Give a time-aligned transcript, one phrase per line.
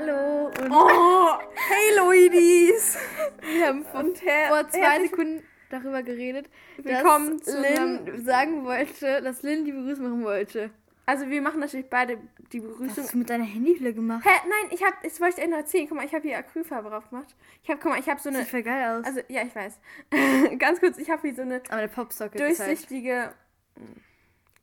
[0.00, 2.96] Hallo und Oh, hey Ladies!
[3.42, 6.48] wir haben vor, vor zwei Sekunden darüber geredet,
[6.78, 10.70] Willkommen dass zu Lynn sagen wollte, dass Lynn die Begrüßung machen wollte.
[11.04, 12.16] Also wir machen natürlich beide
[12.50, 13.04] die Was Begrüßung.
[13.04, 14.24] hast du mit deiner Handyhülle gemacht?
[14.24, 15.86] Hä, nein, ich habe, das wollte ich dir noch erzählen.
[15.86, 17.36] Guck mal, ich habe hier Acrylfarbe drauf gemacht.
[17.62, 19.04] Ich habe, guck mal, ich habe so eine, Sieht voll geil aus.
[19.04, 19.80] also ja, ich weiß.
[20.58, 23.34] Ganz kurz, ich habe hier so eine Aber der Popsocket ist halt durchsichtige,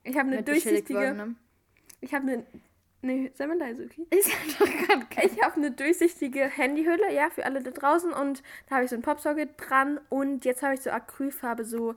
[0.03, 1.35] ich habe eine durchsichtige, worden, ne?
[2.01, 2.45] ich habe eine,
[3.07, 4.05] ne, sei mal leise, okay?
[4.11, 5.29] Ist ja doch gerade geil.
[5.35, 8.95] Ich habe eine durchsichtige Handyhülle, ja, für alle da draußen und da habe ich so
[8.95, 11.95] ein Popsocket dran und jetzt habe ich so Acrylfarbe so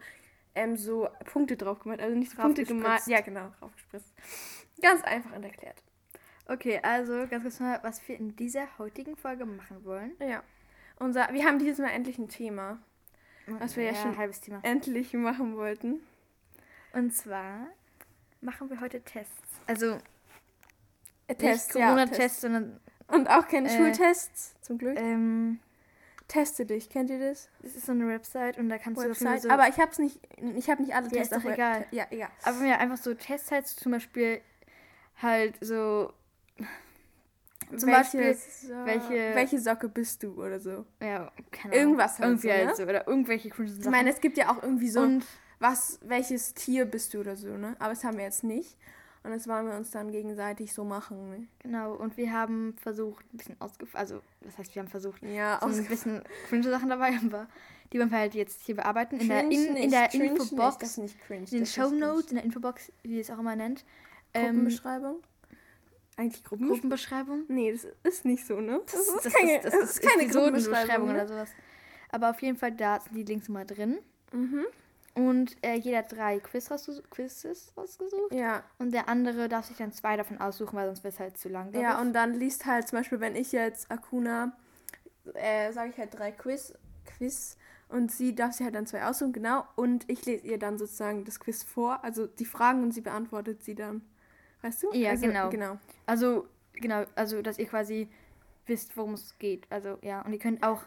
[0.55, 4.13] ähm, so Punkte drauf gemalt, also nicht Punkte gemalt, ja genau, draufgespritzt.
[4.83, 5.83] Ganz einfach und erklärt.
[6.47, 10.13] Okay, also ganz kurz mal, was wir in dieser heutigen Folge machen wollen.
[10.19, 10.43] Ja.
[10.99, 12.79] Unser, wir haben dieses Mal endlich ein Thema,
[13.47, 14.59] Was wir ja schon- ein halbes Thema.
[14.65, 16.01] endlich machen wollten.
[16.93, 17.69] Und zwar
[18.41, 19.33] machen wir heute Tests.
[19.69, 19.99] Also
[21.39, 22.41] Ja, Corona-Tests, Tests.
[22.43, 24.99] sondern Und auch keine Äh, Schultests, zum Glück.
[24.99, 25.59] ähm,
[26.29, 27.49] Teste dich, kennt ihr das?
[27.65, 29.27] es ist so eine Website und da kannst du Website.
[29.39, 30.21] dafür so Aber ich hab's nicht,
[30.57, 31.37] ich habe nicht alle Ja, Tests.
[31.37, 31.87] ist doch egal.
[31.91, 32.29] Ja, egal.
[32.45, 34.41] Aber ja, einfach so Tests halt zum Beispiel
[35.21, 36.13] halt so.
[37.77, 40.85] Zum Beispiel, so welche- welche Socke bist du oder so.
[41.01, 41.73] ja, keine Ahnung.
[41.73, 42.77] Irgendwas halt Irgendwie so, halt ne?
[42.77, 42.83] so.
[42.85, 43.79] Oder irgendwelche Sachen.
[43.81, 45.25] Ich meine, es gibt ja auch irgendwie so, und
[45.61, 47.77] was, welches Tier bist du oder so, ne?
[47.79, 48.77] Aber das haben wir jetzt nicht.
[49.23, 51.47] Und das wollen wir uns dann gegenseitig so machen, ne?
[51.59, 53.95] genau, und wir haben versucht, ein bisschen ausgef...
[53.95, 57.47] Also, das heißt, wir haben versucht, Ja, so ein bisschen cringe Sachen dabei, aber
[57.93, 59.21] die wollen wir halt jetzt hier bearbeiten.
[59.21, 61.41] In der, in, in der Infobox, Das ist nicht cringe.
[61.41, 62.07] in den das ist Show cringe.
[62.07, 63.85] Notes, in der Infobox, wie ihr es auch immer nennt.
[64.33, 65.17] Ähm, Gruppenbeschreibung?
[66.17, 66.69] Eigentlich Gruppenbeschreibung?
[66.69, 67.45] Gruppenbeschreibung.
[67.49, 68.81] Nee, das ist nicht so, ne?
[68.87, 71.15] Das, das, das, keine, das, ist keine Gruppenbeschreibung, Episodenbeschreibung ne?
[71.15, 71.49] oder sowas.
[72.11, 73.99] Aber auf jeden Fall, da sind die Links immer drin.
[74.33, 74.65] Mhm.
[75.15, 78.33] Und äh, jeder hat drei Quiz rausgesucht, Quizzes rausgesucht.
[78.33, 81.37] Ja, Und der andere darf sich dann zwei davon aussuchen, weil sonst wird es halt
[81.37, 81.73] zu lang.
[81.75, 82.01] ja, ich.
[82.01, 84.53] und dann liest halt zum Beispiel, wenn ich jetzt Akuna,
[85.35, 87.57] äh, sage ich halt drei Quiz, Quiz
[87.89, 89.65] und sie darf sich halt dann zwei aussuchen, genau.
[89.75, 93.65] Und ich lese ihr dann sozusagen das Quiz vor, also die Fragen und sie beantwortet
[93.65, 94.03] sie dann.
[94.63, 94.93] Weißt du?
[94.93, 95.51] Ja, also, genau.
[95.51, 95.79] genau.
[96.07, 98.09] Also, genau, also, dass ihr quasi
[98.67, 99.67] wisst, worum es geht.
[99.71, 100.23] Also, ja.
[100.23, 100.83] Und ihr könnt auch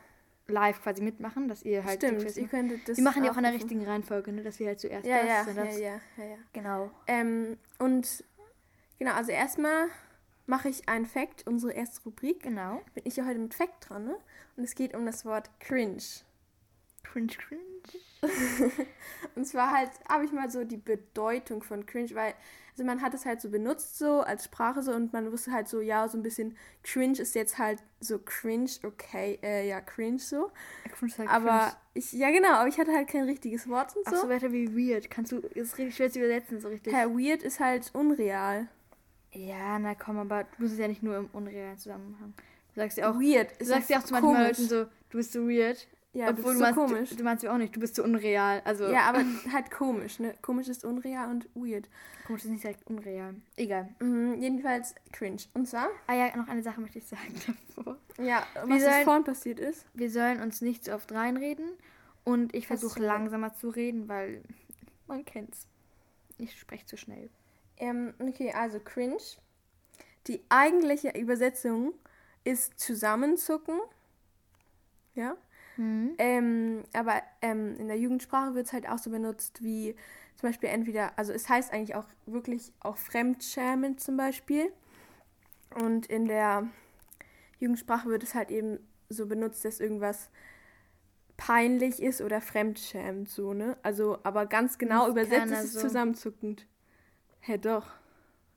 [0.47, 2.97] live quasi mitmachen, dass ihr halt Stimmt, ihr könntet das.
[2.97, 4.43] Wir machen die auch in der richtigen Reihenfolge, ne?
[4.43, 5.79] Dass wir halt zuerst Ja, das ja, ja, das.
[5.79, 6.37] ja, ja, ja.
[6.51, 6.91] Genau.
[7.07, 8.23] Ähm, und
[8.99, 9.87] genau, also erstmal
[10.45, 12.43] mache ich einen Fact, unsere erste Rubrik.
[12.43, 12.81] Genau.
[12.93, 14.17] Bin ich ja heute mit Fact dran, ne?
[14.57, 16.03] Und es geht um das Wort cringe.
[17.03, 17.61] Cringe, cringe.
[19.35, 22.33] Und zwar halt, habe ich mal so die Bedeutung von cringe, weil,
[22.73, 25.67] also man hat es halt so benutzt so als Sprache so und man wusste halt
[25.67, 30.17] so, ja, so ein bisschen cringe ist jetzt halt so cringe, okay, äh, ja, cringe
[30.19, 30.51] so.
[30.91, 31.73] Cringe halt Aber cringe.
[31.93, 34.29] ich, ja genau, aber ich hatte halt kein richtiges Wort und Ach so, so.
[34.29, 35.11] weiter wie weird.
[35.11, 36.93] Kannst du, ist richtig schwer zu übersetzen, so richtig.
[36.93, 38.67] Hä, weird ist halt unreal.
[39.31, 42.33] Ja, na komm, aber du musst es ja nicht nur im unrealen Zusammenhang.
[42.73, 45.31] Du sagst ja auch, weird du sagst ja auch zu manchen Leuten so, du bist
[45.31, 45.87] so weird.
[46.13, 47.09] Ja, obwohl du so meinst, komisch.
[47.09, 48.61] Du, du meinst ja auch nicht, du bist so unreal.
[48.65, 50.35] Also, Ja, aber halt komisch, ne?
[50.43, 51.89] Komisch ist unreal und weird.
[52.27, 53.33] komisch ist nicht direkt unreal.
[53.55, 53.89] Egal.
[53.99, 55.41] Mhm, jedenfalls cringe.
[55.55, 55.89] Und zwar?
[56.07, 57.33] Ah ja, noch eine Sache möchte ich sagen
[57.75, 57.97] davor.
[58.19, 59.85] Ja, Wir was sollen- vorhin passiert ist.
[59.95, 61.67] Wir sollen uns nicht so oft reinreden
[62.23, 63.05] und ich versuche so?
[63.05, 64.43] langsamer zu reden, weil
[65.07, 65.67] man kennt's.
[66.37, 67.29] Ich spreche zu schnell.
[67.77, 69.17] Ähm, okay, also cringe.
[70.27, 71.93] Die eigentliche Übersetzung
[72.43, 73.79] ist zusammenzucken.
[75.15, 75.35] Ja.
[75.77, 76.13] Mhm.
[76.17, 79.95] Ähm, aber ähm, in der Jugendsprache wird es halt auch so benutzt wie
[80.35, 84.71] zum Beispiel entweder, also es heißt eigentlich auch wirklich auch Fremdschämen zum Beispiel.
[85.81, 86.67] Und in der
[87.59, 88.79] Jugendsprache wird es halt eben
[89.09, 90.29] so benutzt, dass irgendwas
[91.37, 93.77] peinlich ist oder fremdschämend so, ne?
[93.81, 95.79] Also, aber ganz genau Das übersetzt ist es so.
[95.79, 96.67] zusammenzuckend.
[97.39, 97.87] Hä, doch.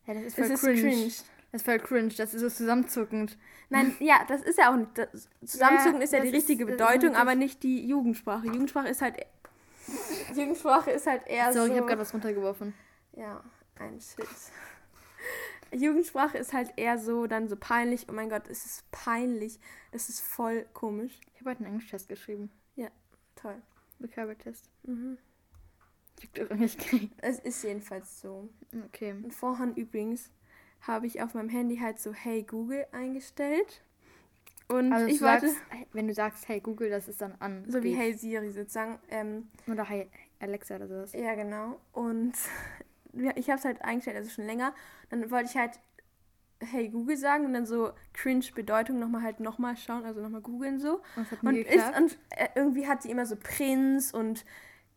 [0.06, 1.10] Ja, das ist Es voll ist cringe.
[1.56, 2.12] Das ist voll cringe.
[2.14, 3.38] Das ist so zusammenzuckend.
[3.70, 4.90] Nein, ja, das ist ja auch nicht.
[4.98, 8.46] Das, zusammenzucken Ja, ist ja die richtige ist- Bedeutung, aber nicht die Jugendsprache.
[8.46, 9.16] Jugendsprache ist halt.
[10.34, 11.72] Jugendsprache ist halt eher Sorry, so.
[11.72, 12.74] ich habe gerade was runtergeworfen.
[13.16, 13.42] Ja,
[13.78, 14.26] ein Shit.
[15.72, 18.06] Jugendsprache ist halt eher so, dann so peinlich.
[18.10, 19.58] Oh mein Gott, es ist peinlich.
[19.92, 21.18] Das ist voll komisch.
[21.32, 22.50] Ich habe heute einen Englisch-Test geschrieben.
[23.34, 23.56] Toll.
[23.98, 24.68] Vokabeltest.
[24.82, 25.16] Mhm.
[26.22, 26.78] Hab doch nicht.
[27.22, 28.48] Es ist jedenfalls so.
[28.86, 29.12] Okay.
[29.12, 30.30] Und vorhin übrigens
[30.82, 33.82] habe ich auf meinem Handy halt so Hey Google eingestellt.
[34.68, 35.56] Und Also ich sagst,
[35.92, 37.64] wenn du sagst, hey Google, das ist dann an.
[37.68, 37.94] So wie.
[37.94, 38.98] Hey Siri sozusagen.
[39.08, 40.08] Ähm, Oder hey
[40.40, 41.12] Alexa oder sowas.
[41.12, 41.80] Ja, genau.
[41.92, 42.32] Und
[43.36, 44.74] ich habe es halt eingestellt, also schon länger.
[45.10, 45.78] Dann wollte ich halt
[46.58, 50.78] Hey Google sagen und dann so cringe Bedeutung nochmal halt nochmal schauen, also nochmal googeln
[50.78, 51.02] so.
[51.14, 54.44] Und Und, ist, und äh, irgendwie hat sie immer so Prinz und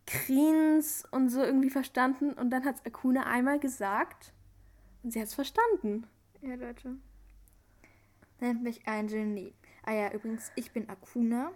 [0.08, 2.32] Krins und so irgendwie verstanden.
[2.34, 4.34] Und dann hat es Akuna einmal gesagt
[5.04, 6.06] und sie hat es verstanden.
[6.42, 6.96] Ja, Leute.
[8.40, 9.54] nennt mich ein Genie.
[9.84, 11.52] Ah ja, übrigens, ich bin Akuna.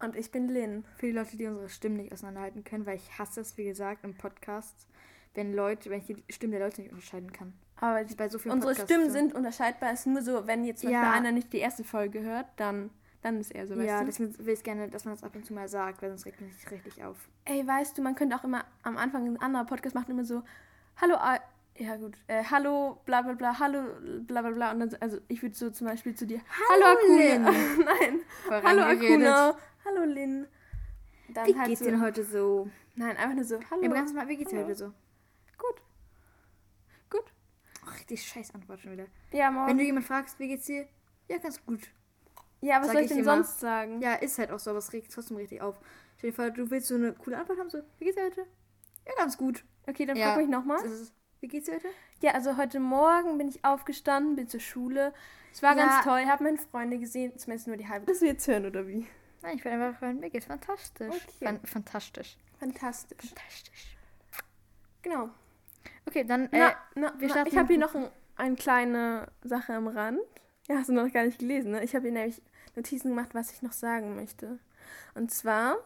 [0.00, 0.84] Und ich bin Lynn.
[0.96, 4.02] Für die Leute, die unsere Stimmen nicht auseinanderhalten können, weil ich hasse es, wie gesagt,
[4.04, 4.88] im Podcast,
[5.34, 7.52] wenn Leute, wenn ich die Stimmen der Leute nicht unterscheiden kann.
[7.76, 9.92] Aber bei so vielen unsere Podcasts Stimmen sind unterscheidbar.
[9.92, 11.12] Es ist nur so, wenn jetzt zum Beispiel Ja.
[11.12, 12.90] einer nicht die erste Folge hört, dann,
[13.22, 14.06] dann ist er so, weißt Ja, du?
[14.06, 16.40] deswegen will ich gerne, dass man das ab und zu mal sagt, weil sonst regt
[16.40, 17.16] mich richtig auf.
[17.44, 20.42] Ey, weißt du, man könnte auch immer am Anfang ein anderer Podcast machen, immer so,
[20.96, 21.14] hallo,
[21.82, 23.82] ja gut, äh, hallo, bla bla bla, hallo,
[24.26, 24.70] bla bla bla.
[24.72, 26.40] Und dann, so- also ich würde so zum Beispiel zu dir,
[26.70, 27.50] hallo, Hallo, Akuna.
[27.84, 29.26] Nein, Voll hallo reingeredet.
[29.28, 30.46] Akuna, hallo Lynn.
[31.28, 32.68] Dann Wie halt geht's so, dir denn heute so?
[32.94, 33.82] Nein, einfach nur so, hallo.
[33.82, 34.86] Ja, ganz mal, wie geht's dir heute so?
[35.58, 35.82] Gut.
[37.10, 37.32] Gut.
[37.86, 39.06] Ach, richtig scheiß Antwort schon wieder.
[39.32, 39.68] Ja, morgen.
[39.70, 40.86] Wenn du jemanden fragst, wie geht's dir?
[41.28, 41.80] Ja, ganz gut.
[42.60, 43.36] ja, was sag soll ich ich denn immer.
[43.36, 44.00] sonst sagen?
[44.02, 45.80] Ja, ist halt auch so, aber es regt trotzdem richtig auf.
[46.18, 48.46] Stell dir vor, du willst so eine coole Antwort haben, so, wie geht's dir heute?
[49.06, 49.64] Ja, ganz gut.
[49.86, 50.28] Okay, dann Ja.
[50.32, 50.78] frag mich nochmal.
[51.42, 51.88] Wie geht's dir heute?
[52.20, 55.12] Ja, also heute Morgen bin ich aufgestanden, bin zur Schule.
[55.52, 55.84] Es war Ja.
[55.86, 58.06] ganz toll, habe meine Freunde gesehen, zumindest nur die halbe.
[58.06, 59.08] Das wir jetzt hören, oder wie?
[59.42, 61.08] Nein, ich will einfach hören, mir geht's fantastisch.
[61.12, 61.44] Okay.
[61.44, 62.36] Fan fantastisch.
[62.60, 63.28] Fantastisch.
[63.28, 63.96] Fantastisch.
[65.02, 65.30] Genau.
[66.06, 69.26] Okay, dann, Na, äh, na, wir na, starten ich habe hier noch ein, eine kleine
[69.42, 70.20] Sache am Rand.
[70.68, 71.82] Ja, hast du noch gar nicht gelesen, ne?
[71.82, 72.40] Ich habe hier nämlich
[72.76, 74.60] Notizen gemacht, was ich noch sagen möchte.
[75.16, 75.76] Und zwar,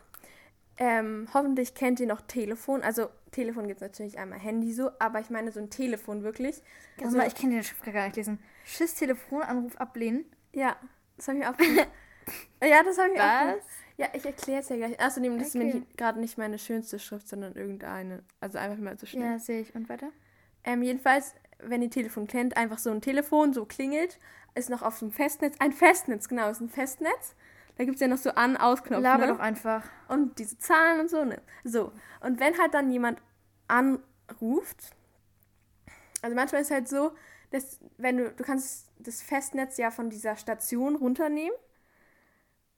[0.78, 2.82] ähm, hoffentlich kennt ihr noch Telefon.
[2.82, 6.62] Also, Telefon gibt es natürlich einmal Handy so, aber ich meine so ein Telefon wirklich.
[6.98, 8.38] ganz mal, ich kann den Schrift gar nicht lesen.
[8.64, 10.24] Schiss, Telefonanruf ablehnen.
[10.52, 10.76] Ja,
[11.16, 11.88] das habe ich auch gemacht.
[12.62, 13.56] ja, das habe ich auch gemacht.
[13.58, 13.64] Was?
[13.98, 15.00] Ja, ich erkläre es ja gleich.
[15.00, 15.64] Außerdem, das ist Okay.
[15.64, 18.22] nämlich gerade nicht meine schönste Schrift, sondern irgendeine.
[18.40, 19.32] Also einfach mal so schnell.
[19.32, 19.74] Ja, sehe ich.
[19.74, 20.10] Und weiter?
[20.64, 24.18] Ähm, jedenfalls, wenn ihr Telefon kennt, einfach so ein Telefon, so klingelt,
[24.54, 25.54] ist noch auf so einem Festnetz.
[25.60, 27.34] Ein Festnetz, genau, ist ein Festnetz.
[27.76, 29.02] Da gibt es ja noch so An-, Ausknopf.
[29.02, 29.32] Laber ne?
[29.32, 29.84] doch einfach.
[30.08, 31.40] Und diese Zahlen und so, ne?
[31.64, 31.92] So.
[32.20, 33.20] Und wenn halt dann jemand
[33.68, 34.94] anruft,
[36.22, 37.12] also manchmal ist halt so,
[37.50, 41.56] dass wenn du, du kannst das Festnetz ja von dieser Station runternehmen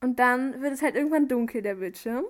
[0.00, 2.24] und dann wird es halt irgendwann dunkel, der Bildschirm.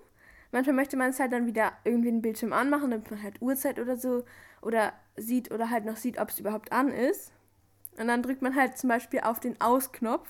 [0.53, 3.79] Manchmal möchte man es halt dann wieder irgendwie den Bildschirm anmachen, damit man halt Uhrzeit
[3.79, 4.25] oder so
[4.63, 7.33] oder sieht oder halt noch sieht, ob es überhaupt an ist.
[7.99, 10.29] Und dann drückt man halt zum Beispiel auf den Ausknopf,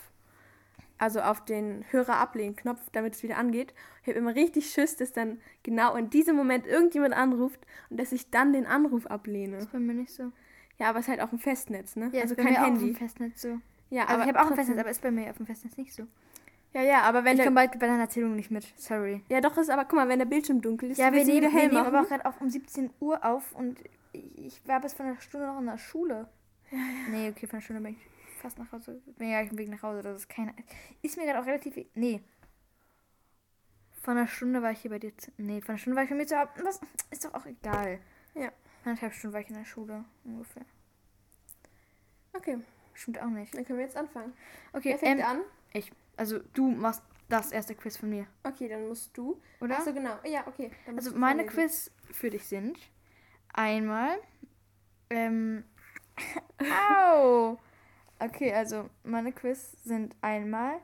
[0.98, 3.72] also auf den Hörer-Ablehnen-Knopf, damit es wieder angeht.
[4.02, 7.60] Ich habe immer richtig Schiss, dass dann genau in diesem Moment irgendjemand anruft
[7.90, 9.58] und dass ich dann den Anruf ablehne.
[9.58, 10.32] Ist bei mir nicht so.
[10.78, 12.10] Ja, aber es ist halt auch ein Festnetz, ne?
[12.12, 12.86] Ja, also ist bei kein mir auch auf Handy.
[12.86, 13.58] dem Festnetz so.
[13.90, 15.76] Ja, Also aber ich habe auch ein Festnetz, aber ist bei mir auf dem Festnetz
[15.76, 16.04] nicht so.
[16.74, 18.64] Ja, ja, aber wenn ich komme bald bei deiner Erzählung nicht mit.
[18.76, 19.22] Sorry.
[19.30, 21.50] Ja, doch, ist aber guck mal, wenn der Bildschirm dunkel ist, Ja, wir nehmen, wieder
[21.52, 21.86] wir hell nehmen machen.
[21.94, 23.78] aber auch gerade auch um 17 Uhr auf und
[24.12, 26.28] ich war bis vor einer Stunde noch in der Schule.
[27.10, 27.98] Nee, okay, von einer Stunde bin ich
[28.38, 29.00] fast nach Hause.
[29.18, 30.02] Bin ja auf dem Weg nach Hause.
[30.02, 30.54] Das ist keine.
[31.02, 31.76] Ist mir gerade auch relativ.
[31.94, 32.20] Nee.
[34.02, 35.16] Von einer Stunde war ich hier bei dir.
[35.18, 36.50] zu- Nee, von einer Stunde war ich bei mir zu Hause.
[36.64, 36.80] Das
[37.10, 37.98] ist doch auch egal.
[38.34, 38.50] Ja.
[38.84, 40.04] Anderthalb Stunden war ich in der Schule.
[40.24, 40.64] Ungefähr.
[42.32, 42.58] Okay,
[42.94, 43.54] Stimmt auch nicht.
[43.54, 44.32] dann können wir jetzt anfangen.
[44.72, 45.40] Okay, Wer fängt ähm, an?
[45.72, 45.90] ich.
[46.16, 49.40] Also, du machst das erste Quiz von mir, Okay, dann musst du.
[49.60, 49.78] oder?
[49.78, 50.16] Achso, genau.
[50.24, 50.70] Ja, okay.
[50.96, 51.44] Also meine.
[51.46, 52.78] Quiz für dich sind
[53.52, 54.18] einmal
[55.10, 55.64] ähm
[56.90, 57.58] Au!
[58.20, 60.78] Okay, also meine Quiz sind einmal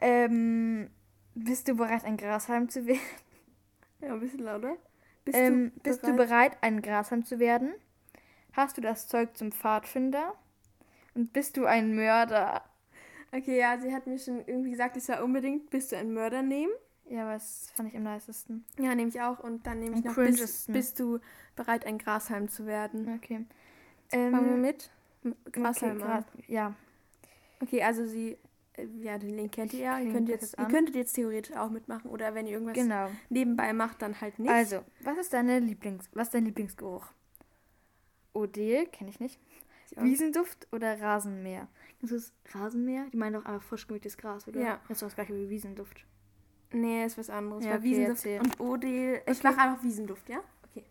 [0.00, 0.90] ähm
[1.34, 3.00] bist du bereit ein Grashalm zu werden?
[4.00, 4.76] Ja, ein bisschen lauter.
[5.24, 6.28] Bist ähm, bist du bereit?
[6.28, 7.74] bereit ein Grashalm zu werden?
[8.52, 10.34] Hast du das Zeug zum Pfadfinder?
[11.14, 12.62] Und bist du ein Mörder?
[13.32, 16.42] Okay, ja, sie hat mir schon irgendwie gesagt, ich soll unbedingt Bist du ein Mörder
[16.42, 16.72] nehmen.
[17.08, 18.64] Ja, was fand ich am nicesten.
[18.78, 19.40] Ja, nehme ich auch.
[19.40, 21.20] Und dann nehme ich noch bist, bist du
[21.54, 23.14] bereit, ein Grashalm zu werden.
[23.16, 23.44] Okay.
[24.08, 24.90] Fangen wir Ähm, mit?
[25.50, 26.74] Grashalm okay, ja,
[27.60, 28.36] Okay, also sie,
[28.74, 29.98] äh, ja, den Link kennt ihr ja.
[29.98, 33.10] Ihr, könnt jetzt, ihr könntet jetzt theoretisch auch mitmachen oder wenn ihr irgendwas genau.
[33.28, 34.50] nebenbei macht, dann halt nicht.
[34.50, 37.06] Also, was ist deine Lieblings was ist dein Lieblingsgeruch?
[38.34, 39.40] Odel, kenne ich nicht.
[39.94, 40.02] Ja.
[40.02, 41.68] Wiesenduft oder Rasenmäher?
[42.02, 43.06] Das Rasenmäher?
[43.12, 44.60] Die meinen doch einfach frisch gemähtes Gras, oder?
[44.60, 44.80] Ja.
[44.88, 46.04] Das ist doch das gleiche wie Wiesenduft.
[46.72, 47.64] Nee, ist was anderes.
[47.64, 48.40] Ja, okay, Wiesenduft erzähl.
[48.40, 49.22] und Odel.
[49.30, 50.40] Ich mache einfach Wiesenduft, ja?
[50.70, 50.84] Okay.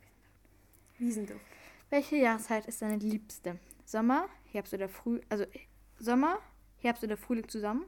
[0.97, 1.41] Wiesenduft.
[1.89, 3.59] Welche Jahreszeit ist deine liebste?
[3.85, 5.59] Sommer, Herbst oder Früh, also äh,
[5.99, 6.39] Sommer,
[6.77, 7.85] Herbst oder Frühling zusammen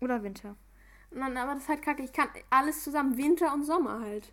[0.00, 0.56] oder Winter?
[1.10, 2.02] Nein, aber das ist halt kacke.
[2.02, 3.16] Ich kann alles zusammen.
[3.16, 4.32] Winter und Sommer halt.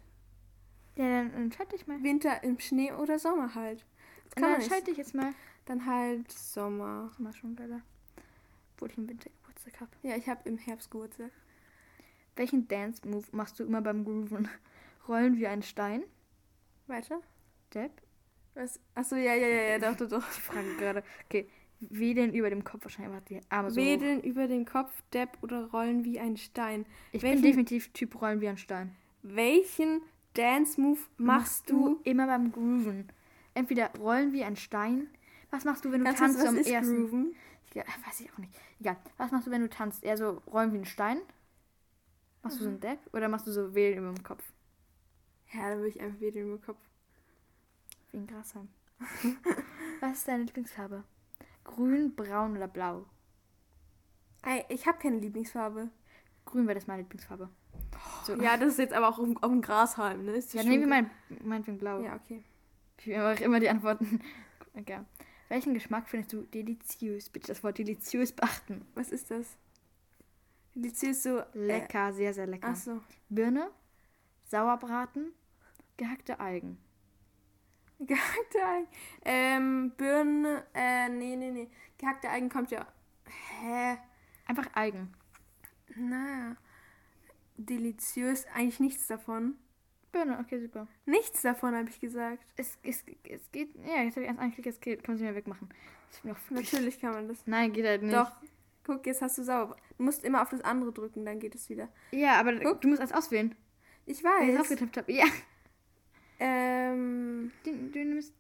[0.96, 2.02] Ja, dann entscheide dich mal.
[2.04, 3.86] Winter im Schnee oder Sommer halt.
[4.26, 5.34] Das kann Dann entscheide dich jetzt mal.
[5.66, 7.12] Dann halt Sommer.
[7.18, 7.82] Mal schon geiler.
[8.76, 9.92] Obwohl ich im Winter Geburtstag habe.
[10.04, 11.32] Ja, ich habe im Herbst Geburtstag.
[12.36, 14.48] Welchen Dance-Move machst du immer beim Grooven?
[15.08, 16.04] Rollen wie ein Stein?
[16.88, 17.22] Weiter?
[17.74, 17.92] Depp?
[18.60, 18.80] Was?
[18.96, 20.30] Achso, ja, ja, ja, ja, doch, doch, doch.
[20.32, 21.04] Ich frage gerade.
[21.26, 21.50] Okay,
[21.80, 23.78] wedeln über dem Kopf wahrscheinlich einfach die Arme so.
[23.78, 26.86] Wedeln über den Kopf, Depp oder rollen wie ein Stein.
[27.14, 28.96] Ich welchen- bin definitiv Typ Rollen wie ein Stein.
[29.24, 30.02] Welchen
[30.34, 32.00] Dance-Move machst du?
[32.04, 33.10] immer beim Grooven?
[33.54, 35.08] Entweder rollen wie ein Stein,
[35.52, 36.98] Was machst du, wenn du tanzt du was am ersten?
[37.10, 37.36] grooven?
[37.74, 38.54] Ja, weiß ich auch nicht.
[38.80, 38.98] Egal.
[39.18, 40.04] Was machst du, wenn du tanzt?
[40.04, 41.20] Eher so räumen wie ein Stein?
[42.44, 42.74] Machst du so Mhm.
[42.76, 43.00] einen Depp?
[43.14, 44.44] Oder machst du so wählen über dem Kopf?
[45.54, 46.78] Ja, dann würde ich einfach wieder im Kopf.
[48.12, 48.70] Wie ein Grashalm.
[50.02, 51.04] Was ist deine Lieblingsfarbe?
[51.64, 53.06] Grün, braun oder blau?
[54.44, 55.90] Ey, ich habe keine Lieblingsfarbe.
[56.46, 57.50] Grün wäre das meine Lieblingsfarbe.
[58.26, 58.36] So.
[58.42, 60.32] Ja, das ist jetzt aber auch auf, auf dem Grashalm, ne?
[60.34, 61.12] Ist ja nehmen wir mein,
[61.44, 62.00] meinetwegen blau.
[62.02, 62.44] Ja, okay.
[62.98, 64.22] Ich will einfach immer die Antworten.
[64.76, 65.00] Okay.
[65.50, 67.30] Welchen Geschmack findest du deliziös?
[67.32, 68.86] Bitte das Wort deliziös beachten.
[68.94, 69.58] Was ist das?
[70.76, 71.42] Deliziös so.
[71.54, 72.68] Lecker, sehr, sehr Äh, lecker.
[72.72, 73.02] ach so.
[73.30, 73.72] Birne,
[74.46, 75.34] Sauerbraten,
[75.98, 76.78] gehackte Algen.
[78.00, 78.88] Gehackte Algen.
[79.26, 80.62] Ähm, Birnen.
[80.74, 81.70] Äh, nee, nee, nee.
[81.98, 82.88] Gehackte Algen kommt ja.
[83.62, 83.98] Hä?
[84.46, 85.14] Einfach Algen.
[85.96, 86.56] Na.
[87.58, 88.46] Deliziös.
[88.54, 89.58] Eigentlich nichts davon.
[90.12, 90.88] Birne, okay, super.
[91.06, 92.44] Nichts davon, habe ich gesagt.
[92.56, 93.76] Es, es, es geht.
[93.86, 95.04] Ja, jetzt habe ich eins angeklickt, es geht.
[95.04, 95.70] Kann man sie mir wegmachen.
[96.50, 97.46] Natürlich kann man das.
[97.46, 98.16] Nein, geht halt nicht.
[98.16, 98.32] Doch.
[98.86, 99.76] Guck, jetzt hast du sauber.
[99.98, 101.90] Du musst immer auf das andere drücken, dann geht es wieder.
[102.12, 102.82] Ja, aber Guck.
[102.82, 103.54] du musst eins auswählen.
[104.08, 104.62] Ich Weil ich weiß.
[104.62, 105.12] aufgetippt habe.
[105.12, 105.26] Ja.
[106.40, 108.34] Ähm, Du, du nimmst.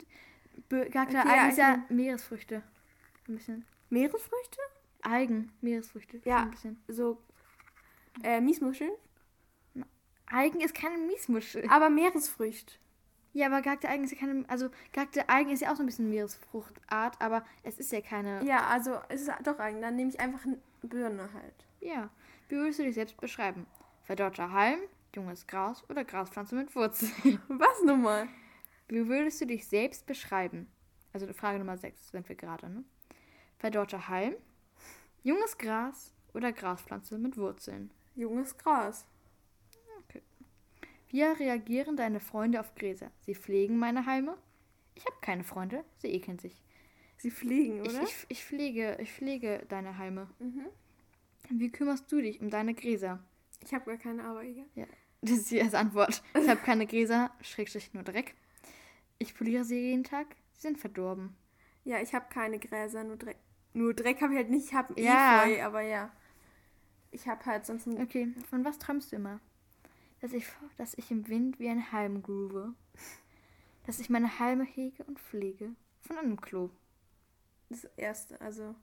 [0.70, 2.64] Be- Gehackte Okay, Algen ist ja Meeresfrüchte.
[3.28, 3.66] Ein bisschen.
[3.90, 4.60] Meeresfrüchte?
[5.02, 6.22] Algen, Meeresfrüchte.
[6.26, 6.44] Ja.
[6.44, 6.84] Ein bisschen.
[6.88, 7.18] So.
[8.24, 8.92] Äh, Miesmuscheln?
[10.28, 11.66] Algen ist keine Miesmuschel.
[11.70, 12.76] Aber Meeresfrüchte.
[13.34, 14.44] Ja, aber gehackte Algen ist ja keine.
[14.48, 18.44] Also, gehackte Algen ist ja auch so ein bisschen Meeresfruchtart, aber es ist ja keine.
[18.44, 19.82] Ja, also es ist doch Algen.
[19.82, 21.66] Dann nehme ich einfach eine Birne halt.
[21.80, 22.10] Ja.
[22.50, 23.66] Wie würdest du dich selbst beschreiben?
[24.04, 24.80] Verdorrter Halm,
[25.16, 27.40] junges Gras oder Graspflanze mit Wurzeln?
[27.48, 28.28] Was nochmal?
[28.88, 30.68] Wie würdest du dich selbst beschreiben?
[31.14, 32.84] Also Frage Nummer 6 sind wir gerade, ne?
[33.58, 34.36] Verdorrter Halm,
[35.24, 37.92] junges Gras oder Graspflanze mit Wurzeln?
[38.16, 39.06] Junges Gras.
[41.10, 43.10] Wie reagieren deine Freunde auf Gräser?
[43.22, 44.38] Sie pflegen meine Halme?
[44.94, 46.62] Ich habe keine Freunde, sie ekeln sich.
[47.18, 48.04] Sie fliegen, Ich, oder?
[48.04, 50.28] ich, ich, pflege, ich pflege deine Halme.
[50.40, 50.66] mhm.
[51.50, 53.24] Wie kümmerst du dich um deine Gräser?
[53.64, 54.66] Ich habe gar keine, aber egal.
[55.22, 56.24] Das ist die erste Antwort.
[56.34, 58.36] Ich habe keine Gräser, Schrägstrich nur Dreck.
[59.18, 61.36] Ich poliere sie jeden Tag, sie sind verdorben.
[61.84, 63.36] Ja, ich habe keine Gräser, nur Dreck.
[63.74, 64.68] Nur Dreck habe ich halt nicht.
[64.68, 65.44] Ich habe Ja.
[65.44, 66.10] Efeu, aber ja.
[67.12, 69.42] Ich habe halt sonst ein Okay, von was träumst du immer?
[70.22, 70.46] Dass ich,
[70.78, 72.70] dass ich im Wind wie ein Halm groove.
[73.86, 75.72] Dass ich meine Halme hege und pflege.
[76.02, 76.70] Von einem Klo.
[77.70, 78.74] das erste, also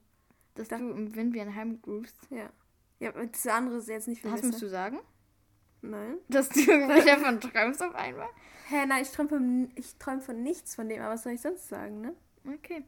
[0.54, 2.16] Dass Da- du im Wind wie ein Halm groovst.
[2.30, 2.50] ja.
[2.98, 4.50] Ja, das andere ist jetzt nicht viel Was besser.
[4.52, 4.98] musst du sagen?
[5.82, 6.16] Nein.
[6.28, 8.28] Dass du wirklich davon träumst auf einmal?
[8.68, 11.40] Hä, nein, ich träume von, ich träum von nichts von dem, aber was soll ich
[11.40, 12.14] sonst sagen, ne?
[12.54, 12.84] Okay.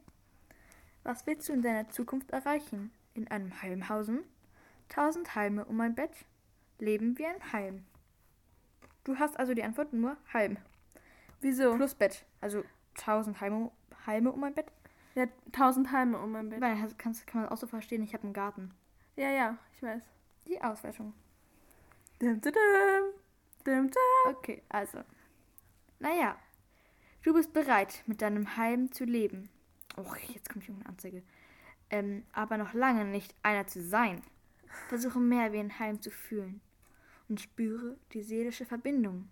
[1.03, 2.91] Was willst du in deiner Zukunft erreichen?
[3.13, 4.23] In einem Halmhausen?
[4.89, 6.11] Tausend Halme um ein Bett?
[6.79, 7.85] Leben wie ein Halm.
[9.03, 10.57] Du hast also die Antwort nur Halm.
[11.41, 11.75] Wieso?
[11.75, 12.25] Plus Bett.
[12.41, 12.63] Also
[12.95, 13.71] tausend Halme,
[14.05, 14.67] Halme um ein Bett?
[15.15, 16.61] Ja, tausend Halme um mein Bett.
[16.61, 18.71] Weil kannst, kann man auch so verstehen, ich habe einen Garten.
[19.19, 20.01] Ja, ja, ich weiß.
[20.47, 21.13] Die Auswertung.
[22.19, 22.53] Dum, dum,
[23.65, 23.91] dum.
[24.27, 24.99] Okay, also.
[25.99, 26.37] Naja.
[27.21, 29.49] Du bist bereit, mit deinem Heim zu leben.
[29.97, 31.23] Och, jetzt kommt irgendeine Anzeige.
[31.89, 34.21] Ähm, aber noch lange nicht einer zu sein.
[34.87, 36.61] Versuche mehr wie ein Heim zu fühlen.
[37.27, 39.27] Und spüre die seelische Verbindung.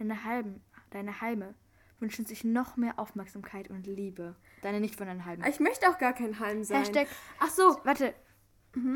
[0.00, 1.54] Deine Halben, deine Halme
[2.00, 4.34] wünschen sich noch mehr Aufmerksamkeit und Liebe.
[4.62, 5.44] Deine nicht von deinen Halmen.
[5.48, 6.78] Ich möchte auch gar kein Halm sein.
[6.78, 7.06] Hashtag,
[7.38, 7.78] Ach so.
[7.84, 8.12] warte.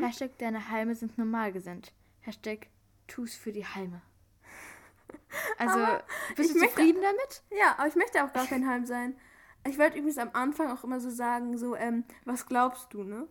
[0.01, 1.91] Hashtag, deine Halme sind normal gesinnt.
[2.21, 2.67] Hashtag,
[3.07, 4.01] tu's für die Halme.
[5.57, 6.03] Also, Aber
[6.35, 7.43] bist ich du möchte- zufrieden damit?
[7.51, 9.15] Ja, aber ich möchte auch gar kein Halm sein.
[9.67, 13.27] Ich wollte übrigens am Anfang auch immer so sagen, so, ähm, was glaubst du, ne?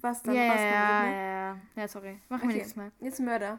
[0.00, 1.10] Was dann Ja, ja, rauskommt, ja, ne?
[1.12, 1.20] ja,
[1.54, 1.56] ja.
[1.76, 2.20] Ja, sorry.
[2.28, 2.54] Machen wir Okay.
[2.56, 2.92] nächstes Mal.
[3.00, 3.58] Jetzt Mörder.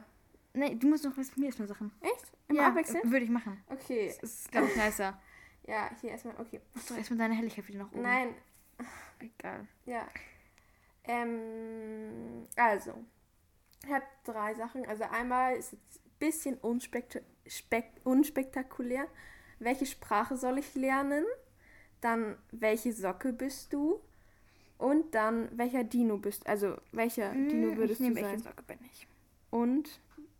[0.53, 1.91] Nee, du musst noch was von mir erstmal Sachen.
[2.01, 2.31] Echt?
[2.47, 3.11] Im ja, Abwechseln?
[3.11, 3.63] würde ich machen.
[3.67, 4.13] Okay.
[4.21, 5.19] Das ist, glaube ich, nicer.
[5.67, 6.59] Ja, hier erstmal, okay.
[6.73, 8.01] Mach doch erstmal deine Helligkeit wieder nach oben.
[8.01, 8.33] Nein,
[9.19, 9.67] Egal.
[9.85, 10.07] ja.
[11.03, 12.93] Ähm, also,
[13.85, 14.85] ich habe drei Sachen.
[14.87, 19.07] Also einmal ist es ein bisschen unspekta spek unspektakulär.
[19.59, 21.25] Welche Sprache soll ich lernen?
[22.01, 24.01] Dann, welche Socke bist du?
[24.77, 28.43] Und dann, welcher Dino bist Also, welcher Dino Mm, würdest ich du nehme welche sein?
[28.43, 29.07] Socke bin ich.
[29.51, 29.99] Und,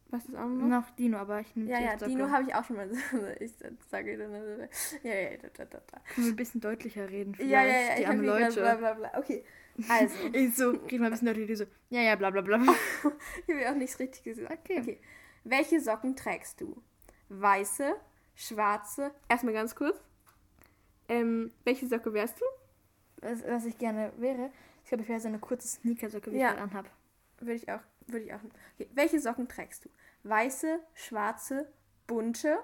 [0.10, 0.68] was ist auch noch?
[0.70, 2.12] Noch Dino, aber ich nehme Ja, ja, Socke.
[2.12, 2.89] Dino habe ich auch schon mal.
[3.39, 3.51] ich
[3.89, 4.34] sage dann.
[5.03, 6.01] Ja, ja, da, da, da, da.
[6.15, 7.51] Können wir ein bisschen deutlicher reden vielleicht?
[7.51, 8.62] Ja, ja, ja, die ich armen Leute.
[8.62, 9.12] bla bla bla.
[9.20, 9.44] Okay,
[9.90, 12.58] also, Ich so, red mal ein bisschen deutlicher, die so, ja, ja, bla bla bla.
[13.48, 14.51] ich habe auch nichts richtig gesagt.
[14.51, 14.80] Okay.
[14.82, 15.01] Okay.
[15.44, 16.82] Welche Socken trägst du?
[17.30, 17.96] Weiße,
[18.36, 19.12] schwarze.
[19.30, 20.00] Erstmal ganz kurz.
[21.10, 22.46] Ähm, welche Socke wärst du?
[23.22, 24.51] Was, was ich gerne wäre,
[24.84, 26.50] ich glaube, ich wäre so eine kurze Sneakersocke, wie Ja.
[26.51, 26.90] ich gerade anhab.
[27.40, 27.82] Würde ich auch.
[28.08, 28.40] Würde ich auch.
[28.75, 28.90] Okay.
[28.94, 29.90] Welche Socken trägst du?
[30.24, 31.72] Weiße, schwarze,
[32.08, 32.58] bunte,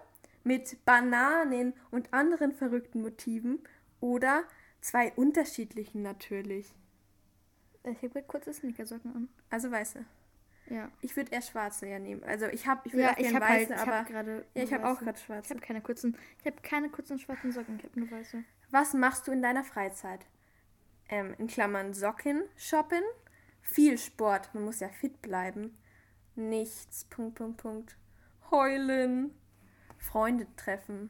[0.43, 3.59] mit Bananen und anderen verrückten Motiven
[3.99, 4.43] oder
[4.81, 6.73] zwei unterschiedlichen natürlich.
[7.91, 9.29] Ich habe gerade kurze Sneakersocken an.
[9.49, 10.03] Also weiße.
[10.69, 10.91] Ja.
[11.01, 12.23] Ich würde eher schwarze ja nehmen.
[12.23, 14.45] Also ich habe ich würd Ja, auch ich halt, weiße, ich aber habe gerade.
[14.53, 15.49] ja, ich habe auch gerade Ich schwarze.
[15.51, 17.77] habe keine kurzen, ich habe keine kurzen schwarzen Socken.
[17.77, 18.43] Ich habe nur weiße.
[18.71, 20.25] Was machst du in deiner Freizeit?
[21.09, 23.01] Ähm, in Klammern Socken, shoppen,
[23.61, 25.77] viel Sport, man muss ja fit bleiben.
[26.35, 27.97] Nichts, Punkt, Punkt, Punkt.
[28.51, 29.31] Heulen,
[29.97, 31.09] Freunde treffen.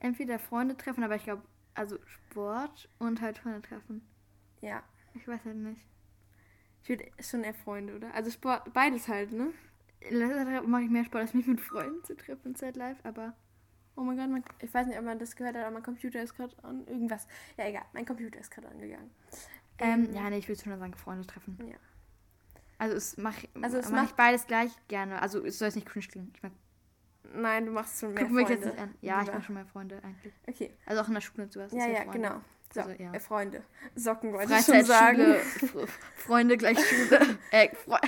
[0.00, 4.06] Entweder Freunde treffen, aber ich glaube, also Sport und halt Freunde treffen.
[4.60, 4.82] Ja,
[5.16, 5.84] Ich weiß halt nicht.
[6.82, 8.12] ich würde schon eher Freunde, oder?
[8.14, 9.48] Also Sport, beides halt, ne?
[10.00, 12.98] In letzter Zeit mache ich mehr Sport, als mich mit Freunden zu treffen, Zeit live,
[13.04, 13.34] aber
[13.98, 16.20] Oh mein Gott, mein, ich weiß nicht, ob man das gehört hat, aber mein Computer
[16.22, 16.86] ist gerade an.
[16.86, 17.26] Irgendwas.
[17.56, 19.10] Ja, egal, mein Computer ist gerade angegangen.
[19.78, 21.56] ähm, ja, nee, ich würde schon sagen, Freunde treffen.
[21.66, 21.76] Ja.
[22.78, 25.22] Also es mache Also es mach macht- ich beides gleich gerne.
[25.22, 26.30] Also es soll jetzt nicht cringe klingen.
[26.36, 26.52] Ich mag,
[27.34, 28.64] Nein, du machst schon mehr guck mich Freunde.
[28.66, 28.94] jetzt nicht an.
[29.00, 29.32] Ja, ich lieber.
[29.38, 30.34] mag schon meine Freunde eigentlich.
[30.46, 31.72] Okay, Also auch in der Schule und sowas.
[31.72, 32.12] ja, ja, Freunde.
[32.12, 32.40] genau.
[32.72, 33.12] So, Also, ja.
[33.12, 33.62] äh, Freunde.
[33.94, 35.36] Socken wollte ich schon sagen.
[35.58, 37.38] Schule, Freunde gleich Schule.
[37.50, 38.00] äh, Fre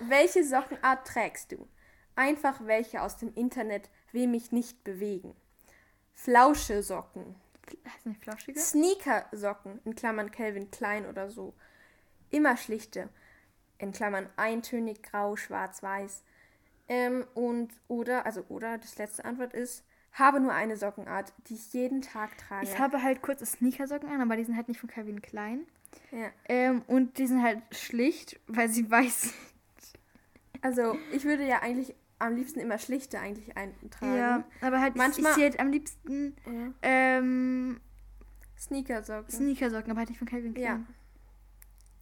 [0.00, 1.68] Welche Sockenart trägst du?
[2.14, 5.34] Einfach welche aus dem Internet will mich nicht bewegen.
[6.14, 7.36] Flausche Socken.
[7.86, 8.58] heißt nicht flauschige?
[8.58, 11.54] Sneaker Socken, in Klammern Calvin Klein oder so.
[12.30, 13.10] Immer schlichte,
[13.78, 16.24] in Klammern eintönig, grau, schwarz, weiß.
[16.88, 19.84] Ähm, und oder, also oder, das letzte Antwort ist,
[20.18, 22.66] habe nur eine Sockenart, die ich jeden Tag trage.
[22.66, 25.60] Ich habe halt kurze Sneakersocken an, aber die sind halt nicht von Calvin Klein.
[26.10, 26.30] ja.
[26.48, 29.34] Ähm, und die sind halt schlicht, weil sie weiß sind.
[30.62, 34.16] Also ich würde ja eigentlich am liebsten immer schlichte eigentlich eintragen.
[34.16, 36.72] Ja, aber halt Manchmal- ich ziehe halt am liebsten ja.
[36.82, 37.80] ähm,
[38.58, 39.30] Sneakersocken.
[39.30, 40.86] Sneakersocken, aber halt nicht von Calvin Klein.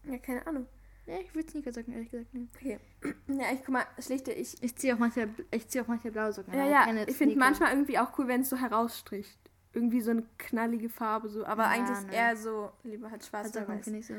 [0.04, 0.66] ja, keine Ahnung.
[1.06, 2.50] Ja, ich würde Sneakersocken ehrlich gesagt nehmen.
[2.54, 2.78] Okay.
[3.26, 4.62] Ja, ich guck mal, schlichte ich.
[4.62, 6.54] Ich ziehe auch manchmal, ich ziehe auch manchmal blaue Socken.
[6.54, 7.38] Ja, ja, ich finde Sneaker.
[7.38, 9.38] manchmal irgendwie auch cool, wenn es so herausstricht.
[9.72, 11.44] Irgendwie so eine knallige Farbe so.
[11.44, 12.14] Aber Ja, eigentlich ne.
[12.14, 14.00] eher so, lieber halt schwarz also oder Socken weiß.
[14.00, 14.14] ich so.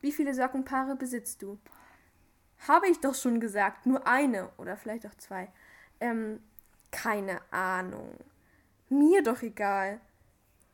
[0.00, 1.58] Wie viele Sockenpaare besitzt du?
[2.68, 5.48] Habe ich doch schon gesagt, nur eine oder vielleicht auch zwei.
[6.00, 6.40] Ähm,
[6.90, 8.14] keine Ahnung.
[8.88, 10.00] Mir doch egal.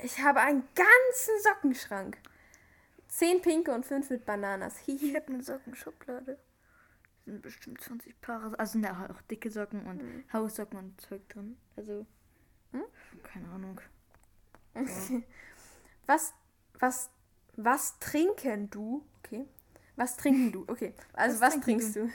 [0.03, 2.19] Ich habe einen ganzen Sockenschrank.
[3.17, 4.75] Zehn pinke und fünf mit Bananas.
[4.87, 5.15] Ich Hihi.
[5.15, 6.39] habe eine Sockenschublade.
[7.25, 8.59] Sind bestimmt 20 Paare.
[8.59, 10.25] Also sind da auch dicke Socken und Mhm.
[10.35, 11.57] Haussocken und Zeug drin.
[11.77, 12.05] Also,
[12.73, 12.83] Hm?
[13.23, 13.81] keine Ahnung.
[16.07, 16.35] Was,
[16.79, 17.11] was,
[17.57, 19.03] was trinken du?
[19.25, 19.47] Okay.
[19.97, 20.65] Was trinken du?
[20.69, 20.93] Okay.
[21.15, 22.13] Also was, Was trinkst trinken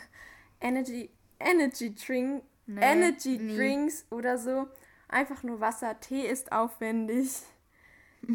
[0.62, 0.66] du?
[0.66, 1.10] Energy,
[1.40, 3.58] Energy Drink, Nee, Energy nie.
[3.58, 4.68] Drinks oder so.
[5.08, 6.00] Einfach nur Wasser.
[6.00, 7.42] Tee ist aufwendig.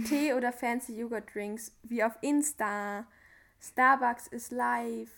[0.07, 3.07] Tee oder fancy Joghurt Drinks wie auf Insta.
[3.61, 5.11] Starbucks ist live.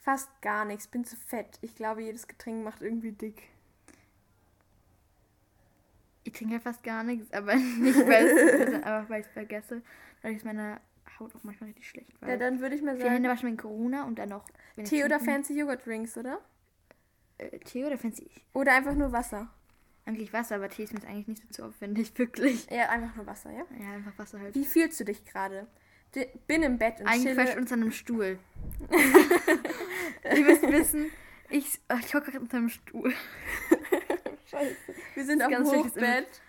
[0.00, 0.88] Fast gar nichts.
[0.88, 1.58] Bin zu fett.
[1.62, 3.48] Ich glaube, jedes Getränk macht irgendwie dick.
[6.24, 9.82] Ich trinke halt fast gar nichts, aber nicht, weil es, einfach weil ich es vergesse.
[10.22, 10.80] Dadurch ist meine
[11.18, 12.12] Haut auch manchmal richtig schlecht.
[12.20, 14.44] Ja, dann würde ich mal die Hände sagen, waschen wegen Corona und dann noch.
[14.76, 16.40] ich Tee oder fancy Joghurt Drinks, oder?
[17.38, 18.30] Äh, Tee oder fancy?
[18.52, 19.50] Oder einfach nur Wasser.
[20.04, 22.68] Eigentlich Wasser, aber Tee ist mir eigentlich nicht so zu aufwendig, wirklich.
[22.70, 23.64] Ja, einfach nur Wasser, ja?
[23.78, 24.54] Ja, einfach Wasser halt.
[24.54, 25.66] Wie fühlst du dich gerade?
[26.46, 27.60] Bin im Bett und Eingefasst chille.
[27.60, 28.38] unter einem Stuhl.
[30.34, 31.10] Ihr müsst wissen,
[31.48, 33.14] ich, oh, ich hocke gerade unter einem Stuhl.
[35.14, 36.42] Wir sind auf dem Hochbett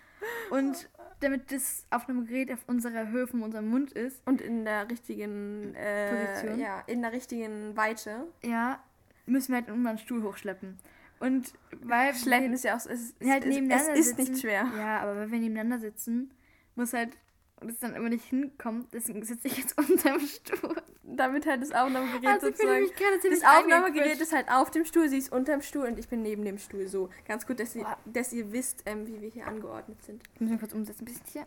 [0.50, 0.88] Und
[1.20, 4.90] damit das auf einem Gerät auf unserer Höhe von unserem Mund ist, und in der
[4.90, 6.60] richtigen äh, Position?
[6.60, 8.26] Ja, in der richtigen Weite.
[8.42, 8.82] ja,
[9.26, 10.78] müssen wir halt einen Stuhl hochschleppen.
[11.20, 13.56] Und weil Schleppen ist ja auch, es, ist- wir halt es,
[13.88, 14.70] es ist sitzen, nicht schwer.
[14.76, 16.32] Ja, aber wenn wir nebeneinander sitzen,
[16.74, 17.16] muss halt
[17.60, 20.74] und es dann immer nicht hinkommt, deswegen sitze ich jetzt unter dem Stuhl.
[21.02, 22.82] Damit halt das Aufnahmegerät Also ich sozusagen.
[22.82, 25.98] mich gerade Das Aufnahmegerät ist halt auf dem Stuhl, sie ist unter dem Stuhl und
[25.98, 26.88] ich bin neben dem Stuhl.
[26.88, 30.22] So, ganz gut, dass, ihr, dass ihr wisst, ähm, wie wir hier angeordnet sind.
[30.34, 31.46] Ich muss kurz umsetzen, ein bisschen hier.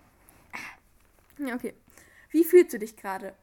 [1.45, 1.73] Ja, okay.
[2.31, 3.33] Wie fühlst du dich gerade?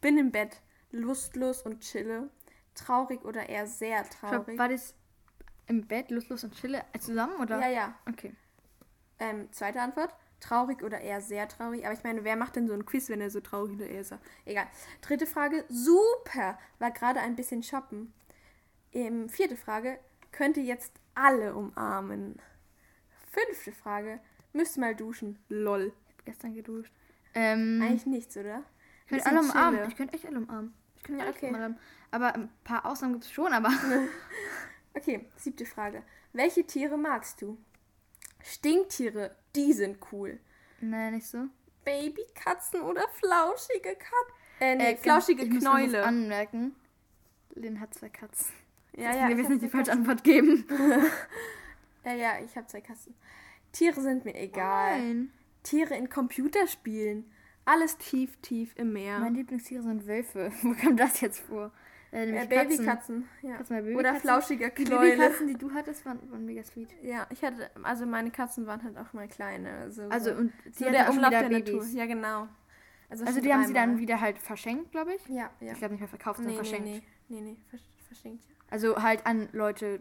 [0.00, 2.28] Bin im Bett, lustlos und chille.
[2.74, 4.58] Traurig oder eher sehr traurig?
[4.58, 4.94] War das
[5.66, 7.58] im Bett, lustlos und chille äh, zusammen, oder?
[7.60, 7.94] Ja, ja.
[8.08, 8.34] Okay.
[9.18, 10.14] Ähm, zweite Antwort.
[10.40, 11.84] Traurig oder eher sehr traurig.
[11.86, 14.00] Aber ich meine, wer macht denn so ein Quiz, wenn er so traurig oder eher
[14.02, 14.12] ist?
[14.44, 14.66] Egal.
[15.00, 15.64] Dritte Frage.
[15.68, 16.58] Super.
[16.78, 18.12] War gerade ein bisschen shoppen.
[18.92, 19.98] Ähm, vierte Frage.
[20.32, 22.38] Könnte jetzt alle umarmen.
[23.30, 24.20] Fünfte Frage.
[24.52, 25.38] Müsste mal duschen.
[25.48, 25.92] Lol.
[26.24, 26.92] Gestern geduscht.
[27.34, 28.62] Ähm, Eigentlich nichts, oder?
[29.06, 29.88] ich könnte alle umarmen.
[29.88, 30.74] Ich könnte echt alle umarmen.
[30.96, 31.48] Ich könnte Ja, okay.
[31.48, 31.78] umarmen.
[32.10, 33.70] Aber ein paar Ausnahmen gibt es schon, aber.
[34.94, 36.02] Okay, siebte Frage.
[36.32, 37.58] Welche Tiere magst du?
[38.42, 40.38] Stinktiere, die sind cool.
[40.80, 41.46] Nein, nicht so.
[41.84, 44.34] Babykatzen oder flauschige Katzen?
[44.60, 46.04] Äh, nee, Äh, flauschige ich muss noch was Knäule.
[46.04, 46.74] anmerken.
[47.54, 48.52] Lynn hat zwei Katzen.
[48.92, 50.64] Ja, wir ja, ich wissen hab nicht die falsche Antwort geben.
[52.04, 53.14] Ja, ja, ich habe zwei Katzen.
[53.72, 54.98] Tiere sind mir egal.
[55.00, 55.32] Nein.
[55.62, 57.24] Tiere in Computerspielen.
[57.64, 59.20] Alles tief, tief im Meer.
[59.20, 60.52] Meine Lieblingstiere sind Wölfe.
[60.62, 61.72] Wo kam das jetzt vor?
[62.14, 63.28] Äh, äh, Babykatzen.
[63.42, 63.56] Ja.
[63.56, 64.20] Katzen mal Oder Babykatzen.
[64.20, 65.10] flauschiger Die Knäule.
[65.16, 66.88] Babykatzen, die du hattest, waren, waren mega sweet.
[67.02, 69.70] Ja, ich hatte, also meine Katzen waren halt auch mal kleine.
[69.78, 71.74] Also, Also, so, und so die der hatten auch Umlauf der Babys.
[71.74, 71.86] Natur.
[71.92, 72.48] Ja, genau.
[73.10, 75.26] Also, schon die haben sie dann wieder halt verschenkt, glaube ich.
[75.28, 75.72] Ja, ja.
[75.72, 77.04] Ich glaube nicht mehr verkauft, Nee, sondern nee, verschenkt.
[77.28, 78.44] nee, nee, nee, vers verschenkt.
[78.70, 80.00] Also halt an Leute,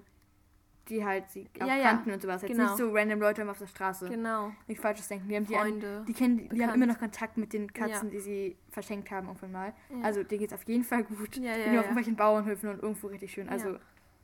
[0.90, 2.42] die halt sie auch Ja, ja, kannten und sowas.
[2.42, 2.66] Jetzt genau.
[2.66, 4.10] nicht so random Leute auf der Straße.
[4.10, 4.52] Genau.
[4.68, 5.30] Nicht falsches denken.
[5.30, 6.06] Die haben die, an, Freunde.
[6.08, 8.12] die kennen, die haben immer noch Kontakt mit den Katzen, Ja.
[8.12, 9.74] die sie verschenkt haben irgendwann mal.
[9.90, 10.02] Ja.
[10.04, 11.38] Also denen geht's auf jeden Fall gut.
[11.38, 11.80] Ja, ja, die ja.
[11.80, 13.48] auf irgendwelchen Bauernhöfen und irgendwo richtig schön.
[13.50, 13.80] Also Ja.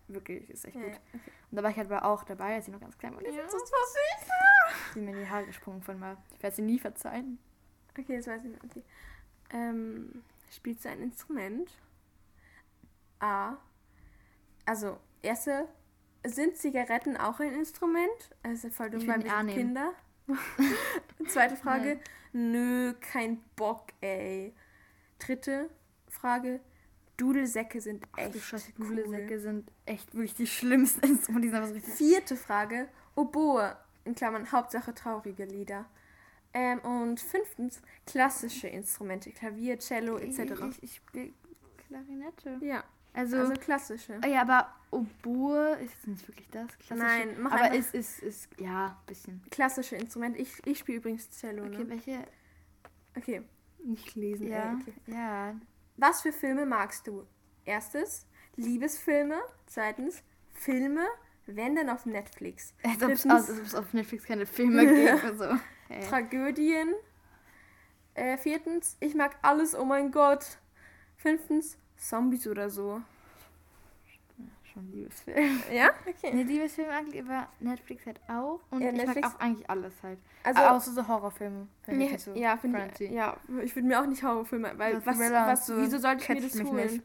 [0.10, 0.92] wirklich, ist echt ja, gut.
[0.94, 1.00] ja.
[1.14, 1.32] Okay.
[1.52, 3.22] Und da war ich halt aber auch dabei, als sie noch ganz klein war.
[3.22, 3.70] Die Ja, so süß.
[4.94, 6.18] sind mir in die Haare gesprungen von mal.
[6.36, 7.40] Ich werde sie nie verzeihen.
[7.98, 8.64] Okay, das weiß ich nicht.
[8.66, 8.84] Okay.
[9.52, 11.72] Ähm, spielst du ein Instrument?
[13.20, 13.58] A.
[14.66, 15.68] Also, erste,
[16.26, 18.36] sind Zigaretten auch ein Instrument?
[18.44, 19.54] Also voll dumm, weil wir.
[19.54, 19.94] Kinder.
[21.28, 22.00] Zweite Frage,
[22.34, 24.54] nö, kein Bock, ey.
[25.18, 25.70] Dritte
[26.08, 26.60] Frage,
[27.18, 28.96] Dudelsäcke sind Ach echt du Scheiße, cool.
[28.96, 31.80] Dudelsäcke sind echt wirklich die schlimmsten Instrumente.
[31.80, 35.86] Vierte Frage, Oboe, in Klammern Hauptsache traurige Lieder.
[36.54, 40.40] Ähm, und fünftens, klassische Instrumente, Klavier, Cello etc.
[40.40, 41.34] Ich, ich, ich spiele
[41.78, 42.58] Klarinette.
[42.62, 44.20] Ja, Also, also klassische.
[44.28, 46.68] Ja, aber Oboe ist jetzt nicht wirklich das.
[46.80, 46.96] Klassische.
[46.96, 49.42] Nein, mach aber einfach- ist, ist, ist, ja, ein bisschen.
[49.52, 50.40] Klassische Instrumente.
[50.40, 51.90] Ich, ich spiele übrigens Cello, Okay, ne?
[51.90, 52.20] welche?
[53.18, 53.42] Okay.
[53.84, 54.94] Nicht lesen, Ja, ey, okay.
[55.08, 55.56] ja.
[55.98, 57.26] Was für Filme magst du?
[57.66, 58.26] Erstes,
[58.58, 59.40] Liebesfilme.
[59.68, 60.22] Zweitens,
[60.54, 61.06] Filme,
[61.46, 62.74] wenn denn auf Netflix.
[62.84, 65.60] Als ob es Drittens- als ob es auf Netflix keine Filme gibt oder so.
[65.88, 66.04] Hey.
[66.08, 66.94] Tragödien.
[68.16, 70.60] Äh, viertens, ich mag alles, oh mein Gott.
[71.16, 73.02] Fünftens, Zombies oder so.
[74.74, 75.62] Schon Liebesfilm.
[75.74, 75.90] Ja?
[76.08, 76.34] Okay.
[76.34, 78.60] Ne, Liebesfilme eigentlich über Netflix halt auch.
[78.70, 80.20] Und Ja, ich Netflix- mag auch eigentlich alles halt.
[80.44, 81.68] Also, außer so Horrorfilme.
[81.84, 84.74] Find ich ja, nicht so ja, finde ich, ja, ich würde mir auch nicht Horrorfilme,
[84.78, 86.88] weil So was, Thriller was, so wieso sollte ich mir das holen?
[86.94, 87.04] nicht.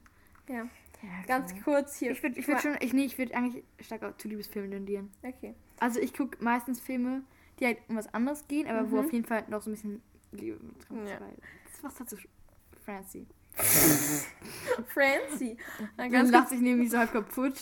[0.49, 0.67] Ja.
[1.03, 1.61] Ja, Ganz okay.
[1.65, 2.13] kurz hier.
[2.13, 5.11] Ich würde ich würd schon, ich, nee, ich würde eigentlich stark auch zu Liebesfilmen tendieren.
[5.23, 5.55] Okay.
[5.81, 7.23] Also ich gucke meistens Filme,
[7.61, 9.05] die halt um was anderes gehen, aber wo Mhm.
[9.07, 10.03] auf jeden Fall noch so ein bisschen
[10.33, 11.11] Liebe mit drin ist.
[11.11, 11.21] Ja.
[11.21, 11.35] weil
[11.73, 12.17] Das macht halt so
[12.87, 13.27] fancy.
[14.89, 15.57] Francie.
[15.97, 17.55] Dann ganz lacht sich nämlich so halb kaputt.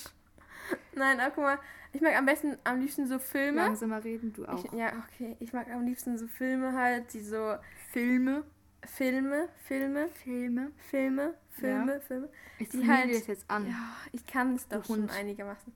[0.95, 1.59] Nein, aber guck mal,
[1.93, 3.59] ich mag am besten, am liebsten so Filme.
[3.63, 4.65] Langsamer reden, du auch.
[4.65, 5.37] Ich, ja, okay.
[5.41, 7.57] Ich mag am liebsten so Filme halt, die so
[7.93, 8.45] Filme.
[8.85, 10.73] Filme, Filme, Filme.
[10.91, 12.29] Filme, Filme, Filme.
[12.59, 13.67] Ich Die halt- das jetzt an.
[13.67, 15.73] Ja, ich kann es doch schon einigermaßen.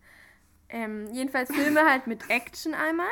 [0.69, 3.07] Ähm, jedenfalls Filme halt mit Action einmal.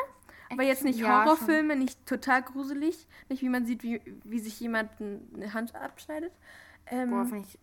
[0.50, 3.06] Aber jetzt nicht Action, ja, Horrorfilme, nicht total gruselig.
[3.28, 6.32] Nicht wie man sieht, wie, wie sich jemand eine Hand abschneidet.
[6.86, 7.58] Ähm, Boah, fand ich.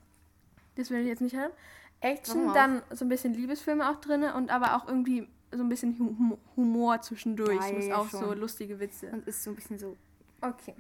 [0.76, 1.52] das will ich jetzt nicht haben.
[2.00, 5.98] Action, dann so ein bisschen Liebesfilme auch drin und aber auch irgendwie so ein bisschen
[6.00, 7.62] Hum- Humor zwischendurch.
[7.70, 8.40] Ja, Muss ja, auch so schon.
[8.40, 9.08] lustige Witze.
[9.12, 9.96] Und ist so ein bisschen so.
[10.42, 10.74] Okay.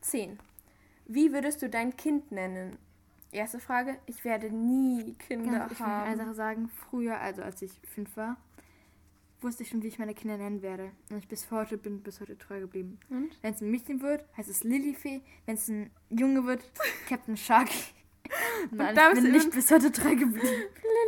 [0.00, 0.38] 10.
[1.06, 2.78] Wie würdest du dein Kind nennen?
[3.32, 3.98] Erste Frage.
[4.06, 6.16] Ich werde nie Kinder Ganz, ich will eine haben.
[6.16, 6.70] Sache sagen.
[6.88, 8.36] Früher, also als ich fünf war,
[9.40, 10.90] wusste ich schon, wie ich meine Kinder nennen werde.
[11.10, 12.98] Und ich bis heute bin bis heute treu geblieben.
[13.08, 13.38] Und?
[13.42, 15.20] Wenn es ein Mädchen wird, heißt es Lilifee.
[15.46, 16.62] Wenn es ein Junge wird,
[17.08, 17.94] Captain Sharky.
[18.70, 20.62] Nein, da ich bist bin nicht bis heute treu geblieben.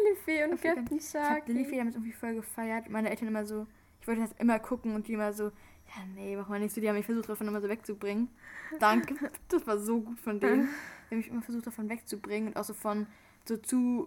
[0.05, 1.49] Lillifee und Captain Ich habe Shark.
[1.49, 2.89] Lilifee damit irgendwie voll gefeiert.
[2.89, 3.67] Meine Eltern immer so,
[4.01, 6.81] ich wollte das immer gucken und die immer so, ja nee, mach mal nicht so.
[6.81, 8.29] Die haben mich versucht davon immer so wegzubringen.
[8.79, 9.15] Danke,
[9.49, 10.69] das war so gut von denen.
[11.11, 13.09] Die haben mich immer versucht davon wegzubringen und auch so von
[13.45, 14.07] so zu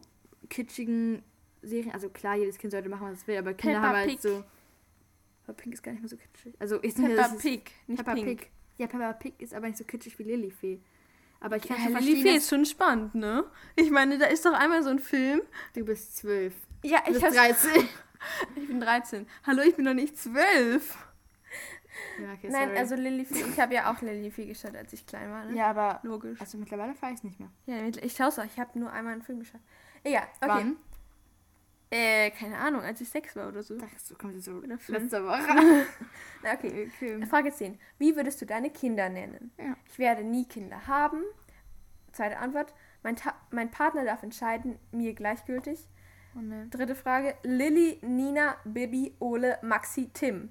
[0.50, 1.22] kitschigen
[1.64, 1.92] Serien.
[1.92, 4.22] Also klar, jedes Kind sollte machen, was es will, aber Kinder Peppa haben halt Pig.
[4.22, 4.44] so...
[5.46, 6.56] Peppa Pig ist gar nicht mehr so kitschig.
[6.60, 8.26] Also ich Peppa das ist- Pig, nicht Peppa Pink.
[8.42, 8.52] Pig.
[8.78, 10.80] Ja, Peppa Pig ist aber nicht so kitschig wie Lilifee.
[11.40, 13.44] Aber ich kann Ja, schon verstehen, Lillifee dass ist schon spannend, ne?
[13.76, 15.42] Ich meine, da ist doch einmal so ein Film.
[15.74, 16.54] du bist zwölf.
[16.84, 17.90] Ja, Du ich, bist hab, 13.
[18.56, 19.28] ich bin 13.
[19.46, 20.98] Hallo, ich bin doch nicht 12.
[22.22, 25.46] Ja, okay, Nein, also Lillifee, ich habe ja auch Lillifee geschaut, als ich klein war,
[25.46, 25.56] ne?
[25.56, 26.00] Ja, aber...
[26.04, 26.40] Logisch.
[26.42, 27.50] Also mittlerweile fahre ich es nicht mehr.
[27.66, 28.46] Ja, ich schaue es auch.
[28.46, 29.62] Ich habe nur einmal einen Film geschaut.
[30.04, 30.48] Egal, okay.
[30.50, 30.78] Wann?
[31.96, 33.78] Äh, keine Ahnung, als ich sechs war oder so.
[33.78, 35.00] Dachtest du, kommt so Oder fünf.
[35.00, 35.86] letzte Woche.
[36.44, 36.90] Na, okay.
[36.96, 37.26] okay.
[37.28, 37.78] Frage 10.
[38.00, 39.52] Wie würdest du deine Kinder nennen?
[39.60, 39.76] Ja.
[39.86, 41.22] Ich werde nie Kinder haben.
[42.12, 42.74] Zweite Antwort.
[43.04, 45.88] Mein, Ta mein Partner darf entscheiden, mir gleichgültig.
[46.36, 46.68] Oh, ne.
[46.72, 47.36] Dritte Frage.
[47.44, 50.50] Lilly, Nina, Bibi, Ole, Maxi, Tim.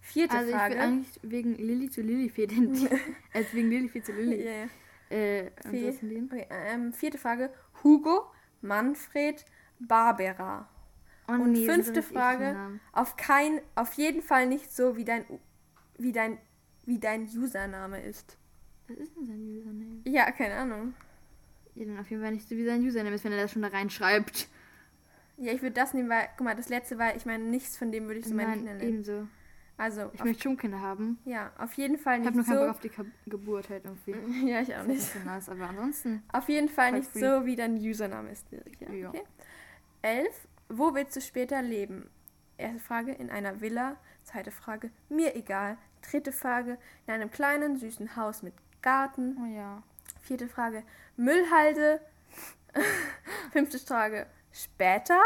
[0.00, 0.80] Vierte Also ich Frage.
[0.80, 2.98] eigentlich wegen Lilly zu Lilifee tendieren.
[3.32, 4.44] als wegen Lilifee zu Lilly.
[4.44, 4.66] ja.
[5.16, 5.90] Äh, Fee.
[5.90, 7.52] Okay, ähm, vierte Frage.
[7.84, 8.24] Hugo,
[8.62, 9.44] Manfred,
[9.80, 10.68] Barbara.
[11.28, 12.56] Oh, Und nee, fünfte so Frage.
[12.92, 15.24] Auf kein, auf jeden Fall nicht so, wie dein,
[15.98, 16.38] wie dein,
[16.84, 18.36] wie dein Username ist.
[18.88, 20.00] Was ist denn sein Username?
[20.04, 20.94] Ja, keine Ahnung.
[21.74, 23.62] Ja, dann auf jeden Fall nicht so wie sein Username ist, wenn er das schon
[23.62, 24.48] da reinschreibt.
[25.38, 27.90] Ja, ich würde das nehmen, weil, guck mal, das letzte war, ich meine, nichts von
[27.92, 28.88] dem würde ich so meinen Kindern nennen.
[28.88, 29.28] ebenso.
[29.78, 31.18] Also, Ich möchte schon Kinder haben.
[31.26, 32.70] ja, auf jeden Fall Ich nicht habe nur keinen Bock so.
[32.70, 32.80] auf
[33.24, 34.46] die Geburt halt irgendwie.
[34.48, 35.14] Ja, ich auch Das ist nicht.
[35.14, 36.22] nicht so nice, aber ansonsten.
[36.32, 37.18] Auf jeden Fall nicht free.
[37.20, 38.46] so, wie dein Username ist.
[38.80, 39.08] Ja.
[39.10, 39.22] Okay.
[40.06, 40.46] 11.
[40.68, 42.08] Wo willst du später leben?
[42.58, 43.96] Erste Frage, in einer Villa.
[44.22, 45.76] Zweite Frage, mir egal.
[46.08, 49.36] Dritte Frage, in einem kleinen, süßen Haus mit Garten.
[49.42, 49.82] Oh ja.
[50.22, 50.84] Vierte Frage,
[51.16, 52.00] Müllhalde.
[53.52, 55.20] Fünfte Frage, später.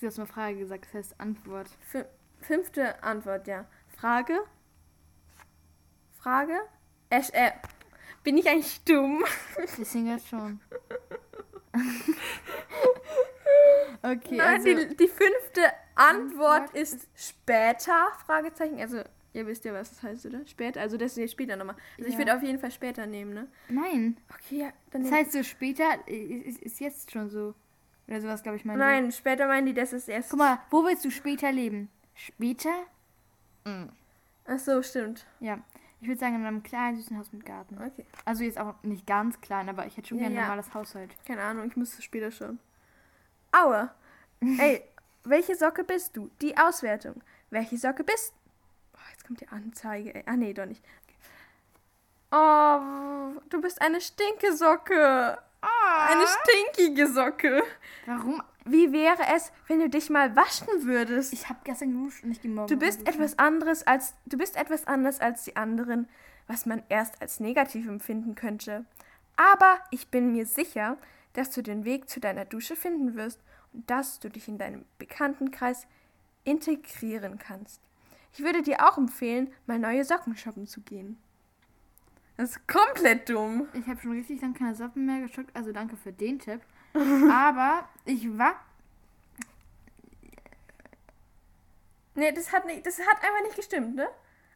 [0.00, 1.68] Du hast mal Frage gesagt, das heißt Antwort.
[1.92, 2.06] Fü-
[2.40, 3.66] Fünfte Antwort, ja.
[3.96, 4.40] Frage.
[6.18, 6.58] Frage.
[7.10, 7.52] Äh, äh,
[8.24, 9.24] bin ich eigentlich dumm?
[9.78, 10.60] Deswegen jetzt schon.
[14.02, 14.64] okay, Nein, also.
[14.74, 15.60] die, die fünfte
[15.94, 18.78] Antwort ist später, Fragezeichen.
[18.80, 19.02] Also,
[19.32, 20.46] ihr wisst ja, was das heißt, oder?
[20.46, 21.76] Später, also das ist später nochmal.
[21.96, 22.18] Also ich Ja.
[22.18, 23.48] würde auf jeden Fall später nehmen, ne?
[23.68, 24.16] Nein.
[24.34, 27.54] Okay, ja, dann Das heißt so später ist, ist, jetzt schon so.
[28.06, 28.76] Oder sowas, glaube ich, mal.
[28.76, 30.30] Nein, später meinen die, das ist erst...
[30.30, 31.88] Guck mal, wo willst du später leben?
[32.14, 32.70] Später?
[34.46, 35.24] Ach so, stimmt.
[35.40, 35.58] Ja.
[36.00, 37.78] Ich würde sagen, in einem kleinen, süßen Haus mit Garten.
[37.78, 38.04] Okay.
[38.26, 40.46] Also jetzt auch nicht ganz klein, aber ich hätte schon Ja, gerne ein ja.
[40.48, 41.10] normales Haushalt.
[41.26, 42.58] Keine Ahnung, ich müsste später schauen.
[43.54, 43.94] Aua.
[44.58, 44.82] Ey,
[45.24, 46.30] welche Socke bist du?
[46.40, 47.22] Die Auswertung.
[47.50, 48.34] Welche Socke bist
[48.94, 50.14] Oh, jetzt kommt die Anzeige.
[50.14, 50.22] Ey.
[50.26, 50.84] Ah, nee, doch nicht.
[52.30, 55.38] Oh, du bist eine Stinkesocke.
[56.08, 57.62] Eine stinkige Socke.
[58.06, 58.42] Warum?
[58.66, 61.32] Wie wäre es, wenn du dich mal waschen würdest?
[61.32, 62.68] Ich habe gestern geduscht und nicht gemorgen.
[62.68, 66.08] Du bist etwas anderes als du bist etwas anders als die anderen,
[66.46, 68.84] was man erst als negativ empfinden könnte.
[69.36, 70.96] Aber ich bin mir sicher,
[71.34, 73.40] dass du den Weg zu deiner Dusche finden wirst
[73.72, 75.86] und dass du dich in deinem Bekanntenkreis
[76.44, 77.80] integrieren kannst.
[78.32, 81.18] Ich würde dir auch empfehlen, mal neue Socken shoppen zu gehen.
[82.36, 83.68] Das ist komplett dumm.
[83.74, 86.60] Ich habe schon richtig lange keine Socken mehr geschockt, also danke für den Tipp.
[87.30, 88.56] Aber ich war.
[92.16, 94.08] Nee, das hat nicht, das hat einfach nicht gestimmt, ne?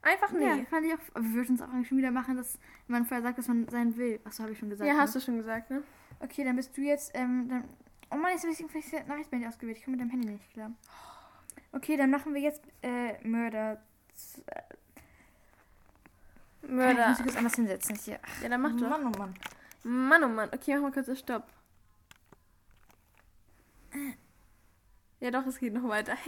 [0.02, 0.46] Einfach nee.
[0.46, 0.98] Ja, fand ich auch.
[1.14, 3.68] Aber wir würden es auch eigentlich schon wieder machen, dass man vorher sagt, dass man
[3.68, 4.20] sein will.
[4.24, 4.88] Achso, habe ich schon gesagt.
[4.88, 5.20] Ja, hast ne?
[5.20, 5.82] du schon gesagt, ne?
[6.20, 7.12] Okay, dann bist du jetzt.
[7.14, 7.64] Ähm, dann,
[8.10, 9.78] oh Mann, jetzt habe ich vielleicht Nachricht bei dir ausgewählt.
[9.78, 10.72] Ich komme mit dem Handy nicht klar.
[11.72, 13.80] Okay, dann machen wir jetzt äh, Mörder.
[16.62, 17.08] Ich Mörder.
[17.10, 18.18] muss mich kurz anders hinsetzen hier.
[18.42, 18.88] Ja, dann mach doch.
[18.88, 19.34] Mann, oh Mann.
[19.84, 20.48] Mann, oh Mann.
[20.52, 21.46] Okay, mach mal kurz einen Stopp.
[25.20, 26.16] Ja, doch, es geht noch weiter.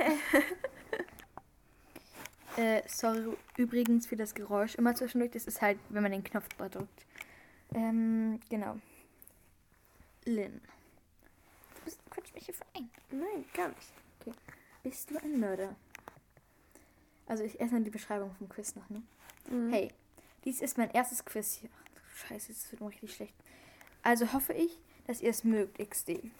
[2.57, 5.31] Äh, sorry übrigens für das Geräusch immer zwischendurch.
[5.31, 7.07] Das ist halt, wenn man den Knopf drückt.
[7.73, 8.77] Ähm, genau.
[10.25, 10.61] Lynn.
[11.77, 12.91] Du bist, du quatsch mich hier vereint.
[13.11, 13.93] Nein, gar nicht.
[14.83, 15.77] Bist du ein Mörder?
[17.27, 19.03] Also ich erstmal die Beschreibung vom Quiz noch, ne?
[19.51, 19.73] Mhm.
[19.73, 19.93] Hey,
[20.45, 21.71] dies ist mein erstes Quiz hier.
[21.79, 23.35] Ach, du Scheiße, das wird mir richtig schlecht.
[24.03, 26.31] Also hoffe ich, dass ihr es mögt, XD.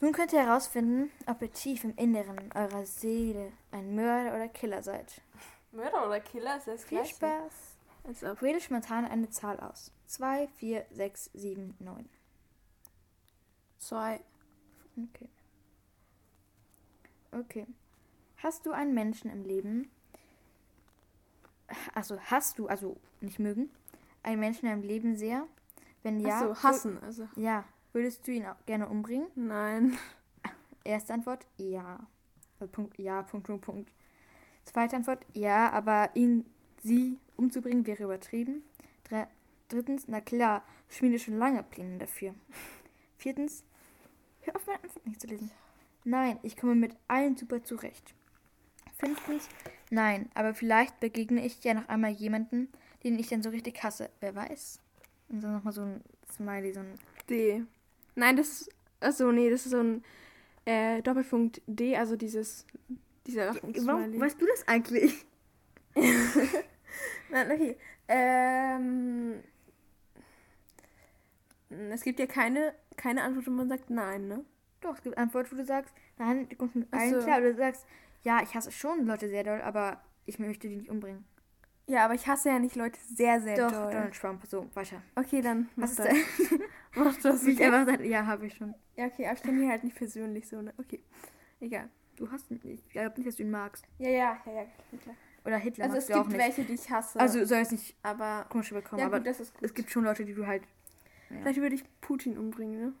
[0.00, 4.82] Nun könnt ihr herausfinden, ob ihr tief im Inneren eurer Seele ein Mörder oder Killer
[4.82, 5.22] seid.
[5.72, 7.14] Mörder oder Killer ist das Viel gleiche.
[7.14, 7.73] Spaß.
[8.04, 8.42] Als ob.
[8.42, 9.92] Wähle spontan eine Zahl aus.
[10.06, 12.08] 2, 4, 6, 7, 9.
[13.78, 14.20] Zwei.
[14.96, 15.28] Okay.
[17.32, 17.66] Okay.
[18.36, 19.90] Hast du einen Menschen im Leben?
[21.94, 23.70] Also hast du, also nicht mögen,
[24.22, 25.46] einen Menschen deinem Leben sehr?
[26.02, 26.40] Wenn ja, Ja.
[26.40, 27.26] so, hassen, also.
[27.36, 29.28] ja, würdest du ihn auch gerne umbringen?
[29.34, 29.96] Nein.
[30.84, 31.98] Erste Antwort, ja.
[32.60, 33.92] Also Punkt, ja, Punkt, Punkt, Punkt.
[34.64, 36.44] Zweite Antwort, ja, aber ihn,
[36.82, 38.62] sie umzubringen wäre übertrieben.
[39.04, 39.28] Dre
[39.68, 42.34] drittens, na klar, ich schmiede schon lange Pläne dafür.
[43.18, 43.64] Viertens,
[44.42, 45.50] hör auf meine Antwort nicht zu lesen.
[46.04, 48.14] Nein, ich komme mit allen super zurecht.
[48.98, 49.48] Fünftens,
[49.90, 52.68] nein, aber vielleicht begegne ich ja noch einmal jemanden,
[53.02, 54.10] den ich dann so richtig hasse.
[54.20, 54.80] Wer weiß?
[55.28, 56.94] Und dann nochmal so ein Smiley, so ein
[57.28, 57.64] D.
[58.14, 58.70] Nein, das ist.
[59.00, 60.04] Achso, nee, das ist so ein
[60.64, 62.66] äh, Doppelpunkt D, also dieses.
[63.26, 64.20] Dieser Warum Lachensmiley.
[64.20, 65.24] weißt du das eigentlich?
[67.30, 67.76] Nein, okay.
[68.08, 69.42] Ähm.
[71.90, 74.44] Es gibt ja keine, keine Antwort, wo man sagt nein, ne?
[74.80, 77.18] Doch, es gibt Antworten, wo du sagst, nein, du kommst mit allen so.
[77.20, 77.38] klar.
[77.38, 77.86] Oder du sagst,
[78.22, 81.24] ja, ich hasse schon Leute sehr doll, aber ich möchte die nicht umbringen.
[81.86, 83.92] Ja, aber ich hasse ja nicht Leute sehr, sehr Doch, doll.
[83.92, 85.02] Donald Trump, so, weiter.
[85.16, 86.08] Okay, dann mach Was das.
[86.96, 87.44] Mach das.
[87.44, 88.72] Wie ich einfach sage, ja, habe ich schon.
[88.96, 90.72] Ja, okay, aber ich kenne ihn halt nicht persönlich so, ne?
[90.78, 91.02] Okay.
[91.60, 91.88] Egal.
[92.16, 93.84] Du hast ihn, ich glaube nicht, dass du ihn magst.
[93.98, 95.16] Ja, ja, ja, ja, klar.
[95.44, 97.20] Oder Hitler Also es gibt welche, die ich hasse.
[97.20, 98.46] Also soll es nicht aber.
[98.48, 99.62] komisch überkommen, Ja, aber gut, das ist gut.
[99.62, 100.62] es gibt schon Leute, die du halt.
[101.30, 101.36] Ja.
[101.42, 102.92] Vielleicht würde ich Putin umbringen, ne?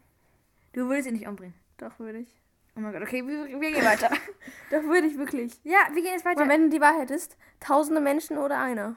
[0.72, 1.54] Du würdest ihn nicht umbringen.
[1.78, 2.34] Doch, würde ich.
[2.76, 4.10] Oh mein Gott, okay, wir, wir gehen weiter.
[4.70, 5.52] Doch, würde ich wirklich.
[5.62, 6.40] ja, wir gehen jetzt weiter.
[6.42, 8.96] Aber wenn du die Wahrheit ist, tausende Menschen oder einer?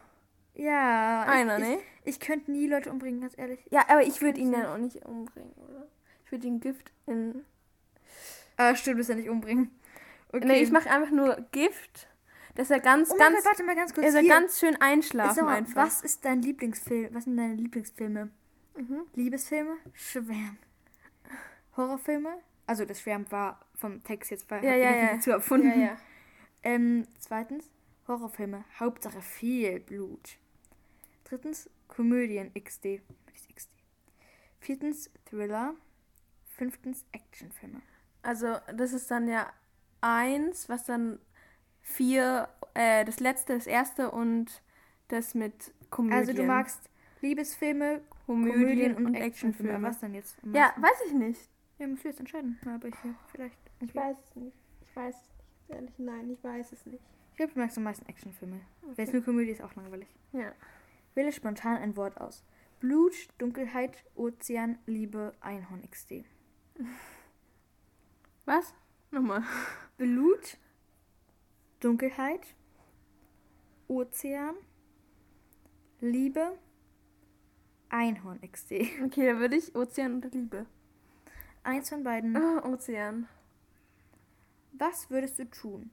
[0.55, 1.77] ja, Einer, ich, ne?
[2.03, 3.59] Ich, ich könnte nie Leute umbringen, ganz ehrlich.
[3.69, 5.87] Ja, aber ich würde ihn dann auch nicht umbringen, oder?
[6.25, 7.45] Ich würde ihn Gift in.
[8.57, 9.69] Ah, stimmt, du wirst ja nicht umbringen.
[10.29, 10.45] Okay.
[10.45, 12.07] Nee, ich mache einfach nur Gift.
[12.57, 14.13] Dass er ganz, Oh ganz, Gott, warte mal ganz kurz.
[14.13, 14.29] er hier.
[14.29, 15.85] ganz schön einschlafen mal, einfach.
[15.85, 17.13] Was ist dein Lieblingsfilm?
[17.13, 18.29] Was sind deine Lieblingsfilme?
[18.75, 19.01] Mhm.
[19.15, 19.77] Liebesfilme?
[19.93, 20.57] Schwärm.
[21.75, 22.37] Horrorfilme?
[22.65, 25.19] Also das Schwärm war vom Text jetzt bei Ja, ja, ja.
[25.19, 25.69] zu erfunden.
[25.69, 25.97] Ja, ja.
[26.63, 27.69] Ähm, zweitens,
[28.07, 28.65] Horrorfilme.
[28.79, 30.37] Hauptsache viel Blut.
[31.25, 33.01] Drittens, Komödien XD.
[33.55, 33.69] XD?
[34.59, 35.75] Viertens, Thriller.
[36.55, 37.81] Fünftens, Actionfilme.
[38.23, 39.47] Also das ist dann ja
[40.01, 41.19] eins, was dann
[41.87, 44.61] vier, äh, das letzte, das erste und
[45.07, 46.19] das mit Komödien.
[46.19, 46.89] Also du magst
[47.21, 49.71] Liebesfilme, Komödien, Komödien, und, und Actionfilme.
[49.71, 49.87] Actionfilme.
[49.87, 50.37] Was denn jetzt?
[50.53, 51.49] Ja, weiß ich nicht.
[51.79, 52.59] Ja, musst du jetzt entscheiden.
[52.65, 52.95] Aber ich
[53.31, 53.57] vielleicht.
[53.79, 54.55] Ich, Ich weiß es nicht.
[54.81, 55.31] Ich weiß es nicht.
[55.69, 57.03] Ehrlich, nein, ich weiß es nicht.
[57.31, 58.59] ich glaube, du magst am meisten Actionfilme.
[58.95, 60.07] Wenn es nur Komödie ist, auch langweilig.
[60.33, 60.51] Ja.
[61.15, 62.43] Wähle spontan ein Wort aus.
[62.79, 66.23] Blut, Dunkelheit, Ozean, Liebe, Einhorn XD.
[68.45, 68.73] Was?
[69.11, 69.43] Nochmal.
[69.97, 70.57] Blut,
[71.79, 72.55] Dunkelheit,
[73.87, 74.55] Ozean,
[76.01, 76.57] Liebe,
[77.89, 78.71] Einhorn XD.
[79.05, 80.65] Okay, dann würde ich Ozean und Liebe.
[81.63, 82.35] Eins von beiden.
[82.35, 83.27] Ah, Ozean.
[84.73, 85.91] Was würdest du tun,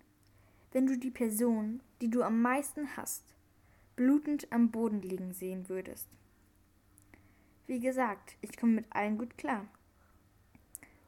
[0.73, 3.35] wenn du die Person, die du am meisten hasst,
[3.97, 6.09] blutend am Boden liegen sehen würdest?
[7.67, 9.67] Wie gesagt, ich komme mit allen gut klar.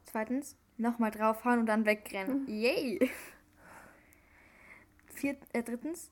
[0.05, 2.47] Zweitens, nochmal draufhauen und dann wegrennen.
[2.47, 3.11] Yay!
[5.17, 6.11] Viert, äh, drittens,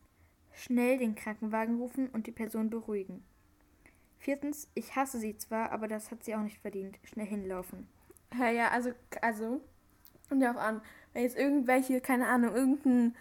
[0.52, 3.24] schnell den Krankenwagen rufen und die Person beruhigen.
[4.18, 6.98] Viertens, ich hasse sie zwar, aber das hat sie auch nicht verdient.
[7.04, 7.88] Schnell hinlaufen.
[8.38, 8.92] Ja, ja, also,
[9.22, 9.62] also,
[10.32, 10.82] und ja auch an,
[11.14, 13.16] wenn jetzt irgendwelche, keine Ahnung, irgendein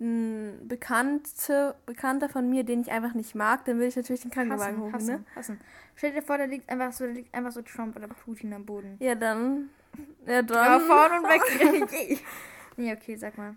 [0.00, 4.30] ein Bekannte, Bekannter von mir, den ich einfach nicht mag, dann will ich natürlich den
[4.30, 5.24] Krankenwagen Hassen, hassen, ne?
[5.36, 5.60] hassen.
[5.94, 8.66] Stell dir vor, da liegt einfach so, da liegt einfach so Trump oder Putin am
[8.66, 8.96] Boden.
[9.00, 9.70] Ja, dann.
[10.26, 10.46] Ja, dann.
[10.46, 12.20] Draufhauen und weg.
[12.76, 13.54] nee, okay, sag mal.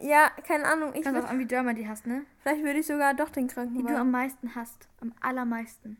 [0.00, 0.92] Ja, keine Ahnung.
[0.94, 2.24] Ich würd, auch man die hasst, ne?
[2.42, 3.96] vielleicht würde ich sogar doch den Die du Krankenwagen.
[3.96, 4.88] am meisten hasst.
[5.00, 5.96] Am allermeisten.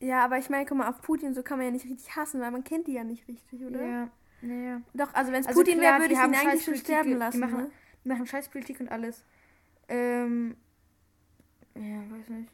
[0.00, 2.40] Ja, aber ich meine, guck mal, auf Putin so kann man ja nicht richtig hassen,
[2.40, 3.80] weil man kennt die ja nicht richtig, oder?
[3.84, 4.08] Ja,
[4.42, 4.80] ja.
[4.92, 7.40] Doch, also wenn es Also Putin wäre, würde ich ihn eigentlich schon sterben lassen.
[7.40, 7.70] Die machen, ne?
[8.04, 9.24] die machen Scheißpolitik und alles.
[9.88, 10.56] Ähm.
[11.74, 12.50] Ja, weiß nicht.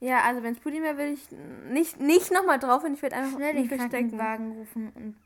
[0.00, 1.28] Ja, also wenn es Putin wäre, würde ich
[1.70, 3.68] nicht, nicht nochmal drauf und ich würde einfach Schnell den.
[3.68, 5.16] Krankenwagen rufen und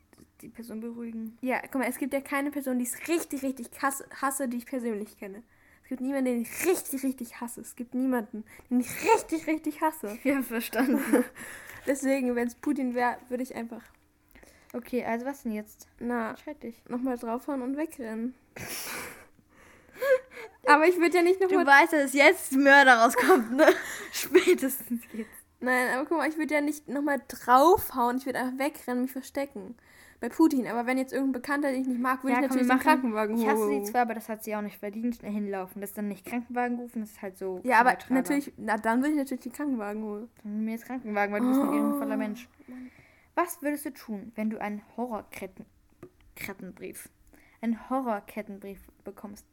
[0.43, 1.37] die Person beruhigen.
[1.41, 4.67] Ja, guck mal, es gibt ja keine Person, die ich richtig, richtig hasse, die ich
[4.67, 5.43] persönlich kenne.
[5.83, 7.61] Es gibt niemanden, den ich richtig, richtig hasse.
[7.63, 10.19] Es gibt niemanden, den ich richtig, richtig hasse.
[10.23, 11.25] Ja, verstanden.
[11.87, 13.83] Deswegen, wenn es Putin wäre, würde ich einfach,
[14.75, 15.89] okay, also was denn jetzt?
[15.99, 16.83] na, Entscheid dich.
[16.89, 18.35] nochmal draufhauen und wegrennen.
[20.67, 21.67] Aber ich würde ja nicht Du nochmal.
[21.67, 23.67] weißt, dass jetzt Mörder rauskommt, ne?
[24.13, 25.31] Spätestens jetzt.
[25.61, 28.19] Nein, aber guck mal, ich würde ja nicht nochmal draufhauen.
[28.19, 29.77] Ich würde einfach wegrennen, mich verstecken.
[30.21, 30.67] Bei Putin.
[30.67, 33.39] Aber wenn jetzt irgendein Bekannter, den ich nicht mag, würde Ja, ich natürlich den Krankenwagen
[33.39, 33.85] Ich hasse sie holen.
[33.85, 35.15] zwar, aber das hat sie auch nicht verdient.
[35.17, 35.81] Schnell hinlaufen.
[35.81, 37.61] Das ist dann nicht Krankenwagen rufen, das ist halt so.
[37.63, 40.29] Ja, aber natürlich, na dann würde ich natürlich den Krankenwagen holen.
[40.43, 41.73] Dann mir jetzt Krankenwagen, weil du bist ein Oh.
[41.75, 42.49] ehrenvoller Mensch.
[43.37, 47.09] Was würdest du tun, wenn du einen Horrorkettenbrief,
[47.61, 49.47] einen Horrorkettenbrief bekommst?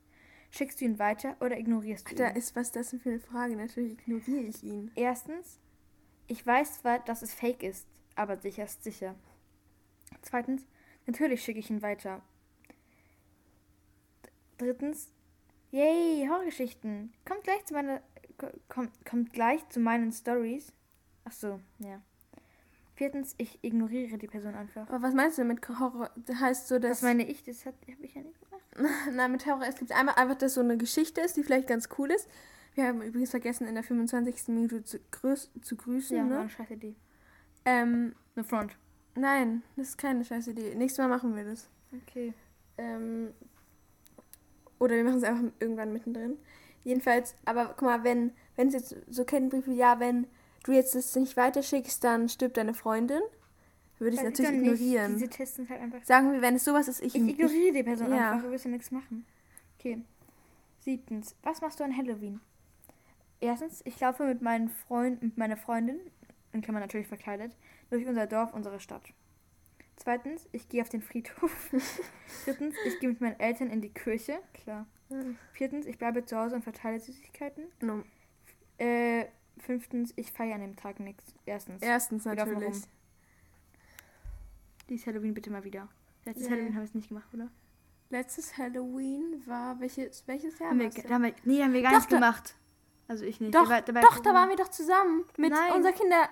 [0.49, 2.36] Schickst du ihn weiter oder ignorierst du Da ihn?
[2.38, 3.56] ist was das denn für eine Frage.
[3.56, 4.91] Natürlich ignoriere ich ihn.
[4.95, 5.60] Erstens,
[6.28, 9.15] ich weiß zwar, dass es fake ist, aber sicher ist sicher.
[10.21, 10.65] Zweitens,
[11.06, 12.21] natürlich schicke ich ihn weiter.
[14.58, 15.12] Drittens,
[15.71, 17.13] yay, Horrorgeschichten.
[17.25, 18.01] Kommt gleich zu meiner,
[18.69, 20.71] kommt, kommt gleich zu meinen Stories.
[21.25, 22.01] Ach so, ja.
[22.95, 24.88] Viertens, ich ignoriere die Person einfach.
[24.88, 26.10] Aber was meinst du mit Horror?
[26.15, 26.99] Das heißt so, dass.
[26.99, 28.63] Das meine ich, das habe ich ja nicht gemacht.
[29.13, 31.89] Nein, mit Horror, es gibt einmal einfach, dass so eine Geschichte ist, die vielleicht ganz
[31.97, 32.30] cool ist.
[32.75, 34.49] Wir haben übrigens vergessen, in der 25.
[34.49, 36.39] Minute zu, grüß, zu grüßen, Ja, ne?
[36.39, 36.95] eine scheiß Idee.
[37.65, 38.78] Ähm, Eine Front.
[39.15, 40.75] Nein, das ist keine scheiß Idee.
[40.75, 41.69] Nächstes Mal machen wir das.
[42.08, 42.34] Okay.
[42.78, 43.30] Ähm,
[44.80, 46.38] oder wir machen es einfach irgendwann mittendrin.
[46.84, 50.28] Jedenfalls, aber guck mal, wenn wenn es jetzt so Kettenbriefe, ja, wenn
[50.63, 53.21] du jetzt das nicht weiterschickst, dann stirbt deine Freundin.
[53.99, 54.82] Würde ich Weiß natürlich doch nicht.
[54.82, 55.13] ignorieren.
[55.13, 57.84] Diese Tests sind halt einfach Sagen wir, wenn es sowas ist, ich, Ich ignoriere die
[57.84, 58.32] Person ja.
[58.32, 59.25] einfach, du wirst ja nichts machen.
[59.80, 60.01] Okay.
[60.80, 62.41] Siebtens, was machst du an Halloween?
[63.39, 65.99] Erstens, ich laufe mit meinen Freund, mit meiner Freundin,
[66.51, 67.55] in Klammern natürlich verkleidet,
[67.89, 69.13] durch unser Dorf, unsere Stadt.
[69.97, 71.69] Zweitens, ich gehe auf den Friedhof.
[72.45, 74.86] Drittens, ich gehe mit meinen Eltern in die Kirche, klar.
[75.53, 77.65] Viertens, ich bleibe zu Hause und verteile Süßigkeiten.
[77.81, 78.03] No.
[78.77, 79.25] Äh,
[79.59, 81.33] fünftens, ich feiere an dem Tag nichts.
[81.45, 81.81] Erstens.
[81.81, 82.83] Erstens Wir natürlich.
[84.89, 85.88] Dieses Halloween bitte mal wieder.
[86.25, 86.51] Letztes Ja.
[86.53, 87.49] Halloween habe ich es nicht gemacht, oder?
[88.09, 90.69] Letztes Halloween war welches, welches Jahr?
[90.71, 92.55] Haben wir, da haben wir, nee, haben wir gar Doch, nicht gemacht.
[93.07, 93.53] Also ich nicht.
[93.53, 95.73] Doch, war- doch, da waren wir doch zusammen mit Nein.
[95.73, 96.29] unserer Kinder.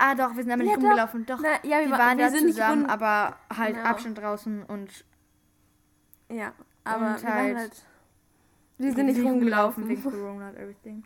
[0.00, 1.26] Ah, doch, wir sind aber nicht Ja, rumgelaufen.
[1.26, 3.88] Doch, Na, ja, wir, wir wa- waren wir nicht zusammen, aber halt Genau.
[3.88, 5.04] Abstand draußen und
[6.30, 6.52] Ja,
[6.84, 7.86] aber Und wir halt- halt.
[8.76, 9.88] Wir sind nicht rumgelaufen.
[9.88, 11.02] wegen Corona und everything.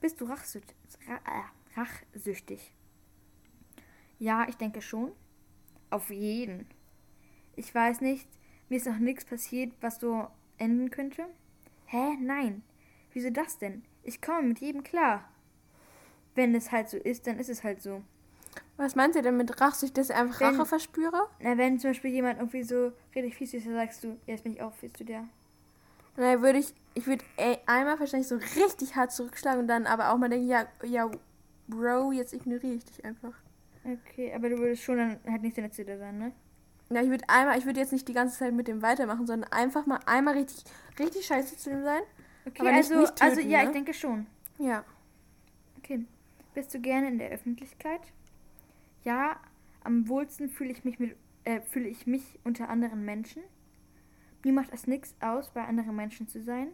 [0.00, 0.74] Bist du rachsüchtig?
[1.06, 2.72] Äh, rachsüchtig?
[4.18, 5.12] Ja, ich denke schon.
[5.90, 6.66] Auf jeden.
[7.56, 8.28] Ich weiß nicht,
[8.68, 11.26] mir ist noch nichts passiert, was so enden könnte.
[11.86, 12.16] Hä?
[12.20, 12.62] Nein.
[13.12, 13.84] Wieso das denn?
[14.02, 15.28] Ich komme mit jedem klar.
[16.34, 18.02] Wenn es halt so ist, dann ist es halt so.
[18.76, 21.28] Was meint ihr denn mit Rachsucht, dass ich einfach Wenn- Rache verspüre?
[21.40, 24.52] Na, wenn zum Beispiel jemand irgendwie so richtig fies ist, dann sagst du, jetzt bin
[24.52, 25.28] ich auch fies zu dir.
[26.16, 27.24] Dann würde ich, ich würde
[27.66, 31.10] einmal wahrscheinlich so richtig hart zurückschlagen und dann aber auch mal denken, ja, ja,
[31.66, 33.32] Bro, jetzt ignoriere ich dich einfach.
[33.84, 36.32] Okay, aber du würdest schon dann halt nicht der Letzte da sein, ne?
[36.90, 39.50] Ja, ich würde einmal, ich würde jetzt nicht die ganze Zeit mit dem weitermachen, sondern
[39.52, 40.64] einfach mal einmal richtig,
[40.98, 42.02] richtig scheiße zu dem sein.
[42.46, 43.64] Okay, Aber also, nicht also töten, ja, ne?
[43.66, 44.26] ich denke schon.
[44.58, 44.84] Ja.
[45.78, 46.04] Okay.
[46.54, 48.00] Bist du gerne in der Öffentlichkeit?
[49.04, 49.38] Ja,
[49.82, 53.42] am wohlsten fühle ich mich mit äh, fühle ich mich unter anderen Menschen.
[54.42, 56.68] Mir macht es nichts aus, bei anderen Menschen zu sein.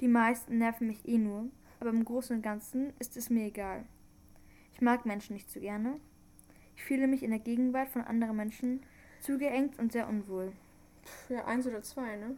[0.00, 3.84] Die meisten nerven mich eh nur, aber im Großen und Ganzen ist es mir egal.
[4.72, 6.00] Ich mag Menschen nicht so gerne.
[6.74, 8.82] Ich fühle mich in der Gegenwart von anderen Menschen
[9.20, 10.52] zugeengt und sehr unwohl.
[11.28, 12.36] Ja, eins oder zwei, ne?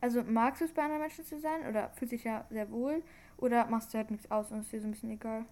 [0.00, 3.02] Also magst du es bei anderen Menschen zu sein oder fühlst dich ja sehr wohl
[3.38, 5.46] oder machst du halt nichts aus und ist dir so ein bisschen egal?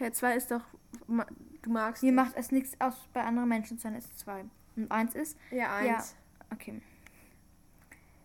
[0.00, 0.62] Ja, zwei ist doch,
[1.06, 1.26] ma-
[1.62, 4.44] du magst Mir macht es nichts aus, bei anderen Menschen zu sein, ist zwei.
[4.76, 6.16] Und eins ist, Ja, eins.
[6.52, 6.80] okay.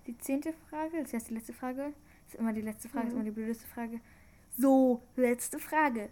[0.07, 1.93] Die zehnte Frage, das ist jetzt die letzte Frage.
[2.27, 3.19] Ist immer die letzte Frage, ist Mhm.
[3.21, 3.99] immer die blödeste Frage.
[4.57, 6.09] So, letzte Frage.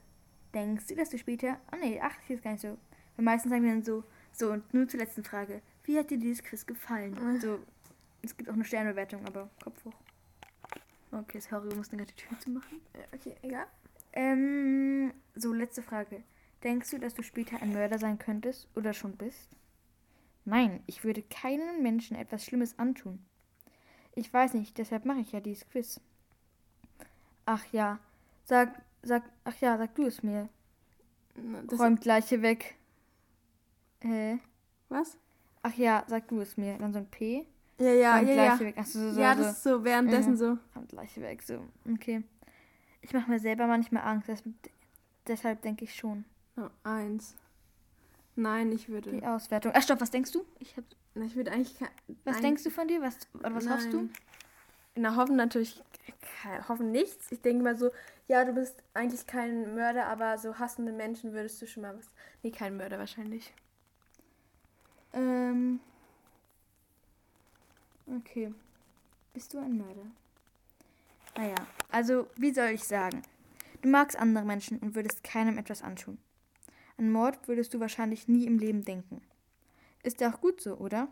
[0.54, 1.60] Denkst du, dass du später.
[1.72, 2.78] Oh nee, ach, hier ist gar nicht so.
[3.16, 5.62] Weil meistens sagen wir dann so, so, und nur zur letzten Frage.
[5.86, 7.14] Wie hat dir dieses Quiz gefallen?
[7.14, 7.40] Mhm.
[7.40, 7.60] So,
[8.22, 9.94] es gibt auch eine Sternbewertung, aber Kopf hoch.
[11.12, 12.82] Okay, sorry, wir mussten gerade die Tür zu machen.
[12.96, 13.68] Ja, okay, egal.
[14.14, 16.24] Ähm, so, letzte Frage.
[16.64, 19.50] Denkst du, dass du später ein Mörder sein könntest oder schon bist?
[20.46, 23.20] Nein, ich würde keinem Menschen etwas Schlimmes antun.
[24.16, 26.00] Ich weiß nicht, deshalb mache ich ja dieses Quiz.
[27.46, 28.00] Ach ja,
[28.46, 30.48] sag, sag, ach ja, sag du es mir.
[31.68, 32.76] Das, Räumt Leiche weg.
[34.02, 34.40] Hä?
[34.90, 35.18] was?
[35.64, 36.78] Ach ja, sag du es mir.
[36.78, 37.48] Dann so ein P.
[37.80, 38.70] Ja, ja, Räumt ja, Leiche ja.
[38.70, 38.78] weg.
[38.78, 39.44] Achso, so, so, Ja, so.
[39.44, 40.38] das ist so währenddessen Mhm.
[40.38, 40.58] so.
[40.76, 41.66] Räumt Leiche weg, so.
[41.92, 42.24] Okay.
[43.04, 44.30] Ich mache mir selber manchmal Angst.
[44.30, 44.42] Das,
[45.28, 46.26] deshalb denke ich schon.
[46.58, 47.36] Oh, eins.
[48.36, 49.12] Nein, ich würde.
[49.12, 49.72] Die Auswertung.
[49.76, 50.44] Ach, stopp, was denkst du?
[50.60, 51.76] Ich hab, Na, ich würde eigentlich.
[52.24, 53.02] was ein- denkst du von dir?
[53.02, 53.98] Was, oder was hoffst du?
[53.98, 54.14] Nein.
[54.96, 55.84] Na, hoffen natürlich.
[56.68, 57.32] Hoffen nichts.
[57.32, 57.92] Ich denke mal so,
[58.28, 62.10] ja, du bist eigentlich kein Mörder, aber so hassende Menschen würdest du schon mal was.
[62.42, 63.54] Nee, kein Mörder wahrscheinlich.
[65.14, 65.80] Ähm.
[68.08, 68.54] Okay.
[69.34, 70.06] Bist du ein Mörder?
[71.36, 71.56] Naja,
[71.94, 73.22] also, wie soll ich sagen?
[73.82, 76.18] Du magst andere Menschen und würdest keinem etwas antun.
[76.98, 79.22] An Mord würdest du wahrscheinlich nie im Leben denken.
[80.04, 81.08] Ist ja auch gut so, oder?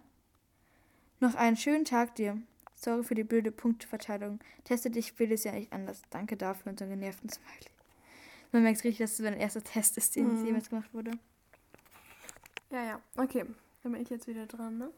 [1.20, 2.42] Noch einen schönen Tag dir.
[2.76, 4.40] Sorry für die blöde Punkteverteilung.
[4.64, 6.02] Teste dich, will es ja nicht anders.
[6.10, 7.70] Danke dafür und so genervten Smiley.
[8.52, 10.46] Man merkt richtig, dass es mein erster Test ist, den Mhm.
[10.46, 11.12] jemals gemacht wurde.
[12.72, 13.02] Ja, ja.
[13.18, 13.46] Okay.
[13.84, 14.92] Dann bin ich jetzt wieder dran, ne?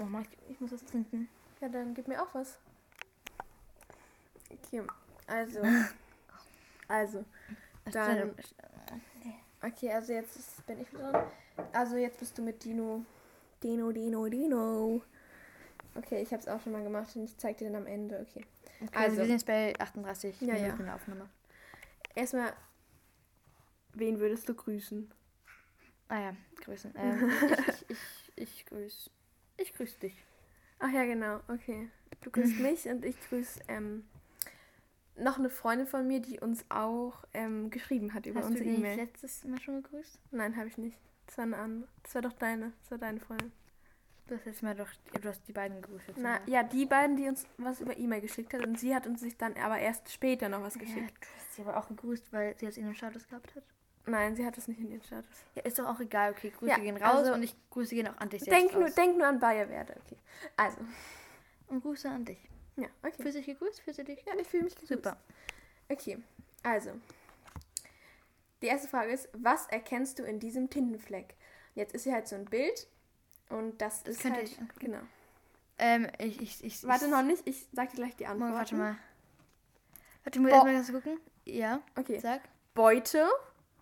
[0.00, 1.28] Oh Mann, ich, ich muss was trinken.
[1.60, 2.58] Ja, dann gib mir auch was.
[4.50, 4.82] Okay.
[5.26, 5.60] Also.
[6.88, 7.24] Also.
[7.92, 8.34] Dann.
[9.62, 11.26] Okay, also jetzt ist, bin ich wieder dran.
[11.72, 13.04] Also jetzt bist du mit Dino.
[13.62, 15.02] Dino, Dino, Dino.
[15.96, 18.20] Okay, ich habe es auch schon mal gemacht und ich zeig dir dann am Ende.
[18.28, 18.44] Okay.
[18.80, 20.94] Okay, also, Also- wir sind jetzt bei 38 Ja, Minuten ja.
[20.94, 21.28] Aufnahme.
[22.14, 22.52] Erstmal,
[23.94, 25.10] wen würdest du grüßen?
[26.08, 26.94] Ah ja, grüßen.
[26.96, 27.98] Ähm, ich, ich, ich,
[28.36, 29.10] ich grüße.
[29.56, 30.24] Ich grüße dich.
[30.78, 31.40] Ach ja, genau.
[31.48, 31.90] Okay.
[32.20, 34.08] Du grüßt mich und ich grüße ähm,
[35.18, 38.64] noch eine Freundin von mir, die uns auch ähm, geschrieben hat über Hast du unsere
[38.64, 38.96] die nicht E-Mail.
[38.96, 40.18] letztes Mal schon gegrüßt?
[40.30, 40.96] Nein, habe ich nicht.
[41.26, 41.88] Das war eine andere.
[42.02, 42.72] Das war doch deine.
[42.82, 43.52] Das war deine Freundin.
[44.26, 44.88] Du hast jetzt mal doch,
[45.20, 46.10] du hast die beiden gegrüßt.
[46.16, 49.20] Na, ja, die beiden, die uns was über E-Mail geschickt hat und sie hat uns
[49.20, 51.14] sich dann aber erst später noch was Ja, geschickt.
[51.24, 53.62] du hast sie aber auch gegrüßt, weil sie es in dem Status gehabt hat.
[54.04, 55.30] Nein, sie hat es nicht in ihren Status.
[55.54, 56.32] Ja, ist doch auch egal.
[56.32, 58.72] Okay, Grüße Ja, gehen raus also- und ich Grüße gehen auch an dich selbst Denk
[58.74, 58.94] nur, raus.
[58.94, 59.94] denk nur an Bayerwerde.
[60.04, 60.16] Okay.
[60.56, 60.78] Also.
[61.68, 62.38] Und Grüße an dich.
[62.78, 63.14] Ja, okay.
[63.22, 63.80] Fühlst du dich gegrüßt?
[63.80, 64.24] Fühlst du dich?
[64.24, 64.92] Ja, ich fühle mich gegrüßt.
[64.92, 65.16] Super.
[65.88, 66.18] Okay,
[66.62, 66.92] also.
[68.62, 71.34] Die erste Frage ist, was erkennst du in diesem Tintenfleck?
[71.74, 72.86] Jetzt ist hier halt so ein Bild
[73.50, 74.80] und das, ist könnte halt, ich angucken.
[74.80, 75.00] genau.
[75.78, 76.86] Ähm, ich, ich, ich.
[76.86, 78.52] Warte ich, noch nicht, ich sag dir gleich die Antwort.
[78.52, 78.96] Warte mal.
[80.24, 81.20] Warte, ich muss erstmal ganz gucken.
[81.44, 82.18] Ja, Okay.
[82.18, 82.42] sag.
[82.74, 83.28] Beute,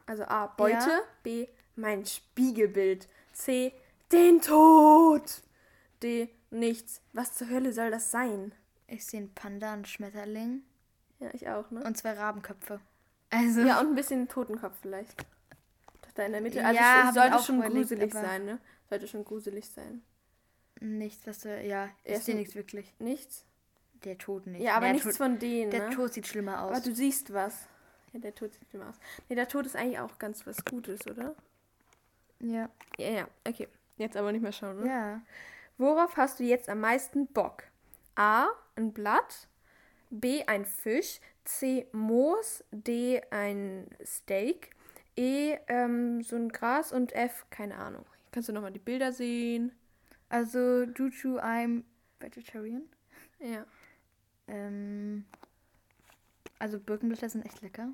[0.07, 1.01] also A, Beute, Ja.
[1.22, 3.72] B, mein Spiegelbild, C,
[4.12, 5.42] den Tod,
[6.03, 7.01] D, nichts.
[7.12, 8.55] Was zur Hölle soll das sein?
[8.89, 10.62] Ich sehe einen Panda, einen Schmetterling
[11.18, 11.82] Ja, ich auch, ne?
[11.84, 12.80] und zwei Rabenköpfe.
[13.30, 13.61] Also.
[13.62, 15.18] Ja, und ein bisschen Totenkopf vielleicht.
[16.03, 16.64] Doch da in der Mitte.
[16.64, 18.59] Also Ja, es ich sollte schon überlegt, gruselig sein, ne?
[18.89, 20.03] Sollte schon gruselig sein.
[20.80, 21.49] Nichts, was du.
[21.62, 22.95] Ja, dir ein- nichts wirklich.
[23.01, 23.45] Nichts?
[24.05, 24.61] Der Tod nicht.
[24.62, 25.95] Ja, aber der nichts Tod, von denen, Der ne?
[25.95, 26.70] Tod sieht schlimmer aus.
[26.76, 27.66] Aber du siehst was.
[28.12, 28.97] Ja, der Tod sieht schlimmer aus.
[29.28, 31.34] Nee, der Tod ist eigentlich auch ganz was Gutes, oder?
[32.41, 32.68] ja.
[32.99, 33.68] Ja, ja, okay.
[33.97, 34.87] Jetzt aber nicht mehr schauen, ne?
[34.89, 35.20] Ja.
[35.78, 37.64] Worauf hast du jetzt am meisten Bock?
[38.14, 38.49] A.
[38.77, 39.49] Ein Blatt.
[40.11, 40.45] B.
[40.47, 41.20] Ein Fisch.
[41.45, 41.87] C.
[41.93, 42.64] Moos.
[42.70, 43.20] D.
[43.31, 44.70] Ein Steak.
[45.16, 45.57] E.
[45.68, 46.93] Ähm, so ein Gras.
[46.93, 47.47] Und F.
[47.51, 48.05] Keine Ahnung.
[48.33, 49.72] Kannst du nochmal die Bilder sehen?
[50.29, 51.85] Also, Juju, I'm
[52.20, 52.83] vegetarian.
[53.41, 53.64] Ja.
[54.49, 55.24] Ähm.
[56.59, 57.89] Also, Birkenblätter sind echt lecker.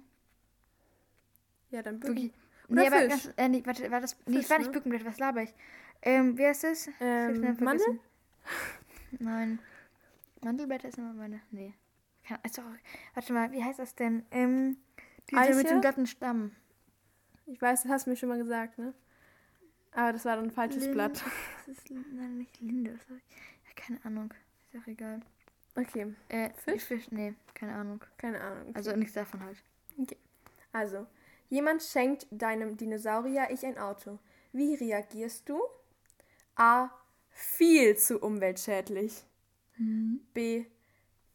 [1.70, 2.33] Ja, dann Wirklich.
[2.33, 2.43] wirklich.
[2.68, 3.09] Oder nee, aber Fisch.
[3.09, 4.16] ganz, äh, nee, warte, war das.
[4.26, 4.72] Nee, Fisch, es war nicht ne?
[4.72, 5.55] Birkenblätter, was laber ich?
[6.03, 6.87] Ähm, wie heißt es?
[6.87, 7.85] Hab's Ähm, schnell Mandel?
[7.87, 8.01] vergessen.
[9.18, 9.59] Nein.
[10.43, 11.40] Mandelblätter ist immer meine.
[11.51, 11.74] Nee.
[12.26, 12.62] Kann, doch,
[13.14, 14.24] warte mal, wie heißt das denn?
[14.30, 14.76] Ähm,
[15.30, 15.68] diese mit Eiche?
[15.68, 16.53] dem glatten Stamm.
[17.47, 18.95] Ich weiß, das hast du mir schon mal gesagt, ne?
[19.93, 21.22] Aber das war dann ein falsches Lin- Blatt.
[21.66, 22.93] Das ist nein, nicht Linde.
[22.93, 23.16] Das ja,
[23.74, 24.32] keine Ahnung.
[24.72, 25.20] Ist auch egal.
[25.74, 26.84] Okay, Äh, Fisch?
[26.84, 27.11] Fisch?
[27.11, 28.05] Nee, keine Ahnung.
[28.18, 28.62] keine Ahnung.
[28.68, 28.72] Okay.
[28.76, 29.62] Also nichts davon halt.
[30.72, 31.07] Also,
[31.51, 34.18] jemand schenkt deinem Dinosaurier ich ein Auto.
[34.53, 35.61] Wie reagierst du?
[36.57, 36.90] A.
[37.30, 39.24] Viel zu umweltschädlich.
[39.77, 40.66] B.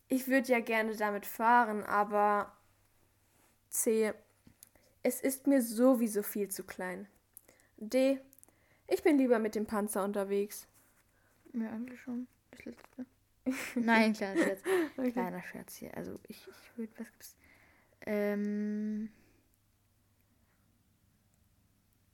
[0.10, 2.56] Ich würde ja gerne damit fahren, aber
[3.70, 4.14] C.
[5.04, 7.08] Es ist mir sowieso viel zu klein.
[7.78, 8.20] D.
[8.88, 10.68] Ich bin lieber mit dem Panzer unterwegs.
[11.54, 12.28] Ja, eigentlich schon.
[12.52, 13.06] Das letzte.
[13.76, 14.62] Nein, kleiner Scherz.
[15.14, 15.96] Kleiner Scherz hier.
[15.96, 17.38] Also ich, ich würde, was gibt's?
[18.02, 19.10] Ähm.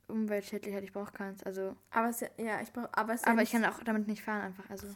[0.08, 1.44] Umweltschädlich halt, ich brauche keins.
[1.44, 1.76] Also.
[1.92, 2.90] Aber es, ja, ich brauche.
[2.96, 4.70] Aber, es ja Aber ich kann auch damit nicht fahren einfach.
[4.70, 4.88] Also.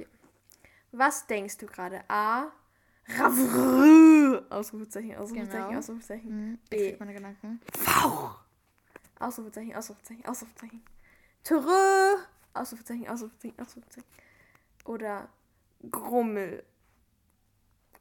[0.91, 2.01] Was denkst du gerade?
[2.09, 2.51] A.
[3.07, 4.41] Ravrö.
[4.49, 5.79] Ausrufezeichen, Ausrufezeichen, Genau.
[5.79, 6.51] Ausrufezeichen.
[6.51, 6.59] Mhm.
[6.69, 6.91] B.
[6.91, 7.61] Ich meine Gedanken.
[7.73, 8.35] V.
[9.19, 10.83] Ausrufezeichen, Ausrufezeichen, Ausrufezeichen.
[11.43, 12.17] Trö.
[12.53, 14.07] Ausrufezeichen, Ausrufezeichen, Ausrufezeichen.
[14.85, 15.29] Oder
[15.89, 16.63] Grummel.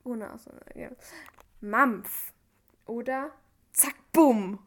[0.05, 0.81] Ohne Ausrufezeichen.
[0.81, 0.91] Ja.
[1.61, 2.33] Mampf.
[2.87, 3.31] Oder
[3.73, 4.59] Zack, Bumm.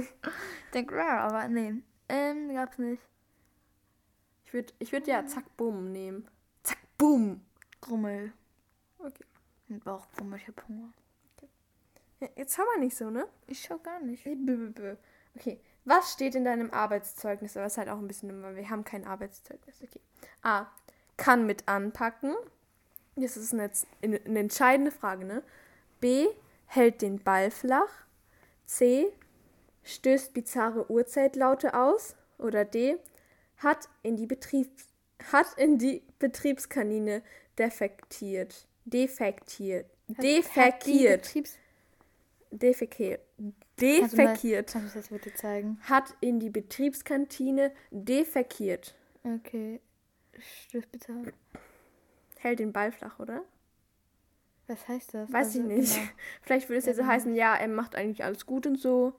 [0.00, 1.74] Ich denke, rar, aber nee.
[2.08, 3.02] Ähm, gab's nicht.
[4.44, 6.28] Ich würde ich würd ja Zack, Bumm nehmen.
[7.00, 7.40] Bumm.
[7.80, 8.34] Grummel.
[8.98, 9.24] Okay.
[9.68, 10.92] Mit Bauchgrummel, ich hab Hunger.
[12.20, 13.26] Ja, Jetzt haben wir nicht so, ne?
[13.46, 14.24] Ich schau gar nicht.
[14.24, 14.96] Bö.
[15.34, 15.58] Okay.
[15.86, 17.56] Was steht in deinem Arbeitszeugnis?
[17.56, 19.80] Aber es ist halt auch ein bisschen weil wir haben kein Arbeitszeugnis.
[19.82, 20.00] Okay.
[20.42, 20.66] A.
[21.16, 22.34] Kann mit anpacken.
[23.16, 23.70] Das ist eine,
[24.02, 25.42] eine, eine entscheidende Frage, ne?
[26.00, 26.28] B.
[26.66, 28.04] Hält den Ball flach.
[28.66, 29.10] C.
[29.84, 32.14] Stößt bizarre Uhrzeitlaute aus.
[32.36, 32.98] Oder D.
[33.56, 34.90] Hat in die Betriebs
[35.32, 37.22] hat in die Betriebskanine
[37.58, 38.66] defektiert.
[38.84, 39.86] Defektiert.
[40.08, 41.34] Defekiert.
[42.52, 43.20] Defekiert.
[43.80, 44.74] Defekiert.
[45.82, 48.94] Hat in die Betriebskantine defekiert.
[49.24, 49.80] Okay.
[50.38, 51.32] Stößt bitte.
[52.38, 53.44] Hält den Ball flach, oder?
[54.66, 55.32] Was heißt das?
[55.32, 55.94] Weiß Also, ich nicht.
[55.94, 56.08] genau.
[56.42, 57.12] Vielleicht würde es ja so genau.
[57.12, 59.12] heißen, ja, er macht eigentlich alles gut und so.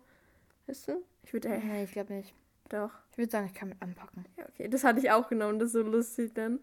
[0.68, 1.04] Weißt du?
[1.24, 2.34] Ich würde, Nee, ich glaube nicht.
[2.74, 2.92] Doch.
[3.12, 4.26] Ich würde sagen, ich kann mit anpacken.
[4.38, 4.68] Ja, okay.
[4.70, 6.60] Das hatte ich auch genommen, das ist so lustig dann.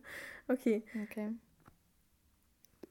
[0.48, 0.82] Okay.
[1.04, 1.32] Okay.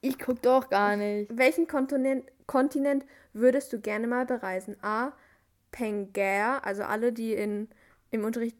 [0.01, 1.35] Ich guck doch gar nicht.
[1.35, 4.77] Welchen Kontinent, Kontinent würdest du gerne mal bereisen?
[4.81, 5.13] A.
[5.71, 7.67] Pangea, also alle, die in,
[8.11, 8.57] im Unterricht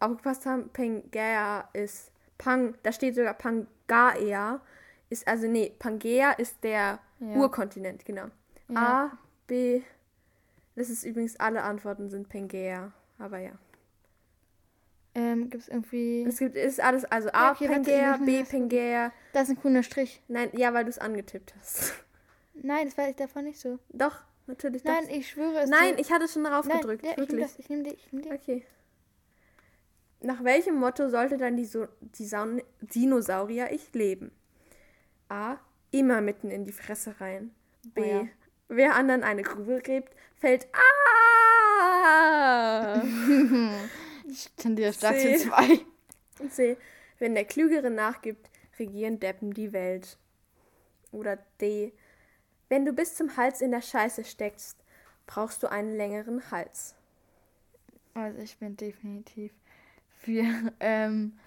[0.00, 4.60] aufgepasst haben, Pangea ist Pang, da steht sogar Pangaea,
[5.08, 7.36] ist also nee, Pangea ist der Ja.
[7.36, 8.26] Urkontinent, genau.
[8.68, 8.76] Ja.
[8.76, 9.82] A, B,
[10.74, 13.52] das ist übrigens alle Antworten sind Pangea, aber ja.
[15.18, 16.24] Ähm, gibt's irgendwie.
[16.28, 19.12] Es gibt ist alles also A Ja, okay, ich Pangea, B das- Pangea.
[19.32, 20.20] Da ist ein grüner Strich.
[20.28, 21.94] Nein, ja, weil du es angetippt hast.
[22.52, 23.78] Nein, das war davon nicht so.
[23.88, 24.92] Doch, natürlich doch.
[24.92, 25.70] Nein, ich schwöre es.
[25.70, 27.02] Nein, ich hatte schon darauf Nein, gedrückt.
[27.04, 27.46] ja, ich nehme wirklich.
[27.50, 27.58] das.
[27.58, 27.94] Ich nehme die.
[27.94, 28.30] Ich nehme die.
[28.32, 28.66] Okay.
[30.20, 34.32] Nach welchem Motto sollte dann die, so die Saun Dinosaurier ich leben?
[35.30, 35.56] A.
[35.92, 37.54] Immer mitten in die Fresse rein.
[37.94, 38.02] B.
[38.02, 38.28] Oh ja.
[38.68, 40.66] Wer anderen eine Grube gräbt, fällt.
[40.74, 43.00] Ah!
[44.36, 45.36] Ich tendiere stark C.
[45.38, 45.80] zu zwei.
[46.40, 46.76] Und C.
[47.18, 50.18] Wenn der Klügere nachgibt, regieren Deppen die Welt.
[51.10, 51.92] Oder D.
[52.68, 54.76] Wenn du bis zum Hals in der Scheiße steckst,
[55.26, 56.94] brauchst du einen längeren Hals.
[58.12, 59.52] Also ich bin definitiv
[60.20, 60.44] für,
[60.80, 61.38] ähm,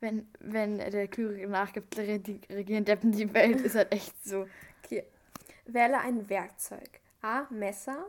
[0.00, 4.46] wenn, wenn der Klügere nachgibt, regi- regieren Deppen die Welt, ist halt echt so.
[4.84, 5.04] Okay.
[5.66, 7.00] Wähle ein Werkzeug.
[7.20, 7.46] A.
[7.50, 8.06] Messer.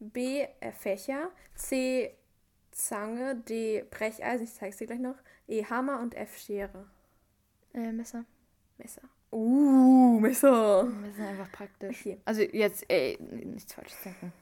[0.00, 0.46] B.
[0.78, 1.30] Fächer.
[1.54, 2.14] C.
[2.72, 3.36] Zange.
[3.36, 3.84] D.
[3.90, 4.44] Brecheisen.
[4.44, 5.16] Ich zeig's dir gleich noch.
[5.46, 5.64] E.
[5.64, 6.38] Hammer und F.
[6.38, 6.86] Schere.
[7.72, 8.24] Äh, Messer.
[8.78, 9.02] Messer.
[9.30, 10.90] Uh, Messer.
[11.14, 12.00] Sind einfach praktisch.
[12.00, 12.18] Okay.
[12.24, 14.32] Also jetzt, ey, nichts falsches denken.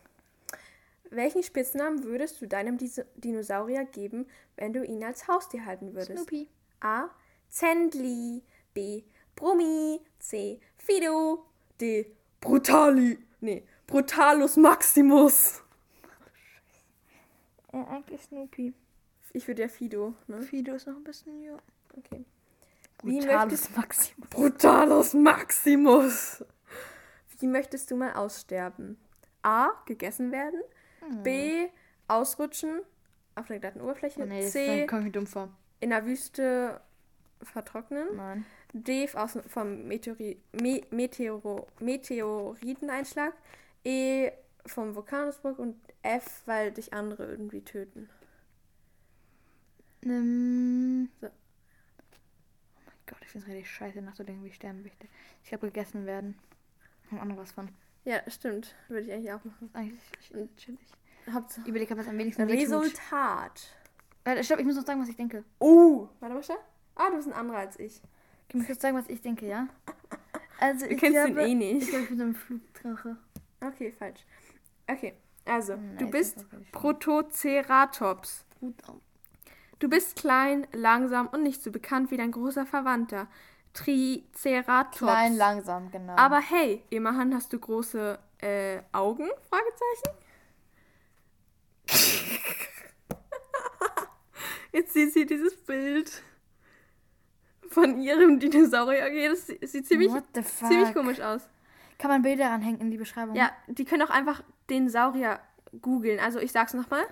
[1.10, 2.78] Welchen Spitznamen würdest du deinem
[3.16, 4.26] Dinosaurier geben,
[4.56, 6.12] wenn du ihn als Haustier halten würdest?
[6.12, 6.48] Snoopy.
[6.80, 7.10] A.
[7.48, 8.42] Zendli.
[8.74, 9.02] B.
[9.36, 10.00] Brummi.
[10.18, 10.60] C.
[10.76, 11.44] Fido.
[11.80, 12.06] D.
[12.40, 13.18] Brutali.
[13.40, 15.62] Nee, Brutalus Maximus.
[17.72, 18.74] Äh, eigentlich Snoopy.
[19.32, 20.42] Ich würde ja Fido, ne?
[20.42, 21.56] Fido ist noch ein bisschen, ja.
[21.96, 22.24] Okay.
[23.02, 24.28] Möchtest, Maximum.
[24.28, 26.44] Brutalus Maximus.
[27.38, 28.98] Wie möchtest du mal aussterben?
[29.42, 29.70] A.
[29.86, 30.60] Gegessen werden.
[31.22, 31.68] B.
[32.08, 32.82] Ausrutschen
[33.36, 34.20] auf der glatten Oberfläche.
[34.22, 34.86] Oh, nee, C.
[35.80, 36.80] In der Wüste
[37.42, 38.16] vertrocknen.
[38.16, 38.44] Nein.
[38.72, 39.08] D.
[39.14, 43.32] Aus, vom Meteori Me Meteoro Meteoriteneinschlag.
[43.84, 44.30] E.
[44.66, 45.58] Vom Vulkanausbruch.
[45.58, 46.42] Und F.
[46.46, 48.08] Weil dich andere irgendwie töten.
[50.02, 51.26] Ähm, So.
[51.26, 51.30] Oh
[52.86, 55.06] mein Gott, ich finde es richtig scheiße, nachzudenken, wie ich sterben möchte.
[55.42, 56.38] Ich glaube, gegessen werden.
[57.10, 57.68] Haben andere was von.
[58.04, 58.74] Ja, stimmt.
[58.88, 59.68] Würde ich eigentlich auch machen.
[59.74, 60.80] Eigentlich ch- chillig.
[61.30, 61.68] Hauptsache.
[61.68, 62.48] Überleg, was am wenigsten.
[62.48, 63.76] Resultat.
[64.24, 65.44] Warte, stopp, ich muss noch sagen, was ich denke.
[65.58, 66.08] Oh.
[66.20, 66.58] Warte mal schnell.
[66.94, 68.00] Ah, du bist ein anderer als ich.
[68.48, 69.68] Ich muss kurz sagen, was ich denke, ja?
[70.62, 71.88] Also, Du ich kennst glaube, den eh Ich nicht.
[71.88, 73.16] glaube, ich bin so ein Flugdrache.
[73.62, 74.20] Okay, falsch.
[74.86, 75.14] Okay,
[75.50, 76.46] also, Nein, du bist.
[76.72, 78.44] Protoceratops.
[78.60, 78.72] Oh.
[79.78, 83.28] Du bist klein, langsam und nicht so bekannt wie dein großer Verwandter.
[83.72, 84.98] Triceratops.
[84.98, 86.14] Klein, langsam, genau.
[86.16, 89.28] Aber hey, immerhin hast du große äh, Augen?
[89.48, 90.16] Fragezeichen.
[94.72, 96.22] Jetzt sieht sie dieses Bild
[97.70, 99.06] von ihrem Dinosaurier.
[99.06, 101.48] Okay, das sieht ziemlich, ziemlich komisch aus.
[101.98, 103.34] Kann man Bilder ranhängen in die Beschreibung?
[103.34, 105.40] Ja, die können auch einfach den Saurier
[105.80, 106.20] googeln.
[106.20, 107.02] Also ich sag's nochmal.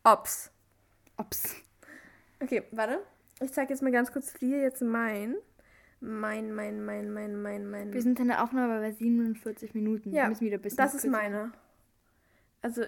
[0.04, 0.50] Ops.
[1.16, 1.56] Ops.
[2.40, 3.00] Okay, warte.
[3.40, 5.36] Ich zeige jetzt mal ganz kurz dir jetzt mein.
[6.00, 7.92] Mein, mein, mein, mein, mein, mein.
[7.92, 10.12] Wir sind in der Aufnahme bei 47 Minuten.
[10.12, 11.52] Ja, Wir müssen wieder ein bisschen das ist meine.
[12.60, 12.82] Also,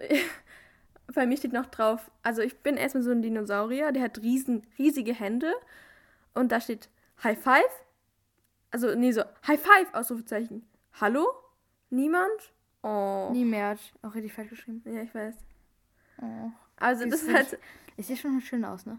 [1.15, 4.67] bei mir steht noch drauf, also ich bin erstmal so ein Dinosaurier, der hat riesen,
[4.79, 5.53] riesige Hände.
[6.35, 6.89] Und da steht
[7.23, 7.84] High Five.
[8.75, 10.67] Also, nee, so High Five, Ausrufezeichen.
[11.01, 11.29] Hallo?
[11.91, 12.53] Niemand?
[12.83, 13.29] Oh.
[13.31, 13.77] Nie mehr.
[14.03, 14.83] Auch richtig falsch geschrieben.
[14.85, 15.37] Ja, ich weiß.
[16.21, 16.51] Oh.
[16.75, 17.57] Also, das ist halt.
[17.97, 18.99] Ich sehe schon schön aus, ne?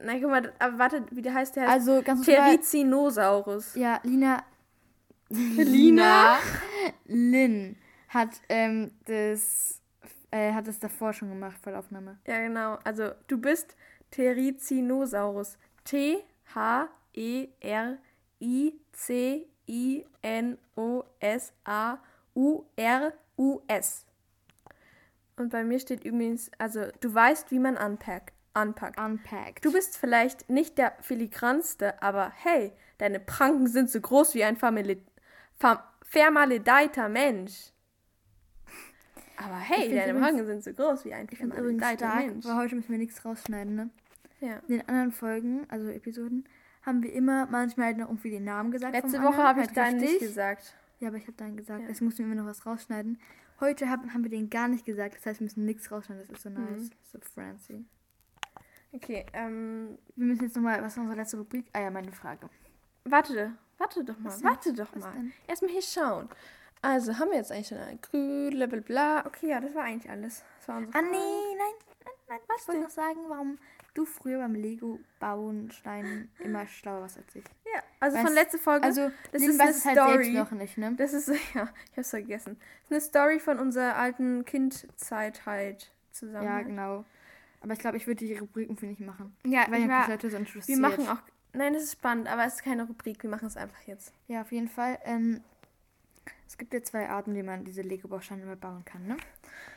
[0.00, 3.74] Nein, guck mal, aber warte, wie der heißt, der heißt Also ganz Therizinosaurus.
[3.74, 4.44] Ja, Lina.
[5.28, 6.38] Lina?
[7.06, 7.74] Lynn
[8.10, 9.82] hat ähm, das
[10.30, 12.20] äh, hat das davor schon gemacht vor der Aufnahme.
[12.28, 12.78] Ja, genau.
[12.84, 13.76] Also, du bist
[14.12, 15.58] Therizinosaurus.
[17.16, 17.48] E
[22.84, 24.06] T-H-E-R-I-C-I-N-O-S-A-U-R-U-S.
[25.36, 28.32] Und bei mir steht übrigens, also, du weißt, wie man anpackt.
[28.52, 28.98] anpackt.
[29.00, 29.64] Unpacked.
[29.64, 34.56] Du bist vielleicht nicht der filigranste, aber hey, deine Pranken sind so groß wie ein
[34.56, 35.02] Famili
[35.58, 37.72] Fam vermaledeiter Mensch.
[39.36, 42.44] Aber hey, deine übrigens- Pranken sind so groß wie ein vermaledeiter stark, Mensch.
[42.44, 43.90] weil heute müssen wir nichts rausschneiden, ne?
[44.40, 44.58] Ja.
[44.68, 46.44] In den anderen Folgen, also Episoden,
[46.86, 48.94] haben wir immer manchmal halt noch irgendwie den Namen gesagt.
[48.94, 50.74] Letzte Woche habe ich halt deinen nicht gesagt.
[51.00, 51.80] Ja, aber ich habe deinen gesagt.
[51.82, 51.86] Ja.
[51.88, 53.18] Deswegen mussten wir immer noch was rausschneiden.
[53.60, 55.16] Heute hab, haben wir den gar nicht gesagt.
[55.16, 56.24] Das heißt, wir müssen nichts rausschneiden.
[56.26, 56.64] Das ist so Mhm.
[56.72, 56.90] nice.
[57.12, 57.84] So fancy.
[58.92, 61.66] Okay, ähm, Wir müssen jetzt nochmal, was ist unsere letzte Rubrik?
[61.72, 62.48] Ah ja, meine Frage.
[63.04, 64.48] warte, warte doch mal, Was denn?
[64.50, 65.12] warte doch Was mal.
[65.12, 65.32] denn?
[65.48, 66.28] Erstmal hier schauen.
[66.80, 69.26] Also, haben wir jetzt eigentlich schon ein Grün, bla bla.
[69.26, 70.44] Okay, ja, das war eigentlich alles.
[70.58, 71.72] Das war unsere Ah, nee, nein,
[72.04, 72.38] nein, nein.
[72.46, 72.82] Was ich wollte denn?
[72.82, 73.58] noch sagen, warum
[73.94, 77.44] du früher beim Lego bauen Steinen immer schlauer warst als ich.
[77.74, 78.84] Ja, also Weißt- von letzter Folge.
[78.86, 80.30] Also, das ist eine halt Story.
[80.32, 80.94] noch nicht, ne?
[80.96, 82.56] Das ist, ja, ich hab's vergessen.
[82.58, 86.44] Das ist eine Story von unserer alten Kindzeit halt zusammen.
[86.46, 87.04] Ja, genau.
[87.60, 89.34] Aber ich glaube, ich würde die Rubriken für nicht machen.
[89.44, 90.68] Ja, Weil ich war, Leute so interessiert.
[90.78, 91.22] wir machen auch.
[91.54, 93.22] Nein, das ist spannend, aber es ist keine Rubrik.
[93.22, 94.12] Wir machen es einfach jetzt.
[94.28, 94.98] Ja, auf jeden Fall.
[95.04, 95.40] Ähm,
[96.46, 99.16] es gibt ja zwei Arten, wie man diese Lego-Bausteine immer bauen kann, ne?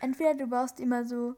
[0.02, 1.36] Entweder du baust immer so,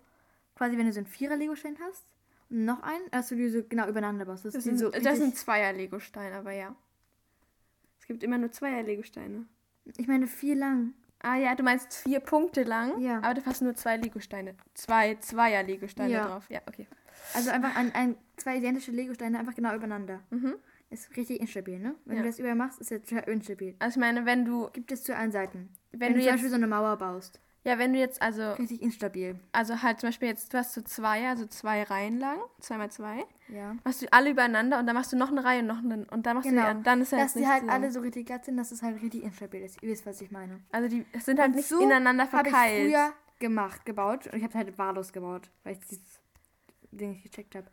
[0.55, 2.05] quasi wenn du so einen Vierer-Lego-Stein hast,
[2.49, 2.81] noch
[3.11, 4.45] dass du die so genau übereinander baust.
[4.45, 6.75] Das, Das sind, so das sind Zweier-Lego-Steine, aber ja.
[7.99, 9.45] Es gibt immer nur Zweier-Lego-Steine.
[9.97, 10.93] ich meine, vier lang.
[11.21, 13.17] Ah ja, du meinst vier Punkte lang, Ja.
[13.21, 14.55] aber du hast nur zwei Lego-Steine.
[14.73, 16.27] Zwei Zweier-Lego-Steine Ja.
[16.27, 16.45] drauf.
[16.49, 16.87] Ja, okay.
[17.33, 20.21] Also einfach ein, ein, zwei identische Lego-Steine einfach genau übereinander.
[20.29, 20.55] Mhm.
[20.89, 21.93] Ist richtig instabil, ne?
[22.05, 22.23] Wenn Ja.
[22.23, 23.75] du das überall machst, ist total instabil.
[23.79, 25.69] Also ich meine, wenn du, Gibt es zu allen Seiten.
[25.91, 27.39] wenn, Wenn, du du zum Beispiel so eine Mauer baust.
[27.65, 29.37] Ja, wenn du jetzt also, Richtig instabil.
[29.51, 33.25] also halt zum Beispiel jetzt, du hast so zwei, also zwei Reihen lang, zweimal zwei,
[33.49, 33.75] Ja.
[33.83, 36.25] machst du alle übereinander und dann machst du noch eine Reihe und noch eine, und
[36.25, 36.69] dann machst du die Genau.
[36.69, 36.83] an.
[36.83, 37.69] Dann ist ja Dass die halt zusammen.
[37.83, 39.83] alle so richtig glatt sind, dass es halt richtig instabil ist.
[39.83, 40.61] Ihr wisst, was ich meine.
[40.71, 42.87] Also die sind halt Und nicht so ineinander Habe ich verkeilt.
[42.91, 44.27] früher gemacht, gebaut.
[44.27, 46.01] Und ich habe halt wahllos gebaut, weil ich dieses
[46.91, 47.67] Ding nicht gecheckt habe.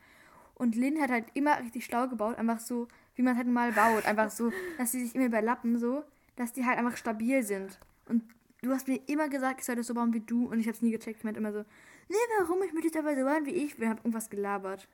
[0.55, 4.05] Und Lynn hat halt immer richtig schlau gebaut, einfach so, wie man halt mal baut.
[4.05, 6.03] Einfach so, dass sie sich immer überlappen, so,
[6.35, 7.79] dass die halt einfach stabil sind.
[8.09, 8.25] Und
[8.63, 10.47] du hast mir immer gesagt, ich soll das so bauen wie du.
[10.49, 11.19] Und ich habe es nie gecheckt.
[11.19, 11.65] Ich meinte immer so,
[12.09, 12.63] nee, warum?
[12.63, 13.79] Ich möchte jetzt aber so bauen wie ich.
[13.79, 14.89] Wir haben irgendwas gelabert.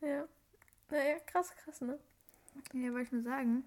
[0.00, 0.24] Ja.
[0.90, 1.98] Naja, krass, krass, ne?
[2.72, 3.64] Ja, wollte ich nur sagen.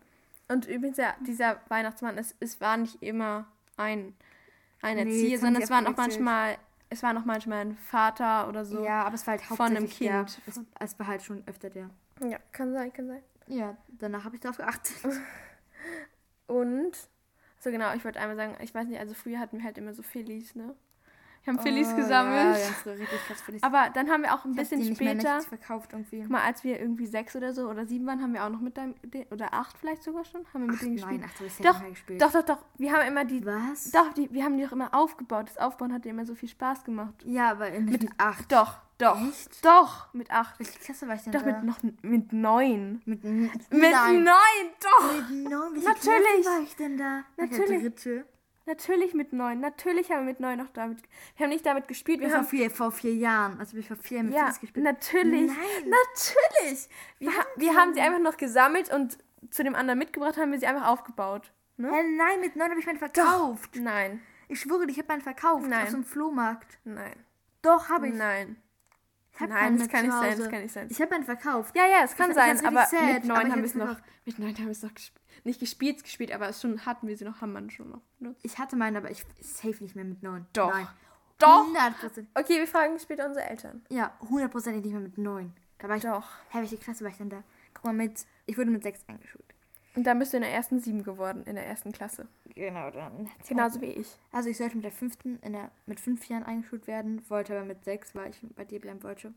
[0.50, 3.48] Und übrigens, ja, dieser Weihnachtsmann, es, es war nicht immer
[3.78, 4.14] ein,
[4.82, 6.58] ein Nee, Erzieher, haben sondern es waren auch manchmal,
[6.90, 8.84] es war auch manchmal ein Vater oder so.
[8.84, 10.10] Ja, aber es war halt Von einem hauptsächlich.
[10.10, 10.42] Kind.
[10.46, 11.90] Es, es war halt schon öfter der.
[12.22, 13.24] ja kann sein, kann sein.
[13.48, 14.96] Ja, danach habe ich darauf geachtet.
[16.48, 16.92] Und,
[17.64, 19.94] so genau, ich wollte einmal sagen, ich weiß nicht, also früher hatten wir halt immer
[19.94, 20.76] so Phillies, ne?
[21.46, 22.58] Wir haben Phillies Oh, gesammelt.
[22.58, 23.64] Ja, früher richtig krass Phillies.
[23.64, 26.22] Aber dann haben wir auch ein Ich bisschen die nicht mehr später, nichts verkauft irgendwie.
[26.22, 28.62] guck mal, als wir irgendwie sechs oder so oder sieben waren, haben wir auch noch
[28.62, 31.20] mit deinem, de- oder acht vielleicht sogar schon, haben wir mit Ach, denen gespielt.
[31.22, 32.22] nein, ach, du hast ja Doch, nicht gespielt.
[32.22, 33.92] Doch, doch, doch, wir haben immer die, Was?
[33.92, 35.50] doch, die, wir haben die doch immer aufgebaut.
[35.50, 37.14] Das Aufbauen hat dir immer so viel Spaß gemacht.
[37.26, 38.50] Ja, aber in mit, acht.
[38.50, 39.66] Doch, doch, Echt?
[39.66, 40.60] doch, mit acht.
[40.60, 41.48] Welche Klasse war ich denn Doch, da?
[41.48, 43.02] mit noch, mit neun.
[43.06, 44.26] mit, mit, neun,
[44.80, 45.14] doch.
[45.30, 45.74] Mit neun?
[45.74, 46.42] Welche Natürlich.
[46.42, 47.24] Klasse war ich denn da?
[47.38, 47.82] Natürlich.
[47.82, 48.26] Dritte.
[48.66, 49.60] Natürlich mit neun.
[49.60, 51.00] Natürlich haben wir mit neun noch damit.
[51.36, 52.22] Wir haben nicht damit gespielt.
[52.22, 53.60] Wir war haben vier, vor vier Jahren.
[53.60, 54.78] Also ich vor vier Jahren mit ja, gespielt.
[54.78, 55.48] natürlich.
[55.48, 55.58] Nein.
[55.90, 56.88] Natürlich.
[57.20, 59.18] Wir, ha wir haben sie einfach noch gesammelt und
[59.50, 61.52] zu dem anderen mitgebracht, haben wir sie einfach aufgebaut.
[61.76, 61.92] Ne?
[61.92, 63.76] Hä, nein, mit neun habe ich meinen verkauft.
[63.76, 65.66] Nein, Ich schwöre, ich habe meinen verkauft.
[65.68, 65.84] Nein.
[65.84, 66.80] Auf so einem Flohmarkt.
[66.86, 67.16] nein,
[67.64, 68.14] Doch, habe ich.
[68.14, 68.56] nein.
[69.36, 70.88] Ich hab Nein, das kann nicht sein, das kann nicht sein.
[70.92, 71.76] Ich habe meinen verkauft.
[71.76, 73.98] Ja, ja, es kann Ich- sein, aber sad, mit neun haben wir es noch.
[74.26, 75.16] Mit neun haben wir es noch gesp
[75.46, 78.02] nicht gespielt, gespielt, aber es schon hatten wir sie noch, haben wir schon noch.
[78.20, 78.40] benutzt.
[78.44, 80.46] Ich hatte meinen, aber ich safe nicht mehr mit neun.
[80.54, 80.72] Doch.
[80.72, 80.88] Nein.
[81.40, 81.66] Doch.
[81.68, 82.28] 100%.
[82.36, 83.84] Okay, wir fragen später unsere Eltern.
[83.90, 85.52] Ja, hundertprozentig nicht mehr mit neun.
[85.80, 86.04] Da war ich.
[86.04, 86.30] Doch.
[86.52, 87.44] Hä, welche Klasse war ich denn da?
[87.74, 88.26] Guck mal, mit.
[88.46, 89.53] Ich wurde mit sechs eingeschult.
[89.96, 92.28] Und dann bist du in der ersten sieben geworden, in der ersten Klasse.
[92.56, 93.30] Genau, dann.
[93.48, 94.08] Genauso wie ich.
[94.32, 97.66] Also ich sollte mit der fünften, in der, mit fünf Jahren eingeschult werden, wollte aber
[97.66, 99.34] mit sechs, weil ich bei dir bleiben wollte.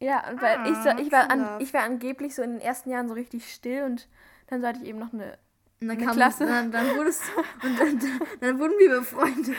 [0.00, 2.60] Ja, und weil ich, so, Ah, ich, war an, ich war angeblich so in den
[2.60, 4.08] ersten Jahren so richtig still und
[4.48, 5.38] dann sollte ich eben noch eine.
[5.82, 6.44] Und dann kam Klasse.
[6.44, 7.22] Dann, dann wurdest
[7.64, 7.98] und dann,
[8.40, 9.56] dann, wurden wir befreundet.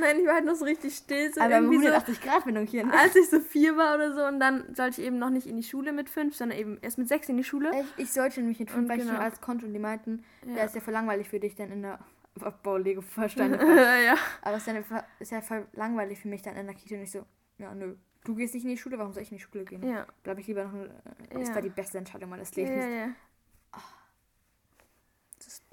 [0.00, 1.30] Nein, ich war halt noch so richtig still.
[1.32, 2.86] So Aber irgendwie so, 180 Grad Wendung hier.
[2.86, 2.92] Ne?
[2.98, 5.56] als ich so vier war oder so und dann sollte ich eben noch nicht in
[5.58, 7.70] die Schule mit fünf, sondern eben erst mit sechs in die Schule.
[7.96, 9.24] Ich, ich sollte nämlich mit fünf, Und weil ich schon genau.
[9.24, 10.56] alles konnte und die meinten, Ja.
[10.56, 10.64] ja.
[10.64, 11.98] ist ja voll langweilig für dich dann in der
[12.40, 13.56] Abbau Lego Versteine.
[14.06, 14.14] ja.
[14.40, 17.02] Aber es ist, ja, ist ja voll langweilig für mich dann in der Kita und
[17.02, 17.26] ich so,
[17.58, 19.82] ja nö, du gehst nicht in die Schule, warum soll ich in die Schule gehen?
[19.86, 20.06] Ja.
[20.22, 20.72] Bleibe ich lieber noch.
[20.74, 20.88] äh,
[21.38, 21.54] Das Ja.
[21.56, 22.74] war die beste Entscheidung meines Lebens.
[22.84, 23.08] ja, ja.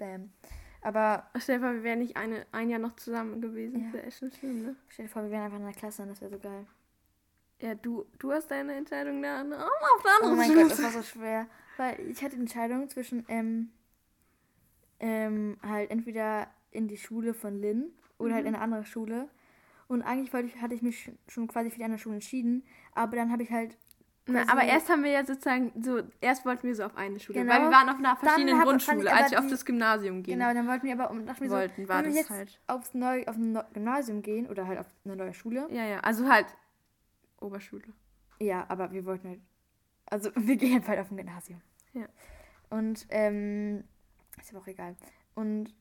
[0.00, 0.30] Spam.
[0.82, 3.80] Aber Stell dir vor, wir wären nicht eine, ein Jahr noch zusammen gewesen.
[3.80, 3.84] Ja.
[3.84, 4.76] Das wäre echt schon schlimm, ne?
[4.88, 6.66] stell dir vor, wir wären einfach in der Klasse und das wäre so geil.
[7.60, 9.56] Ja, du, du hast deine Entscheidung da ne?
[9.58, 10.62] oh, auf der Oh anderen mein Schule.
[10.62, 11.46] Gott, das war so schwer.
[11.76, 13.70] Weil ich hatte die Entscheidung zwischen ähm,
[14.98, 19.28] ähm, halt entweder in die Schule von Lynn oder halt in eine andere Schule.
[19.88, 22.64] Und eigentlich wollte ich, hatte ich mich schon quasi für die andere Schule entschieden.
[22.94, 23.76] Aber dann habe ich halt.
[24.32, 27.18] Na, quasi- aber erst haben wir ja sozusagen so, erst wollten wir so auf eine
[27.20, 27.52] Schule, Genau.
[27.52, 30.52] weil wir waren auf einer verschiedenen fand Grundschule, als wir auf das Gymnasium gehen Genau,
[30.54, 32.60] dann wollten wir aber, und dachte mir so, wollten, war wenn wir das jetzt halt.
[32.66, 35.66] aufs neu, auf ein Gymnasium gehen oder halt auf eine neue Schule.
[35.70, 36.46] Ja, ja, also halt
[37.40, 37.84] Oberschule.
[38.40, 39.40] Ja, aber wir wollten halt.
[40.06, 41.60] Also wir gehen halt auf ein Gymnasium.
[41.92, 42.06] Ja.
[42.70, 43.84] Und, ähm,
[44.40, 44.96] ist aber auch egal.
[45.34, 45.74] Und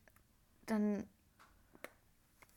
[0.65, 1.03] dann.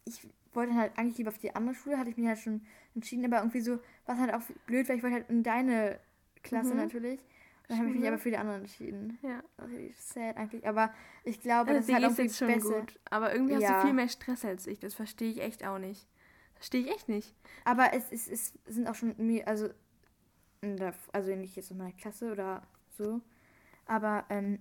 [0.05, 2.63] Ich wollte halt eigentlich lieber auf die andere Schule, hatte ich mich halt schon
[2.95, 5.99] entschieden, aber irgendwie so, war es halt auch blöd, weil ich wollte halt in deine
[6.43, 6.77] Klasse Mhm.
[6.77, 7.21] natürlich.
[7.69, 9.19] Dann habe ich mich aber für die anderen entschieden.
[9.23, 9.43] Ja.
[9.65, 10.93] Richtig sad eigentlich, aber
[11.25, 12.81] ich glaube, Also das ist halt irgendwie jetzt schon besser.
[12.81, 13.01] gut.
[13.11, 13.81] Aber irgendwie hast Ja.
[13.81, 14.79] du viel mehr Stress als ich.
[14.81, 16.07] Das verstehe ich echt auch nicht.
[16.55, 17.35] Verstehe ich echt nicht.
[17.65, 19.71] Aber es, es, es sind auch schon mir, also,
[20.63, 23.21] der, also nicht jetzt in meiner Klasse oder so,
[23.87, 24.59] aber ähm,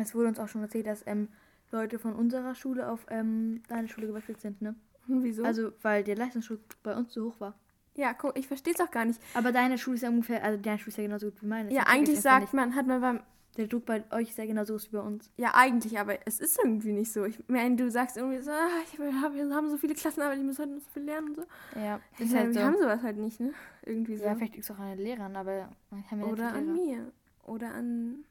[0.00, 1.28] es wurde uns auch schon erzählt, dass ähm,
[1.70, 4.74] Leute von unserer Schule auf ähm, deine Schule gewechselt sind, ne?
[5.06, 5.44] Wieso?
[5.44, 7.54] Also, weil der Leistungsschutz bei uns so hoch war.
[7.94, 9.20] ja, guck, ich verstehe es auch gar nicht.
[9.34, 11.72] Aber deine Schule ist ja ungefähr, also deine Schule ist ja genauso gut wie meine.
[11.72, 13.14] ja, Das eigentlich sagt man, hat man beim.
[13.16, 13.26] nicht.
[13.58, 15.30] Der Druck bei euch ist ja genauso groß wie bei uns.
[15.36, 17.26] Ja, eigentlich, aber es ist irgendwie nicht so.
[17.26, 20.44] Ich meine, du sagst irgendwie so, ah, ich hab, wir haben so viele Klassenarbeit, ich
[20.44, 21.42] muss heute noch so viel lernen und so.
[21.78, 22.66] Ja, Ich ist meine, halt wir so.
[22.66, 23.52] haben sowas halt nicht, ne?
[23.84, 24.24] Irgendwie so.
[24.24, 26.72] Ja, vielleicht liegt es auch an den Lehrern, aber ich habe ja nicht Oder an
[26.72, 27.12] mir.
[27.44, 28.24] Oder an.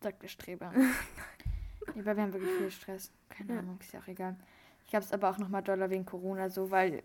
[0.00, 0.72] Sagt der Streber.
[0.76, 3.10] ja, aber wir haben wirklich viel Stress.
[3.28, 3.58] Keine Ja.
[3.58, 4.36] Ahnung, ist ja auch egal.
[4.94, 7.02] Glaube es aber auch nochmal doller wegen Corona so, weil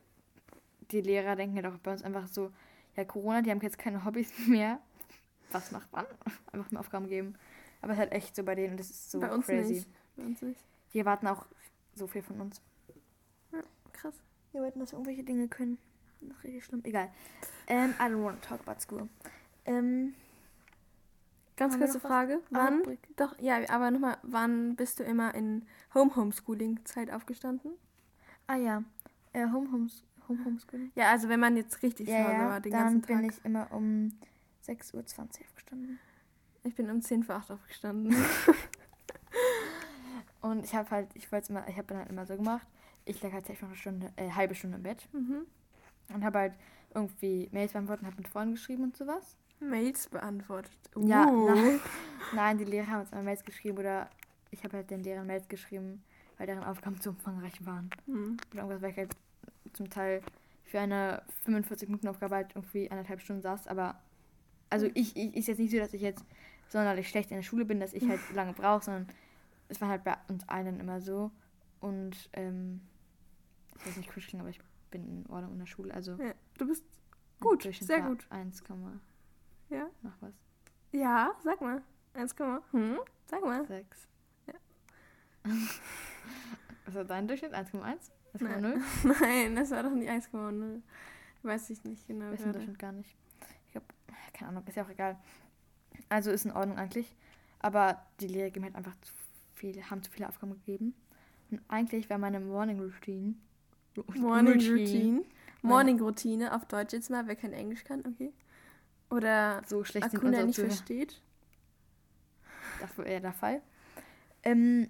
[0.92, 2.52] die Lehrer denken ja doch bei uns einfach so,
[2.96, 4.80] ja Corona, die haben jetzt keine Hobbys mehr.
[5.52, 6.06] Was macht man?
[6.52, 7.34] Einfach mehr Aufgaben geben.
[7.82, 9.74] Aber es ist halt echt so bei denen, das ist so bei uns crazy.
[9.74, 9.88] nicht.
[10.16, 10.64] Bei uns nicht.
[10.94, 11.48] Die erwarten auch
[11.96, 12.62] so viel von uns.
[13.92, 14.14] krass.
[14.52, 15.80] Wir wollten, dass wir irgendwelche Dinge können.
[16.22, 16.82] Ist richtig schlimm.
[16.84, 17.10] Egal.
[17.66, 19.10] Ähm, I don't want to talk about school.
[19.66, 20.14] Ähm,
[21.60, 21.99] Ganz Haben kurze?
[21.99, 22.39] Frage.
[22.51, 22.80] Wann?
[22.80, 22.99] Outbreak.
[23.18, 27.72] Doch, ja, aber nochmal, wann bist du immer in Home-Homeschooling-Zeit aufgestanden?
[28.47, 28.84] ah ja.
[29.34, 30.91] Äh, Home, Homes, Home Homeschooling.
[30.95, 32.49] Ja, also wenn man jetzt richtig zu Ja, Hause ja.
[32.49, 33.18] war, den Dann ganzen Tag.
[33.18, 34.14] bin ich immer um
[34.66, 35.03] 6.20 Uhr
[35.45, 35.99] aufgestanden.
[36.64, 38.16] ich bin um 10 vor 8 aufgestanden.
[40.41, 42.66] Und ich habe halt, ich wollte immer, ich habe dann halt immer so gemacht.
[43.05, 45.45] Ich lag halt echt noch eine Stunde, äh, halbe Stunde im Bett mhm.
[46.14, 46.53] und habe halt
[46.93, 49.36] irgendwie Mails beantwortet und habe mit Freunden geschrieben und sowas.
[49.60, 50.72] Mails beantwortet.
[50.97, 51.49] Ja, Uh.
[51.53, 51.80] nein.
[52.34, 54.10] Nein, die Lehrer haben uns immer Mails geschrieben oder
[54.51, 56.03] ich habe halt den Lehrern Mails geschrieben,
[56.38, 57.89] weil deren Aufgaben zu umfangreich waren.
[58.05, 58.38] Hm.
[58.51, 59.16] Oder irgendwas, weil ich halt
[59.74, 60.22] zum Teil
[60.66, 63.68] für eine 45-Minuten-Aufgabe halt irgendwie eineinhalb Stunden saß.
[63.68, 63.99] Aber,
[64.70, 66.24] also ich, ich ist jetzt nicht so, dass ich jetzt
[66.68, 69.07] sonderlich schlecht in der Schule bin, dass ich halt lange brauche, sondern
[69.70, 71.32] es war halt bei uns allen immer so.
[71.80, 72.82] Und, ähm,
[73.80, 74.60] ich weiß nicht, kuscheln, aber ich
[74.91, 75.93] bin in Ordnung in der Schule.
[75.93, 76.84] Also, Ja, du bist
[77.39, 78.26] gut, sehr gut.
[78.30, 78.64] 1,
[79.70, 79.90] Ja?
[80.02, 80.34] noch was.
[80.92, 81.82] Ja, sag mal.
[82.14, 82.36] 1,
[82.72, 83.00] hm?
[83.26, 83.66] Sag mal.
[83.66, 84.08] 6.
[84.48, 84.54] Ja.
[86.86, 87.54] Was war dein Durchschnitt?
[87.54, 88.10] 1,1?
[88.36, 88.42] 1,0?
[88.42, 88.84] Nein.
[89.22, 90.82] Nein, das war doch nicht 1,0.
[91.44, 92.32] Weiß ich nicht genau.
[92.32, 92.54] Weiß den gerade.
[92.54, 93.16] Durchschnitt gar nicht.
[93.68, 93.86] Ich glaube,
[94.34, 95.18] keine Ahnung, ist ja auch egal.
[96.10, 97.16] Also ist in Ordnung eigentlich.
[97.60, 99.14] Aber die Lehrer geben halt einfach zu
[99.54, 100.96] viel, haben zu viele Aufgaben gegeben.
[101.52, 103.36] Und eigentlich wäre meine Morning Routine.
[104.16, 105.24] Morning Routine.
[105.62, 108.32] Morning Routine auf Deutsch jetzt mal, wer kein Englisch kann, okay.
[109.10, 110.72] Oder So schlecht Akuna nicht Zuhörer.
[110.72, 111.22] versteht.
[112.80, 113.62] Das war eher der Fall.
[114.43, 114.89] Ähm,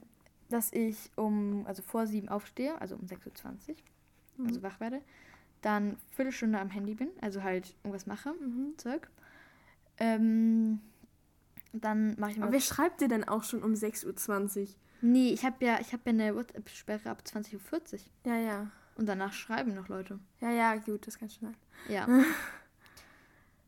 [0.49, 3.75] dass ich um, also vor sieben aufstehe, also um 6.20 Uhr,
[4.37, 4.47] Mhm.
[4.47, 5.01] also wach werde.
[5.61, 8.77] Dann Viertelstunde am Handy bin, also halt irgendwas mache, Mhm.
[8.77, 9.09] Zeug.
[9.97, 10.79] Ähm,
[11.73, 14.67] dann mache ich mal Aber wer schreibt dir denn auch schon um 6.20 Uhr?
[15.01, 17.99] Nee, ich habe ja, ich habe ja eine WhatsApp-Sperre ab 20.40 Uhr.
[18.25, 18.71] Ja, ja.
[18.95, 20.19] Und danach schreiben noch Leute.
[20.41, 21.57] Ja, ja, gut, das kann schon sein.
[21.89, 22.07] Ja.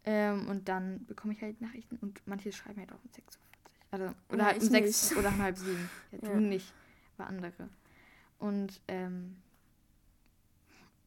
[0.05, 3.23] ähm, und dann bekomme ich halt Nachrichten und manche schreiben halt auch um 6.40 Uhr.
[3.91, 5.19] Also, oder Ja, halt um ich 6 nicht.
[5.19, 5.89] oder um halb sieben.
[6.11, 6.39] Ja, du Ja.
[6.39, 6.73] nicht,
[7.17, 7.69] war andere.
[8.39, 9.37] Und ähm,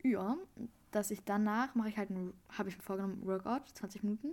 [0.02, 0.36] ja,
[0.90, 2.10] dass ich danach mache ich halt,
[2.50, 4.28] habe ich mir vorgenommen, Workout, 20 Minuten.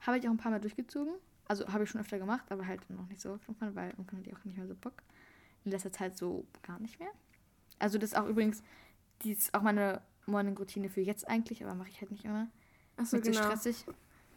[0.00, 1.14] Habe ich auch ein paar Mal durchgezogen.
[1.46, 4.18] Also habe ich schon öfter gemacht, aber halt noch nicht so oft irgendwann, weil irgendwann
[4.20, 5.02] hatte ich auch nicht mehr so Bock.
[5.64, 7.10] In letzter Zeit so gar nicht mehr.
[7.78, 8.62] Also das ist auch übrigens,
[9.22, 12.48] die ist auch meine Morning-Routine für jetzt eigentlich, aber mache ich halt nicht immer.
[13.00, 13.42] Achso, so genau.
[13.42, 13.84] stressig.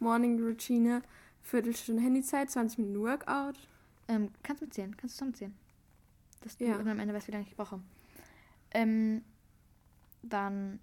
[0.00, 1.02] Morning Routine,
[1.42, 3.56] Viertelstunde Handyzeit, 20 Minuten Workout.
[4.08, 5.54] Ähm, kannst du mitzählen, kannst du zusammenzählen.
[6.42, 6.78] Dass du Ja.
[6.78, 7.80] am Ende weißt, wie lange ich brauche.
[8.72, 9.22] Ähm,
[10.22, 10.78] dann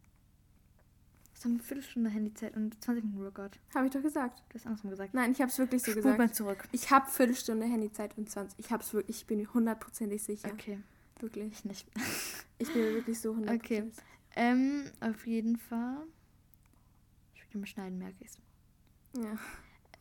[1.33, 3.59] ist dann eine Viertelstunde Handyzeit und 20 Minuten Workout.
[3.75, 4.43] Habe ich doch gesagt.
[4.49, 5.13] Du hast andersrum gesagt.
[5.13, 6.19] Nein, ich habe es wirklich so Spult gesagt.
[6.19, 6.63] mal zurück.
[6.71, 8.57] Ich habe Viertelstunde Handyzeit und 20.
[8.59, 10.49] Ich hab's wirklich, ich bin hundertprozentig sicher.
[10.53, 10.79] Okay,
[11.19, 11.51] Wirklich.
[11.51, 11.87] ich nicht.
[12.59, 14.05] Ich bin wirklich so hundertprozentig sicher.
[14.35, 15.97] Ähm, auf jeden Fall.
[17.51, 18.39] Ich mal schneiden, merke ich's.
[19.17, 19.37] Ja.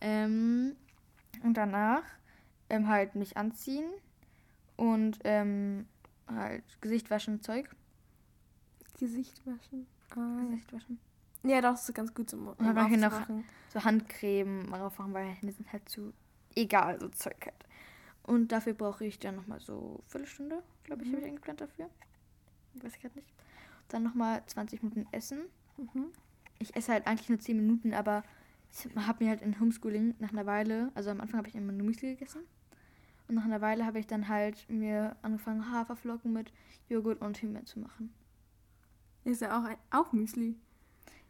[0.01, 0.77] Ähm,
[1.43, 2.05] und danach
[2.69, 3.91] ähm, halt mich anziehen
[4.77, 5.89] und ähm,
[6.29, 7.69] halt Gesicht waschen, Zeug.
[9.01, 9.87] Gesicht waschen.
[10.11, 11.01] Ah, Gesicht waschen.
[11.43, 11.61] ja.
[11.61, 13.27] doch, das ist ganz gut zum Und dann mach ich noch-.
[13.73, 16.13] So Handcreme drauf machen, weil Hände sind halt zu
[16.55, 17.55] egal, so Zeug halt.
[18.23, 21.13] Und dafür brauche ich dann nochmal so Viertelstunde, glaube ich, Mhm.
[21.15, 21.91] habe ich eingeplant dafür.
[22.75, 23.33] Weiß ich gerade nicht.
[23.89, 25.41] Dann nochmal 20 Minuten essen.
[25.77, 26.13] Mhm.
[26.61, 28.23] Ich esse halt eigentlich nur 10 Minuten, aber
[28.73, 31.73] ich habe mir halt in Homeschooling nach einer Weile, also am Anfang habe ich immer
[31.73, 32.43] nur Müsli gegessen.
[33.27, 36.53] Und nach einer Weile habe ich dann halt mir angefangen, Haferflocken mit
[36.89, 38.13] Joghurt und Himbeeren zu machen.
[39.25, 40.57] Ist ja auch, ein, auch Müsli.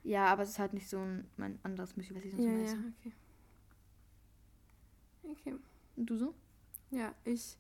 [0.03, 2.51] Ja, aber es ist halt nicht so ein mein anderes Müsli, was ich sonst Ja,
[2.51, 2.93] immer ja, esse.
[3.01, 3.13] okay.
[5.23, 5.55] Okay.
[5.97, 6.35] Und du so?
[6.91, 7.57] Ja, ich.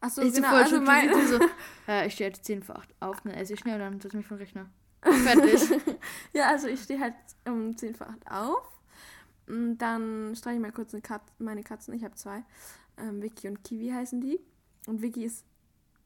[0.00, 1.38] Achso, ich genau, also mein, so,
[1.86, 4.08] ja, ich stehe jetzt 10 vor 8 auf, dann esse ich schnell und dann setze
[4.08, 4.70] ich mich den Rechner.
[5.02, 5.80] Fertig.
[6.32, 7.14] Ja, also ich stehe halt
[7.46, 8.80] um 10 vor 8 auf.
[9.46, 11.94] Und Dann streiche ich mal kurz Kat meine Katzen.
[11.94, 12.44] Ich habe zwei.
[12.98, 14.40] Ähm, Vicky und Kiwi heißen die.
[14.86, 15.44] Und Vicky ist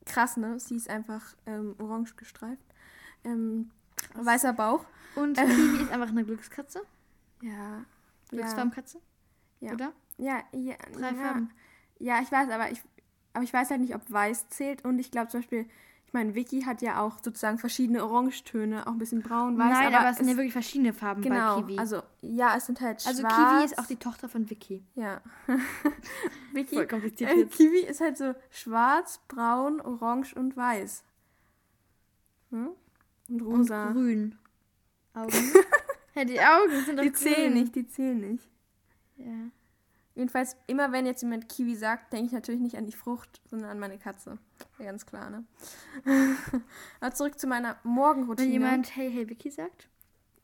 [0.05, 0.59] krass, ne?
[0.61, 2.62] Sie ist einfach ähm, orange gestreift.
[3.24, 3.70] Ähm,
[4.14, 4.84] weißer Bauch.
[5.16, 6.82] Und Kiwi ist einfach eine Glückskatze.
[7.40, 7.51] Ja.
[7.51, 7.84] Ja.
[8.30, 9.01] Glücksfarbenkatze.
[9.61, 9.72] Ja.
[9.72, 9.93] Oder?
[10.18, 10.76] Ja, ja.
[10.93, 11.14] Drei ja.
[11.14, 11.51] Farben.
[11.99, 12.82] Ja, ich weiß, aber ich,
[13.32, 14.84] aber ich weiß halt nicht, ob weiß zählt.
[14.84, 15.68] Und ich glaube zum Beispiel,
[16.13, 19.71] ich meine, Vicky hat ja auch sozusagen verschiedene Orangetöne, auch ein bisschen braun, weiß.
[19.73, 21.79] Nein, aber, es sind ja wirklich verschiedene Farben genau, bei Kiwi.
[21.79, 23.35] also ja, es sind halt Also schwarz.
[23.35, 24.85] Kiwi ist auch die Tochter von Vicky.
[24.95, 25.23] Ja.
[26.53, 27.47] Vicky, Voll kompliziert äh.
[27.47, 31.03] Kiwi ist halt so schwarz, braun, orange und weiß.
[32.51, 32.73] Hm?
[33.31, 33.93] Und Und rosa.
[33.93, 34.37] grün.
[35.15, 35.33] Augen.
[36.15, 37.63] ja, die Augen sind doch die zählen grün.
[37.63, 38.51] nicht, die zählen nicht.
[39.17, 39.51] Ja.
[40.15, 43.71] Jedenfalls, immer wenn jetzt jemand Kiwi sagt, denke ich natürlich nicht an die Frucht, sondern
[43.71, 44.39] an meine Katze.
[44.79, 45.45] Ja, ganz klar, ne?
[47.01, 48.47] Aber zurück zu meiner Morgenroutine.
[48.49, 49.89] Wenn jemand Hey, hey, Vicky sagt,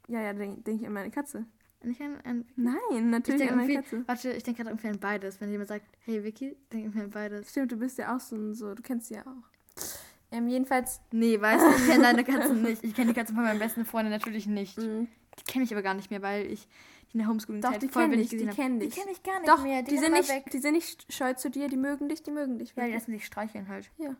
[0.09, 1.45] Ja, ja, denke denk ich an meine Katze.
[1.83, 4.03] nicht an, an Nein, ich natürlich denke an meine Katze.
[4.07, 5.41] warte, ich denke gerade irgendwie an beides.
[5.41, 7.51] Wenn jemand sagt, hey Vicky, denke ich an beides.
[7.51, 9.83] Stimmt, du bist ja auch so, ein- so du kennst sie ja auch.
[10.31, 12.85] Ähm, jedenfalls, Nee, weißt du, ich kenne deine Katzen nicht.
[12.85, 14.77] Ich kenne die Katzen von meinen besten Freunden natürlich nicht.
[14.79, 15.07] mh,
[15.39, 16.69] Die kenne ich aber gar nicht mehr, weil ich
[17.13, 18.85] in der Homeschooling-Zeit Doch, die voll kennen wenig dich, die gesehen kennen habe.
[18.87, 18.95] dich.
[18.95, 19.83] Die kenne ich gar nicht doch, mehr.
[19.83, 20.51] die, sind sind nicht, weg.
[20.53, 22.75] die sind nicht scheu zu dir, die mögen dich, die mögen dich.
[22.77, 23.91] Ja, die lassen sich streicheln halt.
[23.99, 24.15] Ja.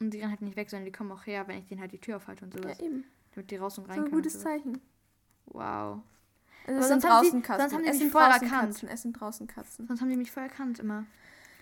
[0.00, 1.92] Und die rennen halt nicht weg, sondern die kommen auch her, wenn ich denen halt
[1.92, 2.78] die Tür aufhalte und sowas.
[2.78, 3.04] ja, eben.
[3.34, 4.16] Damit die raus und rein So ein können.
[4.22, 4.40] gutes.
[4.40, 4.80] Zeichen.
[5.46, 6.00] Wow.
[6.66, 7.60] Es Aber sind draußen Katzen.
[7.70, 8.50] sonst haben die es mich sind voll erkannt.
[8.50, 8.88] Katzen.
[8.88, 9.86] Es sind draußen Katzen.
[9.86, 11.04] Sonst haben die mich voll erkannt immer.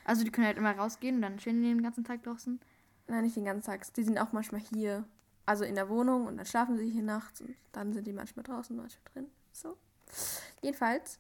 [0.05, 2.61] Also die können halt immer rausgehen und dann stehen die den ganzen Tag draußen.
[3.09, 3.93] Nein, nicht den ganzen Tag.
[3.95, 5.05] Die sind auch manchmal hier.
[5.45, 8.45] Also in der Wohnung und dann schlafen sie hier nachts und dann sind die manchmal
[8.45, 9.26] draußen, manchmal drin.
[9.53, 9.76] So.
[10.61, 11.19] Jedenfalls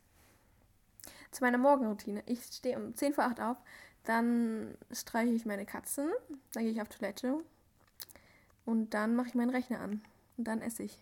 [1.30, 2.22] zu meiner Morgenroutine.
[2.26, 3.56] Ich stehe um 10 vor 8 auf,
[4.04, 6.10] dann streiche ich meine Katzen,
[6.52, 7.42] dann gehe ich auf Toilette
[8.64, 10.02] und dann mache ich meinen Rechner an
[10.36, 10.98] und dann esse ich.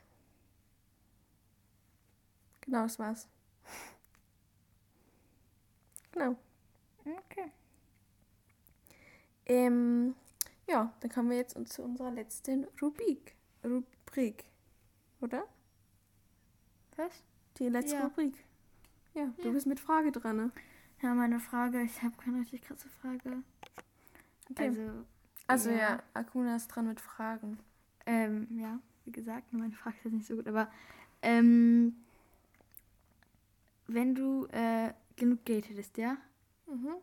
[2.62, 3.28] Genau, das war's.
[6.12, 6.34] Genau.
[7.04, 7.52] Okay.
[9.46, 10.16] Ähm,
[10.68, 13.36] ja, dann kommen wir jetzt zu unserer letzten Rubrik.
[13.64, 14.44] Rubrik.
[15.20, 15.46] Oder?
[16.96, 17.22] Was?
[17.60, 18.04] Die letzte Ja.
[18.06, 18.34] Rubrik.
[19.14, 19.50] Ja, du Ja.
[19.52, 20.50] bist mit Frage dran, ne?
[21.02, 23.42] Ja, meine Frage, ich habe keine richtig krasse Frage.
[24.50, 24.66] Okay.
[24.68, 25.04] Also,
[25.46, 25.76] Also ja.
[25.78, 27.58] ja, Akuna ist dran mit Fragen.
[28.06, 30.70] ähm, ja, wie gesagt, nur meine Frage ist jetzt nicht so gut, aber
[31.22, 31.94] ähm,
[33.86, 36.16] wenn du äh, genug Geld hättest, ja?
[36.66, 36.94] Mhm.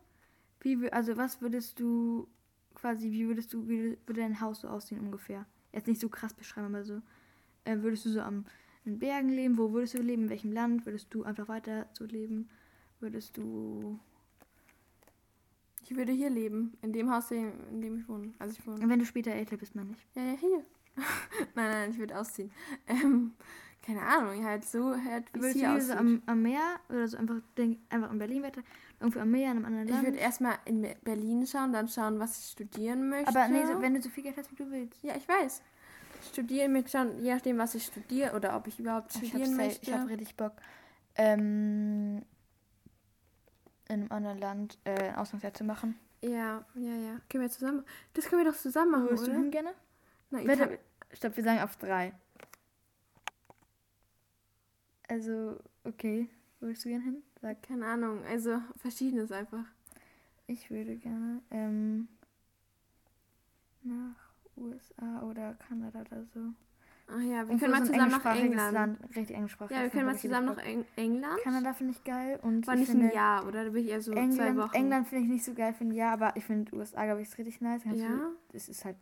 [0.60, 2.26] Wie, also was würdest du
[2.74, 5.46] quasi, wie würdest du, wie würde dein Haus so aussehen ungefähr?
[5.72, 7.00] Jetzt nicht so krass beschreiben, aber so,
[7.64, 8.44] äh, würdest du so am
[8.88, 9.56] in Bergen leben?
[9.58, 10.24] Wo würdest du leben?
[10.24, 10.86] In welchem Land?
[10.86, 12.48] Würdest du einfach weiter so leben?
[13.00, 13.98] Würdest du,
[15.82, 18.32] Ich würde hier leben, in dem Haus, in dem ich wohne.
[18.38, 18.88] Also ich wohne.
[18.88, 20.06] wenn du später älter bist, meine ich.
[20.14, 20.64] Ja, ja, hier.
[21.54, 22.50] nein, nein, ich würde ausziehen.
[22.88, 23.32] Ähm,
[23.86, 25.96] keine Ahnung, halt so, halt wie es hier lieber so aussieht.
[25.98, 28.62] am, am Meer oder so einfach, denk, einfach in Berlin weiter,
[29.00, 30.04] irgendwo am Meer, in einem anderen ich Land?
[30.06, 33.28] würde erstmal in Be- Berlin schauen, dann schauen, was ich studieren möchte.
[33.28, 35.00] aber nee, so, wenn du so viel Geld hast, wie du willst.
[35.04, 35.62] Ja, ich weiß.
[36.28, 39.66] Studieren mit schauen, je nachdem, was ich studiere oder ob ich überhaupt Ich studieren habe
[39.66, 39.90] möchte.
[39.90, 40.52] ich hab richtig Bock.
[41.16, 42.22] Ähm,
[43.88, 45.98] in einem anderen Land äh, ein Auslandsjahr zu machen.
[46.22, 47.20] ja, ja, ja.
[47.30, 47.84] Können wir zusammen.
[48.14, 49.72] Das können wir doch zusammen machen, Wo würdest du hin gerne?
[50.30, 50.78] Na, Warte, Italien.
[51.14, 52.12] stopp, wir sagen auf drei.
[55.08, 56.28] Also, okay.
[56.60, 57.22] Wo würdest du gerne hin?
[57.40, 57.62] Sag.
[57.62, 59.64] Keine Ahnung, also verschiedenes einfach.
[60.46, 62.08] Ich würde gerne ähm,
[63.82, 64.27] nach
[64.60, 66.40] USA oder Kanada oder so.
[67.10, 68.72] Ach ja, wir Irgendwo können mal so zusammen nach England.
[68.74, 69.74] Land, richtig englischsprachig.
[69.76, 71.40] Ja, wir können mal zusammen nach Eng England.
[71.42, 73.64] Kanada finde ich geil und War ich nicht ein Jahr, oder?
[73.64, 74.74] Da bin ich eher so zwei England, Wochen.
[74.76, 77.28] England finde ich nicht so geil für ein Jahr, aber ich finde USA, glaube ich,
[77.28, 77.82] ist richtig nice.
[77.82, 78.08] Kannst Ja?
[78.08, 78.96] Du, das ist halt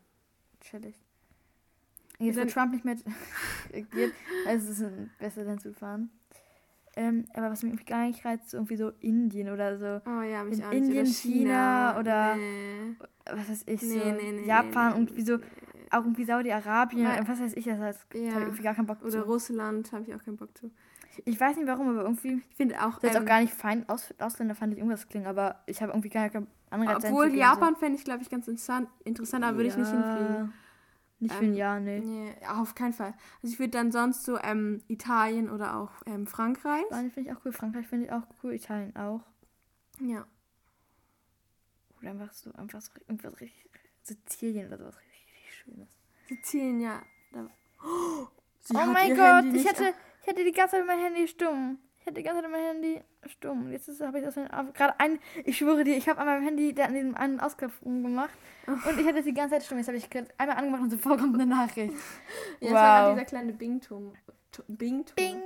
[0.60, 0.94] chillig.
[2.18, 2.96] Jetzt, Dann- Trump nicht mehr
[3.72, 4.14] regiert,
[4.46, 6.10] also es ist ein besser dann zu fahren.
[6.98, 10.22] Ähm, aber was mich irgendwie gar nicht reizt, ist irgendwie so Indien oder so, Oh
[10.22, 10.72] ja, mich In auch.
[10.72, 12.96] Indien, oder China oder- Nee.
[13.30, 15.34] was weiß ich, so Nee, nee, nee, Japan und wie so,
[15.90, 18.20] auch irgendwie Saudi-Arabien, was weiß ich, das heißt, Ja.
[18.30, 19.20] habe ich irgendwie gar keinen Bock Oder zu.
[19.22, 20.70] Russland, habe ich auch keinen Bock zu.
[21.24, 22.98] Ich weiß nicht warum, aber irgendwie, Ich finde auch.
[22.98, 25.80] das ist ähm, auch gar nicht fein, Aus, Ausländer fand ich irgendwas klingen, aber ich
[25.82, 29.56] habe irgendwie gar keinen Anreiz obwohl Japan fände ich, glaube ich, ganz interessant, interessant aber
[29.58, 30.52] würde ich nicht Ja, hinfliegen.
[31.18, 32.00] Nicht für ein Ähm, Jahr, nee.
[32.00, 33.14] Nee, auf keinen Fall.
[33.42, 36.84] Also ich würde dann sonst so ähm, Italien oder auch ähm, Frankreich.
[36.86, 39.22] Spanien finde ich auch cool, Frankreich finde ich auch cool, Italien auch.
[40.00, 40.26] Ja.
[42.00, 43.70] Oder einfach so, einfach so irgendwas richtig,
[44.02, 45.88] Sizilien oder sowas richtig, richtig Schönes.
[46.28, 47.02] Sizilien, ja.
[47.32, 47.48] Da,
[47.82, 48.26] oh
[48.74, 51.78] oh mein Gott, ich hatte, ich hatte die ganze Zeit mein Handy stumm.
[52.06, 53.72] Ich hatte die ganze Zeit mein Handy stumm.
[53.72, 56.84] Jetzt habe ich das gerade ein, ich schwöre dir, ich habe an meinem Handy da
[56.84, 58.30] an diesem einen Ausknopf gemacht
[58.66, 59.78] und ich hatte die ganze Zeit stumm.
[59.78, 61.92] Jetzt habe ich einmal angemacht und sofort kommt eine Nachricht.
[62.60, 63.14] Ja, das war wow.
[63.16, 64.12] dieser kleine Bing-Turm.
[64.52, 65.16] Tu- Bing-Turm.
[65.16, 65.42] Bing.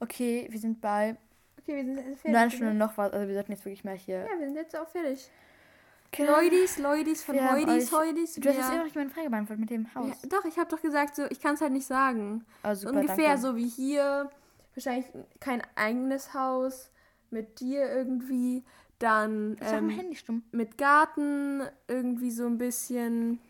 [0.00, 1.16] Okay, wir sind bei
[1.60, 2.30] Okay, wir sind fertig.
[2.30, 2.50] oder?
[2.50, 4.20] Stunde noch was, also wir sollten jetzt wirklich mal hier.
[4.20, 5.30] Ja, wir sind jetzt auch fertig.
[6.14, 6.24] Okay.
[6.24, 8.34] Leutis, Leutis von Wir haben Heudis, Heudis.
[8.36, 10.08] Du hast jetzt immer noch meine Frage beantwortet mit dem Haus.
[10.22, 12.42] ja, doch, ich habe doch gesagt, so, ich kann es halt nicht sagen.
[12.62, 13.42] Also super, Ungefähr danke.
[13.42, 14.30] so wie hier.
[14.74, 15.06] Wahrscheinlich
[15.40, 16.90] kein eigenes Haus.
[17.30, 18.64] Mit dir irgendwie.
[18.98, 20.42] Dann ähm, Handy stumm.
[20.52, 21.62] mit Garten.
[21.88, 23.40] Irgendwie so ein bisschen.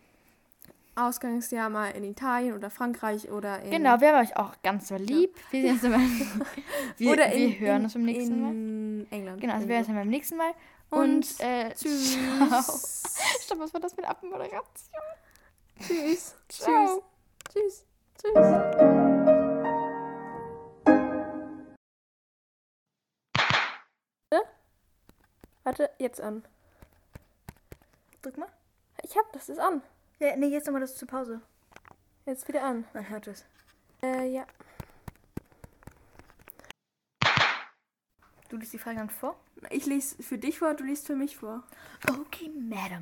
[0.95, 3.70] Ausgangsjahr mal in Italien oder Frankreich oder in.
[3.70, 5.35] Genau, wir haben euch auch ganz so lieb.
[5.51, 5.99] Wir, sehen uns immer,
[6.99, 8.51] wir, oder wir in, hören in, uns beim nächsten Mal.
[8.51, 9.41] in England.
[9.41, 10.53] Genau, also wir hören uns beim nächsten Mal.
[10.91, 12.18] Und, Und äh, Tschüss.
[13.41, 14.61] Stopp, was war das eine Abmoderation?
[15.81, 16.35] Tschüss.
[16.49, 17.03] Ciao.
[17.51, 17.85] Tschüss.
[18.20, 18.35] Tschüss.
[18.35, 19.22] Tschüss.
[25.64, 26.44] Warte, jetzt an.
[28.22, 28.48] Drück mal.
[29.02, 29.82] Ich hab, das ist an.
[30.18, 31.40] Ja, nee, jetzt nochmal das zur Pause.
[32.26, 32.84] Jetzt wieder an.
[32.92, 33.44] Man hört es.
[34.02, 34.46] Äh, ja.
[38.48, 39.40] Du liest die Frage dann vor?
[39.70, 41.62] Ich lese für dich vor, du liest für mich vor.
[42.20, 43.00] Okay, Madam.